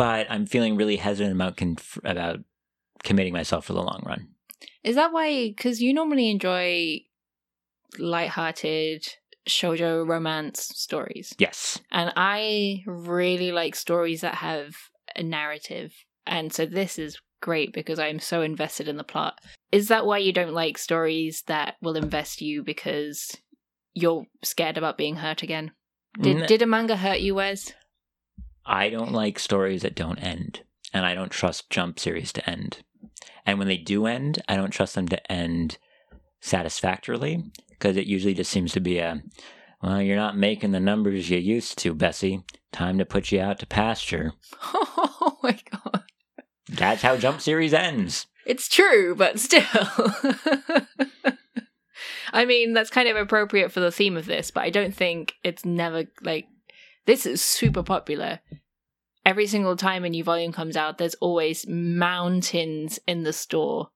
but 0.00 0.26
I'm 0.30 0.46
feeling 0.46 0.76
really 0.76 0.96
hesitant 0.96 1.34
about 1.34 1.58
conf- 1.58 1.98
about 2.04 2.38
committing 3.02 3.34
myself 3.34 3.66
for 3.66 3.74
the 3.74 3.82
long 3.82 4.02
run. 4.06 4.28
Is 4.82 4.96
that 4.96 5.12
why? 5.12 5.48
Because 5.48 5.82
you 5.82 5.92
normally 5.92 6.30
enjoy 6.30 7.00
light-hearted 7.98 9.06
shoujo 9.48 10.06
romance 10.08 10.70
stories, 10.74 11.34
Yes. 11.38 11.80
and 11.90 12.12
I 12.16 12.82
really 12.86 13.52
like 13.52 13.74
stories 13.74 14.22
that 14.22 14.36
have 14.36 14.74
a 15.14 15.22
narrative. 15.22 15.92
And 16.26 16.50
so 16.52 16.64
this 16.64 16.98
is 16.98 17.18
great 17.42 17.72
because 17.72 17.98
I'm 17.98 18.20
so 18.20 18.40
invested 18.42 18.88
in 18.88 18.96
the 18.96 19.04
plot. 19.04 19.38
Is 19.72 19.88
that 19.88 20.06
why 20.06 20.18
you 20.18 20.32
don't 20.32 20.54
like 20.54 20.78
stories 20.78 21.42
that 21.46 21.74
will 21.82 21.96
invest 21.96 22.40
you 22.40 22.62
because 22.62 23.36
you're 23.94 24.24
scared 24.42 24.78
about 24.78 24.96
being 24.96 25.16
hurt 25.16 25.42
again? 25.42 25.72
Did 26.20 26.42
N- 26.42 26.46
did 26.48 26.62
a 26.62 26.66
manga 26.66 26.96
hurt 26.96 27.20
you, 27.20 27.34
Wes? 27.34 27.72
I 28.70 28.88
don't 28.88 29.10
like 29.10 29.40
stories 29.40 29.82
that 29.82 29.96
don't 29.96 30.20
end, 30.20 30.60
and 30.94 31.04
I 31.04 31.12
don't 31.12 31.32
trust 31.32 31.70
jump 31.70 31.98
series 31.98 32.32
to 32.34 32.48
end. 32.48 32.78
And 33.44 33.58
when 33.58 33.66
they 33.66 33.76
do 33.76 34.06
end, 34.06 34.40
I 34.48 34.54
don't 34.54 34.70
trust 34.70 34.94
them 34.94 35.08
to 35.08 35.30
end 35.32 35.76
satisfactorily 36.40 37.42
because 37.70 37.96
it 37.96 38.06
usually 38.06 38.32
just 38.32 38.52
seems 38.52 38.70
to 38.74 38.80
be 38.80 38.98
a, 38.98 39.24
well, 39.82 40.00
you're 40.00 40.14
not 40.14 40.36
making 40.36 40.70
the 40.70 40.78
numbers 40.78 41.28
you 41.28 41.38
used 41.38 41.78
to, 41.78 41.94
Bessie. 41.94 42.44
Time 42.70 42.96
to 42.98 43.04
put 43.04 43.32
you 43.32 43.40
out 43.40 43.58
to 43.58 43.66
pasture. 43.66 44.34
Oh 45.22 45.38
my 45.42 45.58
god. 45.70 46.04
That's 46.68 47.02
how 47.02 47.16
Jump 47.16 47.40
Series 47.40 47.74
ends. 47.74 48.26
It's 48.46 48.68
true, 48.68 49.14
but 49.14 49.38
still. 49.38 49.62
I 52.32 52.44
mean, 52.46 52.72
that's 52.72 52.90
kind 52.90 53.08
of 53.08 53.16
appropriate 53.16 53.72
for 53.72 53.80
the 53.80 53.92
theme 53.92 54.16
of 54.16 54.26
this, 54.26 54.50
but 54.50 54.62
I 54.62 54.70
don't 54.70 54.94
think 54.94 55.34
it's 55.42 55.64
never 55.64 56.04
like 56.22 56.46
this 57.06 57.26
is 57.26 57.42
super 57.42 57.82
popular. 57.82 58.40
Every 59.30 59.46
single 59.46 59.76
time 59.76 60.04
a 60.04 60.08
new 60.08 60.24
volume 60.24 60.50
comes 60.50 60.76
out, 60.76 60.98
there's 60.98 61.14
always 61.20 61.64
mountains 61.68 62.98
in 63.06 63.22
the 63.22 63.32
store. 63.32 63.90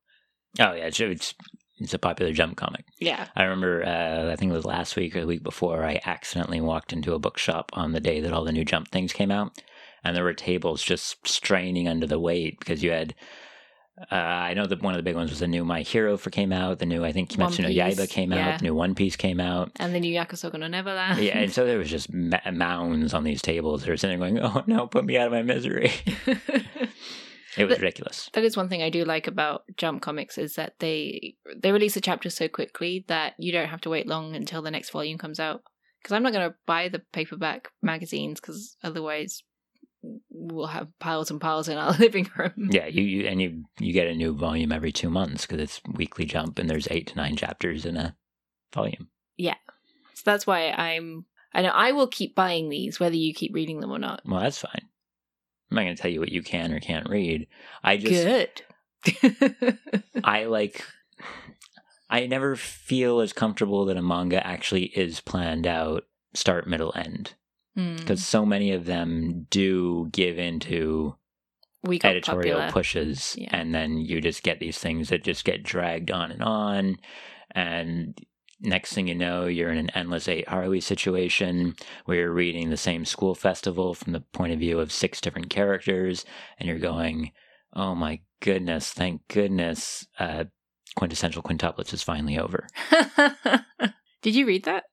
Oh 0.60 0.74
yeah, 0.74 0.86
it's 0.86 1.00
it's, 1.00 1.34
it's 1.78 1.92
a 1.92 1.98
popular 1.98 2.32
Jump 2.32 2.56
comic. 2.56 2.84
Yeah. 3.00 3.26
I 3.34 3.42
remember, 3.42 3.84
uh, 3.84 4.30
I 4.30 4.36
think 4.36 4.52
it 4.52 4.54
was 4.54 4.64
last 4.64 4.94
week 4.94 5.16
or 5.16 5.22
the 5.22 5.26
week 5.26 5.42
before, 5.42 5.82
I 5.82 6.00
accidentally 6.06 6.60
walked 6.60 6.92
into 6.92 7.14
a 7.14 7.18
bookshop 7.18 7.72
on 7.72 7.90
the 7.90 7.98
day 7.98 8.20
that 8.20 8.32
all 8.32 8.44
the 8.44 8.52
new 8.52 8.64
Jump 8.64 8.92
things 8.92 9.12
came 9.12 9.32
out, 9.32 9.60
and 10.04 10.14
there 10.14 10.22
were 10.22 10.34
tables 10.34 10.84
just 10.84 11.26
straining 11.26 11.88
under 11.88 12.06
the 12.06 12.20
weight 12.20 12.60
because 12.60 12.84
you 12.84 12.92
had. 12.92 13.16
Uh, 14.10 14.14
I 14.14 14.54
know 14.54 14.66
that 14.66 14.82
one 14.82 14.92
of 14.94 14.98
the 14.98 15.04
big 15.04 15.14
ones 15.14 15.30
was 15.30 15.38
the 15.38 15.46
new 15.46 15.64
My 15.64 15.82
Hero 15.82 16.16
for 16.16 16.30
came 16.30 16.52
out. 16.52 16.80
The 16.80 16.86
new 16.86 17.04
I 17.04 17.12
think 17.12 17.30
Kimetsu 17.30 17.60
no 17.60 17.68
Yaiba 17.68 18.08
came 18.08 18.32
yeah. 18.32 18.54
out. 18.54 18.58
The 18.58 18.64
new 18.64 18.74
One 18.74 18.94
Piece 18.96 19.14
came 19.14 19.38
out. 19.38 19.70
And 19.76 19.94
the 19.94 20.00
new 20.00 20.12
Yakusoku 20.12 20.58
no 20.58 20.66
Neverland. 20.66 21.20
Yeah, 21.20 21.38
and 21.38 21.52
so 21.52 21.64
there 21.66 21.78
was 21.78 21.88
just 21.90 22.12
ma- 22.12 22.40
mounds 22.52 23.14
on 23.14 23.22
these 23.22 23.40
tables 23.40 23.82
that 23.82 23.90
were 23.90 23.96
sitting 23.96 24.18
there 24.18 24.30
going, 24.30 24.42
"Oh 24.44 24.64
no, 24.66 24.88
put 24.88 25.04
me 25.04 25.16
out 25.16 25.26
of 25.28 25.32
my 25.32 25.42
misery." 25.42 25.92
It 27.56 27.66
was 27.66 27.74
But- 27.76 27.82
ridiculous. 27.82 28.30
that 28.32 28.42
is 28.42 28.56
one 28.56 28.68
thing 28.68 28.82
I 28.82 28.90
do 28.90 29.04
like 29.04 29.28
about 29.28 29.62
Jump 29.76 30.02
comics 30.02 30.38
is 30.38 30.56
that 30.56 30.74
they 30.80 31.36
they 31.56 31.70
release 31.70 31.96
a 31.96 32.00
chapter 32.00 32.28
so 32.30 32.48
quickly 32.48 33.04
that 33.06 33.34
you 33.38 33.52
don't 33.52 33.68
have 33.68 33.80
to 33.82 33.90
wait 33.90 34.08
long 34.08 34.34
until 34.34 34.60
the 34.60 34.72
next 34.72 34.90
volume 34.90 35.18
comes 35.18 35.38
out. 35.38 35.62
Because 36.02 36.16
I'm 36.16 36.22
not 36.24 36.32
going 36.32 36.50
to 36.50 36.56
buy 36.66 36.88
the 36.88 36.98
paperback 37.12 37.68
magazines 37.80 38.40
because 38.40 38.76
otherwise 38.82 39.42
we'll 40.30 40.66
have 40.66 40.88
piles 40.98 41.30
and 41.30 41.40
piles 41.40 41.68
in 41.68 41.76
our 41.76 41.92
living 41.98 42.28
room. 42.36 42.70
Yeah, 42.70 42.86
you, 42.86 43.02
you 43.02 43.26
and 43.26 43.40
you 43.40 43.64
you 43.78 43.92
get 43.92 44.06
a 44.06 44.14
new 44.14 44.34
volume 44.34 44.72
every 44.72 44.92
two 44.92 45.10
months 45.10 45.46
because 45.46 45.60
it's 45.60 45.80
weekly 45.92 46.24
Jump, 46.24 46.58
and 46.58 46.68
there's 46.68 46.88
eight 46.90 47.08
to 47.08 47.16
nine 47.16 47.36
chapters 47.36 47.84
in 47.84 47.96
a 47.96 48.16
volume. 48.72 49.08
Yeah, 49.36 49.56
so 50.14 50.22
that's 50.24 50.46
why 50.46 50.70
I'm. 50.70 51.26
I 51.52 51.62
know 51.62 51.70
I 51.70 51.92
will 51.92 52.08
keep 52.08 52.34
buying 52.34 52.68
these 52.68 52.98
whether 52.98 53.14
you 53.14 53.32
keep 53.32 53.54
reading 53.54 53.80
them 53.80 53.92
or 53.92 53.98
not. 53.98 54.22
Well, 54.26 54.40
that's 54.40 54.58
fine. 54.58 54.88
I'm 55.70 55.76
not 55.76 55.82
going 55.82 55.96
to 55.96 56.02
tell 56.02 56.10
you 56.10 56.20
what 56.20 56.32
you 56.32 56.42
can 56.42 56.72
or 56.72 56.80
can't 56.80 57.08
read. 57.08 57.46
I 57.82 57.96
just 57.96 58.62
Good. 59.22 59.78
I 60.24 60.44
like. 60.44 60.84
I 62.10 62.26
never 62.26 62.54
feel 62.54 63.20
as 63.20 63.32
comfortable 63.32 63.86
that 63.86 63.96
a 63.96 64.02
manga 64.02 64.44
actually 64.46 64.84
is 64.84 65.20
planned 65.20 65.66
out, 65.66 66.04
start, 66.34 66.68
middle, 66.68 66.92
end, 66.94 67.34
Hmm. 67.76 67.96
because 67.96 68.24
so 68.24 68.46
many 68.46 68.70
of 68.72 68.84
them 68.84 69.46
do 69.50 70.08
give 70.12 70.38
into 70.38 71.16
we 71.82 72.00
editorial 72.04 72.58
popular. 72.60 72.70
pushes, 72.72 73.34
Yeah. 73.38 73.48
and 73.52 73.74
then 73.74 73.98
you 73.98 74.20
just 74.20 74.42
get 74.42 74.60
these 74.60 74.78
things 74.78 75.08
that 75.08 75.24
just 75.24 75.44
get 75.44 75.62
dragged 75.62 76.10
on 76.10 76.30
and 76.30 76.42
on, 76.42 76.96
and 77.50 78.18
next 78.60 78.92
thing 78.94 79.08
you 79.08 79.14
know, 79.14 79.46
you're 79.46 79.70
in 79.70 79.76
an 79.78 79.90
endless 79.90 80.28
eight 80.28 80.46
Haruhi 80.46 80.82
situation 80.82 81.74
where 82.06 82.18
you're 82.18 82.32
reading 82.32 82.70
the 82.70 82.76
same 82.76 83.04
school 83.04 83.34
festival 83.34 83.92
from 83.92 84.12
the 84.12 84.20
point 84.20 84.52
of 84.52 84.58
view 84.60 84.78
of 84.80 84.92
six 84.92 85.20
different 85.20 85.50
characters, 85.50 86.24
and 86.58 86.68
you're 86.68 86.78
going, 86.78 87.32
"Oh 87.74 87.94
my 87.94 88.20
goodness, 88.40 88.90
thank 88.92 89.26
goodness, 89.28 90.06
uh, 90.18 90.44
quintessential 90.96 91.42
quintuplets 91.42 91.92
is 91.92 92.02
finally 92.02 92.38
over." 92.38 92.66
Did 94.22 94.34
you 94.34 94.46
read 94.46 94.64
that? 94.64 94.84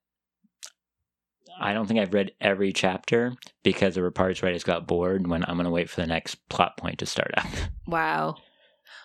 I 1.62 1.74
don't 1.74 1.86
think 1.86 2.00
I've 2.00 2.14
read 2.14 2.32
every 2.42 2.74
chapter 2.74 3.34
because 3.64 3.94
there 3.94 4.04
were 4.04 4.12
parts 4.12 4.42
where 4.42 4.50
I 4.50 4.54
just 4.54 4.66
got 4.66 4.88
bored 4.88 5.28
when 5.28 5.44
I'm 5.46 5.56
going 5.56 5.66
to 5.66 5.72
wait 5.72 5.90
for 5.90 6.02
the 6.02 6.08
next 6.08 6.36
plot 6.50 6.76
point 6.78 7.00
to 7.00 7.06
start 7.06 7.32
up. 7.38 7.46
Wow. 7.88 8.38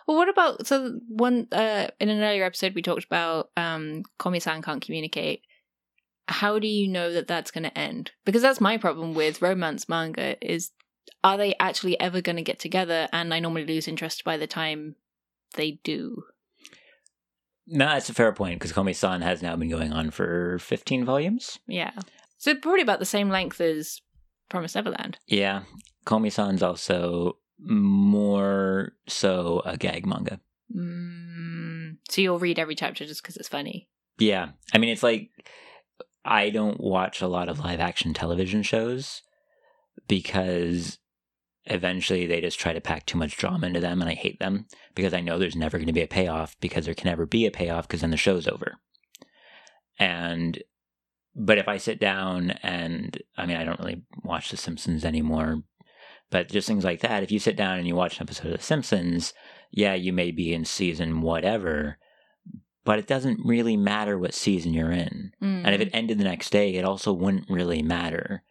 Well, 0.06 0.16
what 0.16 0.28
about 0.28 0.64
so 0.64 1.00
one 1.08 1.48
uh 1.50 1.88
in 1.98 2.08
an 2.08 2.22
earlier 2.22 2.44
episode 2.44 2.74
we 2.74 2.82
talked 2.82 3.04
about 3.04 3.50
um 3.56 4.04
Komi-san 4.20 4.62
can't 4.62 4.84
communicate. 4.84 5.42
How 6.28 6.60
do 6.60 6.68
you 6.68 6.86
know 6.86 7.12
that 7.12 7.26
that's 7.26 7.50
going 7.50 7.64
to 7.64 7.76
end? 7.76 8.12
Because 8.24 8.42
that's 8.42 8.60
my 8.60 8.76
problem 8.76 9.14
with 9.14 9.42
romance 9.42 9.88
manga 9.88 10.36
is 10.46 10.70
are 11.24 11.36
they 11.36 11.56
actually 11.58 11.98
ever 11.98 12.20
going 12.20 12.36
to 12.36 12.42
get 12.42 12.60
together 12.60 13.08
and 13.12 13.34
I 13.34 13.40
normally 13.40 13.66
lose 13.66 13.88
interest 13.88 14.22
by 14.22 14.36
the 14.36 14.46
time 14.46 14.94
they 15.56 15.80
do. 15.82 16.22
No, 17.66 17.86
that's 17.86 18.08
a 18.08 18.14
fair 18.14 18.32
point 18.32 18.60
because 18.60 18.72
Komi-san 18.72 19.22
has 19.22 19.42
now 19.42 19.56
been 19.56 19.70
going 19.70 19.92
on 19.92 20.10
for 20.10 20.60
15 20.60 21.04
volumes. 21.04 21.58
Yeah. 21.66 21.90
So 22.46 22.54
probably 22.54 22.82
about 22.82 23.00
the 23.00 23.04
same 23.04 23.28
length 23.28 23.60
as 23.60 24.00
Promised 24.48 24.76
Neverland. 24.76 25.18
Yeah, 25.26 25.62
Komi-san's 26.06 26.62
also 26.62 27.38
more 27.58 28.92
so 29.08 29.62
a 29.64 29.76
gag 29.76 30.06
manga. 30.06 30.38
Mm, 30.72 31.96
so 32.08 32.20
you'll 32.20 32.38
read 32.38 32.60
every 32.60 32.76
chapter 32.76 33.04
just 33.04 33.20
because 33.20 33.36
it's 33.36 33.48
funny. 33.48 33.88
Yeah, 34.18 34.50
I 34.72 34.78
mean, 34.78 34.90
it's 34.90 35.02
like 35.02 35.30
I 36.24 36.50
don't 36.50 36.78
watch 36.78 37.20
a 37.20 37.26
lot 37.26 37.48
of 37.48 37.58
live 37.58 37.80
action 37.80 38.14
television 38.14 38.62
shows 38.62 39.22
because 40.06 40.98
eventually 41.64 42.26
they 42.26 42.40
just 42.40 42.60
try 42.60 42.72
to 42.72 42.80
pack 42.80 43.06
too 43.06 43.18
much 43.18 43.36
drama 43.36 43.66
into 43.66 43.80
them, 43.80 44.00
and 44.00 44.08
I 44.08 44.14
hate 44.14 44.38
them 44.38 44.66
because 44.94 45.12
I 45.12 45.20
know 45.20 45.36
there's 45.36 45.56
never 45.56 45.78
going 45.78 45.88
to 45.88 45.92
be 45.92 46.02
a 46.02 46.06
payoff 46.06 46.54
because 46.60 46.84
there 46.84 46.94
can 46.94 47.08
never 47.08 47.26
be 47.26 47.44
a 47.44 47.50
payoff 47.50 47.88
because 47.88 48.02
then 48.02 48.12
the 48.12 48.16
show's 48.16 48.46
over. 48.46 48.76
And 49.98 50.62
but 51.36 51.58
if 51.58 51.68
I 51.68 51.76
sit 51.76 52.00
down 52.00 52.52
and 52.62 53.20
I 53.36 53.46
mean, 53.46 53.58
I 53.58 53.64
don't 53.64 53.78
really 53.78 54.02
watch 54.24 54.50
The 54.50 54.56
Simpsons 54.56 55.04
anymore, 55.04 55.62
but 56.30 56.48
just 56.48 56.66
things 56.66 56.84
like 56.84 57.00
that. 57.00 57.22
If 57.22 57.30
you 57.30 57.38
sit 57.38 57.56
down 57.56 57.78
and 57.78 57.86
you 57.86 57.94
watch 57.94 58.16
an 58.16 58.22
episode 58.22 58.46
of 58.46 58.58
The 58.58 58.64
Simpsons, 58.64 59.34
yeah, 59.70 59.94
you 59.94 60.12
may 60.12 60.30
be 60.30 60.54
in 60.54 60.64
season 60.64 61.20
whatever, 61.20 61.98
but 62.84 62.98
it 62.98 63.06
doesn't 63.06 63.44
really 63.44 63.76
matter 63.76 64.18
what 64.18 64.34
season 64.34 64.72
you're 64.72 64.92
in. 64.92 65.32
And 65.66 65.74
if 65.74 65.80
it 65.80 65.92
mm. 65.92 65.96
ended 65.96 66.18
the 66.18 66.24
next 66.24 66.50
day, 66.50 66.74
it 66.74 66.84
also 66.84 67.12
wouldn't 67.12 67.50
really 67.50 67.82
matter 67.82 68.42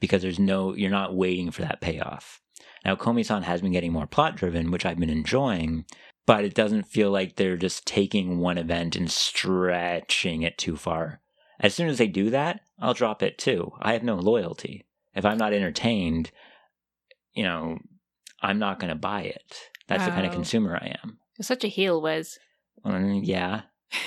because 0.00 0.22
there's 0.22 0.40
no, 0.40 0.74
you're 0.74 0.90
not 0.90 1.14
waiting 1.14 1.52
for 1.52 1.62
that 1.62 1.80
payoff. 1.80 2.40
Now, 2.84 2.96
Komi-san 2.96 3.44
has 3.44 3.60
been 3.62 3.70
getting 3.70 3.92
more 3.92 4.08
plot 4.08 4.34
driven, 4.34 4.72
which 4.72 4.84
I've 4.84 4.98
been 4.98 5.10
enjoying, 5.10 5.84
but 6.26 6.44
it 6.44 6.54
doesn't 6.54 6.88
feel 6.88 7.10
like 7.12 7.36
they're 7.36 7.56
just 7.56 7.86
taking 7.86 8.38
one 8.38 8.58
event 8.58 8.96
and 8.96 9.08
stretching 9.08 10.42
it 10.42 10.58
too 10.58 10.76
far. 10.76 11.21
As 11.62 11.74
soon 11.74 11.88
as 11.88 11.98
they 11.98 12.08
do 12.08 12.30
that, 12.30 12.60
I'll 12.80 12.94
drop 12.94 13.22
it 13.22 13.38
too. 13.38 13.72
I 13.80 13.92
have 13.92 14.02
no 14.02 14.16
loyalty. 14.16 14.84
If 15.14 15.24
I'm 15.24 15.38
not 15.38 15.52
entertained, 15.52 16.30
you 17.34 17.44
know, 17.44 17.78
I'm 18.42 18.58
not 18.58 18.80
going 18.80 18.88
to 18.88 18.98
buy 18.98 19.22
it. 19.22 19.70
That's 19.86 20.04
the 20.04 20.10
kind 20.10 20.26
of 20.26 20.32
consumer 20.32 20.76
I 20.76 20.96
am. 21.02 21.18
You're 21.38 21.44
such 21.44 21.64
a 21.64 21.68
heel, 21.68 22.00
Wes. 22.00 22.38
Mm, 22.84 23.20
yeah. 23.24 23.62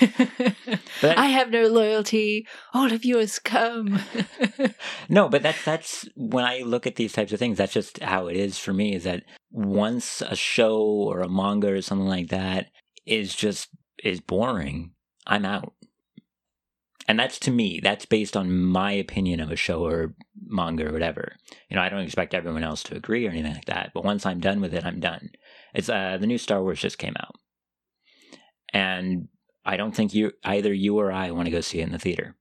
But 1.00 1.18
I 1.18 1.26
have 1.26 1.50
no 1.50 1.66
loyalty. 1.68 2.46
All 2.74 2.92
of 2.92 3.04
you 3.04 3.18
are 3.18 3.26
scum. 3.26 4.00
No, 5.08 5.28
but 5.28 5.42
that's 5.42 5.64
that's 5.64 6.08
when 6.16 6.44
I 6.44 6.60
look 6.60 6.86
at 6.86 6.96
these 6.96 7.12
types 7.12 7.32
of 7.32 7.38
things, 7.38 7.58
that's 7.58 7.72
just 7.72 8.02
how 8.02 8.26
it 8.26 8.36
is 8.36 8.58
for 8.58 8.72
me 8.72 8.94
is 8.94 9.04
that 9.04 9.24
once 9.50 10.22
a 10.22 10.34
show 10.34 10.78
or 10.78 11.20
a 11.20 11.28
manga 11.28 11.68
or 11.72 11.82
something 11.82 12.08
like 12.08 12.28
that 12.28 12.70
is 13.04 13.34
just 13.34 13.68
is 14.02 14.20
boring, 14.20 14.92
I'm 15.26 15.44
out. 15.44 15.74
And 17.08 17.18
that's 17.18 17.38
to 17.40 17.50
me, 17.52 17.80
that's 17.82 18.04
based 18.04 18.36
on 18.36 18.52
my 18.64 18.90
opinion 18.92 19.38
of 19.40 19.50
a 19.52 19.56
show 19.56 19.84
or 19.84 20.14
manga 20.44 20.88
or 20.88 20.92
whatever. 20.92 21.36
You 21.70 21.76
know, 21.76 21.82
I 21.82 21.88
don't 21.88 22.00
expect 22.02 22.34
everyone 22.34 22.64
else 22.64 22.82
to 22.84 22.96
agree 22.96 23.26
or 23.26 23.30
anything 23.30 23.54
like 23.54 23.66
that, 23.66 23.92
but 23.94 24.04
once 24.04 24.26
I'm 24.26 24.40
done 24.40 24.60
with 24.60 24.74
it, 24.74 24.84
I'm 24.84 24.98
done. 25.00 25.30
It's 25.72 25.88
uh 25.88 26.16
the 26.20 26.26
new 26.26 26.38
Star 26.38 26.62
Wars 26.62 26.80
just 26.80 26.98
came 26.98 27.14
out. 27.18 27.36
And 28.72 29.28
I 29.64 29.76
don't 29.76 29.94
think 29.94 30.14
you 30.14 30.32
either 30.44 30.72
you 30.72 30.98
or 30.98 31.12
I 31.12 31.30
want 31.30 31.46
to 31.46 31.52
go 31.52 31.60
see 31.60 31.80
it 31.80 31.84
in 31.84 31.92
the 31.92 31.98
theater 31.98 32.34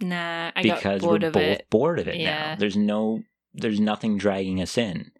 nah, 0.00 0.50
I 0.54 0.62
because 0.62 1.00
got 1.02 1.06
bored 1.08 1.22
we're 1.22 1.28
of 1.28 1.32
both 1.34 1.42
it. 1.42 1.70
bored 1.70 1.98
of 1.98 2.08
it 2.08 2.16
Yeah. 2.16 2.50
now. 2.52 2.56
There's 2.58 2.76
no, 2.76 3.22
there's 3.52 3.80
nothing 3.80 4.18
dragging 4.18 4.60
us 4.60 4.76
in. 4.78 5.10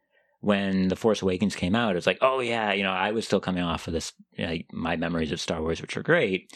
When 0.41 0.89
The 0.89 0.97
Force 0.97 1.23
Awakens 1.23 1.57
came 1.57 1.75
out, 1.75 1.93
it 1.93 1.95
was 1.95 2.07
like, 2.07 2.19
oh 2.21 2.41
yeah, 2.41 2.75
you 2.75 2.83
know, 2.83 2.93
I 2.93 3.13
was 3.13 3.25
still 3.25 3.41
coming 3.41 3.63
off 3.63 3.87
of 3.87 3.95
this, 3.95 4.13
like 4.39 4.67
my 4.73 4.95
memories 4.97 5.33
of 5.33 5.41
Star 5.41 5.63
Wars, 5.63 5.81
which 5.81 5.97
are 5.97 6.03
great, 6.03 6.53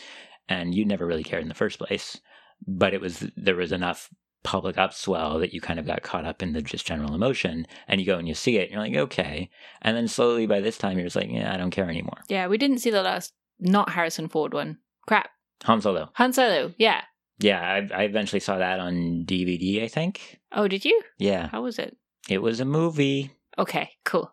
and 0.49 0.75
you 0.75 0.85
never 0.85 1.07
really 1.07 1.25
cared 1.25 1.43
in 1.43 1.49
the 1.49 1.55
first 1.55 1.79
place. 1.79 2.21
But 2.67 2.95
it 2.95 3.01
was 3.01 3.27
there 3.37 3.57
was 3.57 3.73
enough 3.73 4.11
public 4.45 4.77
upswell 4.77 5.41
that 5.41 5.53
you 5.53 5.61
kind 5.61 5.79
of 5.79 5.87
got 5.87 6.03
caught 6.03 6.25
up 6.25 6.43
in 6.43 6.53
the 6.53 6.63
just 6.63 6.87
general 6.87 7.15
emotion, 7.15 7.67
and 7.87 8.01
you 8.01 8.07
go 8.07 8.19
and 8.19 8.27
you 8.29 8.35
see 8.35 8.57
it, 8.59 8.63
and 8.65 8.73
you're 8.73 8.81
like, 8.83 8.97
okay, 8.97 9.51
and 9.83 9.97
then 9.97 10.09
slowly 10.09 10.47
by 10.47 10.61
this 10.61 10.79
time 10.79 10.97
you're 10.97 11.07
just 11.07 11.17
like, 11.17 11.31
yeah, 11.31 11.53
I 11.53 11.57
don't 11.57 11.71
care 11.71 11.89
anymore. 11.89 12.19
Yeah, 12.29 12.47
we 12.49 12.59
didn't 12.59 12.79
see 12.79 12.91
the 12.91 13.03
last 13.03 13.33
not 13.61 13.91
Harrison 13.91 14.29
Ford 14.29 14.55
one. 14.55 14.79
Crap. 15.07 15.31
Han 15.65 15.81
Solo, 15.81 16.11
Han 16.15 16.33
Solo. 16.33 16.73
Yeah. 16.79 17.03
yeah, 17.41 17.61
I, 17.61 17.95
I 17.95 18.03
eventually 18.05 18.41
saw 18.41 18.59
that 18.59 18.79
on 18.81 19.25
DVD, 19.27 19.83
I 19.85 19.89
think. 19.89 20.39
Oh, 20.53 20.69
did 20.69 20.85
you? 20.85 21.03
Yeah, 21.19 21.49
How 21.49 21.63
was 21.63 21.79
it? 21.79 21.97
it 22.29 22.43
was 22.43 22.61
a 22.61 22.65
movie. 22.65 23.33
Okay, 23.59 23.91
cool. 24.05 24.33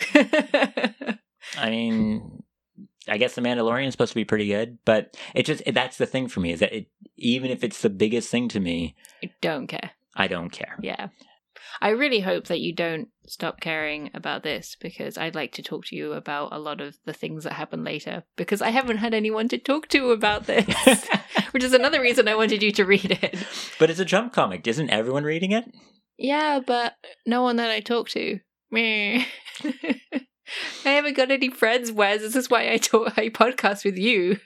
I 0.14 1.70
mean, 1.70 2.42
I 3.08 3.18
guess 3.18 3.34
The 3.34 3.40
Mandalorian 3.42 3.86
is 3.86 3.92
supposed 3.92 4.12
to 4.12 4.16
be 4.16 4.24
pretty 4.24 4.48
good, 4.48 4.78
but 4.84 5.16
it 5.34 5.44
just 5.46 5.62
that's 5.72 5.98
the 5.98 6.06
thing 6.06 6.28
for 6.28 6.40
me 6.40 6.52
is 6.52 6.60
that 6.60 6.72
it, 6.72 6.86
even 7.16 7.50
if 7.50 7.62
it's 7.62 7.82
the 7.82 7.90
biggest 7.90 8.30
thing 8.30 8.48
to 8.48 8.60
me, 8.60 8.94
I 9.22 9.30
don't 9.40 9.66
care. 9.66 9.90
I 10.16 10.26
don't 10.28 10.50
care. 10.50 10.78
Yeah. 10.80 11.08
I 11.80 11.90
really 11.90 12.20
hope 12.20 12.46
that 12.46 12.60
you 12.60 12.72
don't 12.72 13.08
stop 13.26 13.60
caring 13.60 14.10
about 14.14 14.42
this 14.42 14.76
because 14.80 15.18
I'd 15.18 15.34
like 15.34 15.52
to 15.52 15.62
talk 15.62 15.86
to 15.86 15.96
you 15.96 16.12
about 16.12 16.52
a 16.52 16.58
lot 16.58 16.80
of 16.80 16.96
the 17.04 17.12
things 17.12 17.44
that 17.44 17.54
happen 17.54 17.82
later 17.82 18.22
because 18.36 18.62
I 18.62 18.70
haven't 18.70 18.98
had 18.98 19.12
anyone 19.12 19.48
to 19.48 19.58
talk 19.58 19.88
to 19.88 20.10
about 20.10 20.44
this, 20.46 21.08
which 21.50 21.64
is 21.64 21.72
another 21.72 22.00
reason 22.00 22.28
I 22.28 22.36
wanted 22.36 22.62
you 22.62 22.70
to 22.72 22.84
read 22.84 23.18
it. 23.22 23.36
but 23.78 23.90
it's 23.90 23.98
a 23.98 24.04
Jump 24.04 24.32
comic. 24.32 24.66
Isn't 24.66 24.90
everyone 24.90 25.24
reading 25.24 25.52
it? 25.52 25.64
Yeah, 26.16 26.60
but 26.64 26.94
no 27.26 27.42
one 27.42 27.56
that 27.56 27.70
I 27.70 27.80
talk 27.80 28.08
to. 28.10 28.38
I 30.84 30.90
haven't 30.90 31.16
got 31.16 31.30
any 31.30 31.50
friends, 31.50 31.90
Wes. 31.92 32.20
This 32.20 32.36
is 32.36 32.50
why 32.50 32.70
I 32.70 32.76
talk, 32.78 33.16
I 33.18 33.28
podcast 33.28 33.84
with 33.84 33.96
you. 33.96 34.38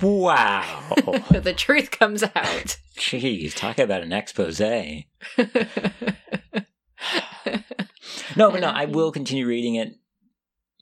Wow. 0.00 0.94
the 1.30 1.54
truth 1.56 1.90
comes 1.90 2.22
out. 2.22 2.78
Jeez, 2.96 3.54
talk 3.54 3.78
about 3.78 4.02
an 4.02 4.12
expose. 4.12 4.60
No, 8.36 8.50
but 8.50 8.60
no, 8.60 8.68
I 8.68 8.86
will 8.86 9.12
continue 9.12 9.46
reading 9.46 9.74
it 9.76 9.94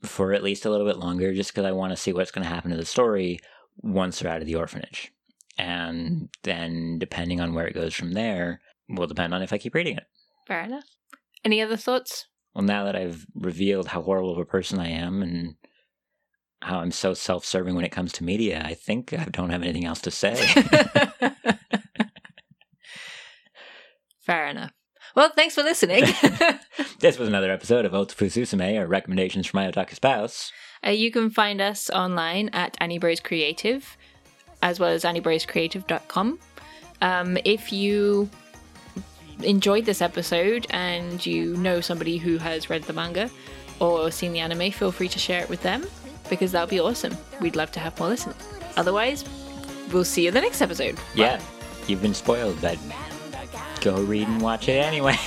for 0.03 0.33
at 0.33 0.43
least 0.43 0.65
a 0.65 0.71
little 0.71 0.87
bit 0.87 0.99
longer 0.99 1.35
just 1.35 1.51
because 1.51 1.65
I 1.65 1.73
want 1.73 1.93
to 1.93 1.97
see 1.97 2.13
what's 2.13 2.31
going 2.31 2.45
to 2.45 2.49
happen 2.53 2.71
to 2.71 2.77
the 2.77 2.87
story 2.87 3.41
once 3.79 4.21
they're 4.21 4.31
out 4.31 4.41
of 4.41 4.47
the 4.47 4.55
orphanage. 4.55 5.13
And 5.59 6.29
then, 6.43 6.99
depending 6.99 7.41
on 7.41 7.55
where 7.55 7.67
it 7.67 7.75
goes 7.75 7.95
from 7.95 8.13
there, 8.13 8.61
will 8.89 9.07
depend 9.07 9.35
on 9.35 9.43
if 9.43 9.53
I 9.53 9.59
keep 9.59 9.75
reading 9.75 9.97
it. 9.97 10.05
Fair 10.47 10.63
enough. 10.63 10.85
Any 11.45 11.61
other 11.61 11.77
thoughts? 11.77 12.27
Well, 12.55 12.65
now 12.65 12.85
that 12.85 12.97
I've 12.97 13.27
revealed 13.35 13.89
how 13.89 14.03
horrible 14.03 14.33
of 14.33 14.39
a 14.39 14.45
person 14.45 14.79
I 14.79 14.89
am 14.89 15.23
and 15.23 15.55
how 16.63 16.81
I'm 16.81 16.91
so 16.91 17.15
self 17.15 17.45
serving 17.45 17.75
when 17.75 17.85
it 17.85 17.93
comes 17.93 18.13
to 18.15 18.25
media, 18.25 18.63
I 18.65 18.75
think 18.75 19.13
I 19.13 19.25
don't 19.27 19.51
have 19.51 19.63
anything 19.63 19.85
else 19.85 20.01
to 20.03 20.11
say. 20.11 20.35
Fair 24.27 24.49
enough. 24.49 24.73
Well, 25.17 25.31
thanks 25.35 25.55
for 25.55 25.63
listening. 25.63 26.05
this 27.01 27.19
was 27.19 27.29
another 27.29 27.51
episode 27.51 27.85
of 27.85 27.93
Otafu 27.93 28.27
Susume, 28.27 28.79
or 28.79 28.87
Recommendations 28.87 29.47
from 29.47 29.59
My 29.59 29.71
Otaku 29.71 29.95
Spouse. 29.95 30.53
uh, 30.87 30.91
you 30.91 31.11
can 31.11 31.31
find 31.31 31.61
us 31.61 31.91
online 31.91 32.49
at 32.53 32.77
Annie 32.81 32.99
Bros 32.99 33.19
Creative, 33.19 33.97
as 34.63 34.79
well 34.79 34.91
as 34.91 35.03
anniebroscreative.com. 35.05 36.39
Um, 37.03 37.39
if 37.45 37.73
you 37.73 38.31
enjoyed 39.45 39.85
this 39.85 40.03
episode 40.03 40.67
and 40.71 41.25
you 41.25 41.57
know 41.57 41.81
somebody 41.81 42.19
who 42.19 42.39
has 42.39 42.71
read 42.71 42.83
the 42.85 42.93
manga 42.93 43.31
or 43.81 44.11
seen 44.11 44.33
the 44.33 44.41
anime, 44.41 44.71
feel 44.71 44.93
free 44.93 45.09
to 45.09 45.19
share 45.19 45.43
it 45.43 45.49
with 45.49 45.63
them 45.63 45.87
because 46.29 46.53
that 46.53 46.61
would 46.61 46.71
be 46.71 46.81
awesome. 46.81 47.17
We'd 47.41 47.57
love 47.57 47.73
to 47.73 47.81
have 47.81 47.99
more 47.99 48.09
listeners. 48.09 48.37
Otherwise, 48.77 49.25
we'll 49.93 50.05
see 50.05 50.23
you 50.23 50.29
in 50.29 50.35
the 50.35 50.41
next 50.41 50.61
episode. 50.63 50.99
Yeah, 51.15 51.41
you've 51.87 52.03
been 52.03 52.15
spoiled, 52.15 52.61
but 52.61 52.79
go 53.81 54.01
read 54.03 54.29
and 54.29 54.41
watch 54.41 54.69
it 54.69 54.85
anyway. 54.85 55.15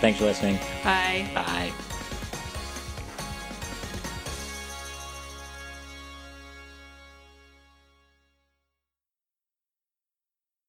Thanks 0.00 0.18
for 0.18 0.24
listening. 0.24 0.58
Bye. 0.82 1.28
Bye. 1.34 1.72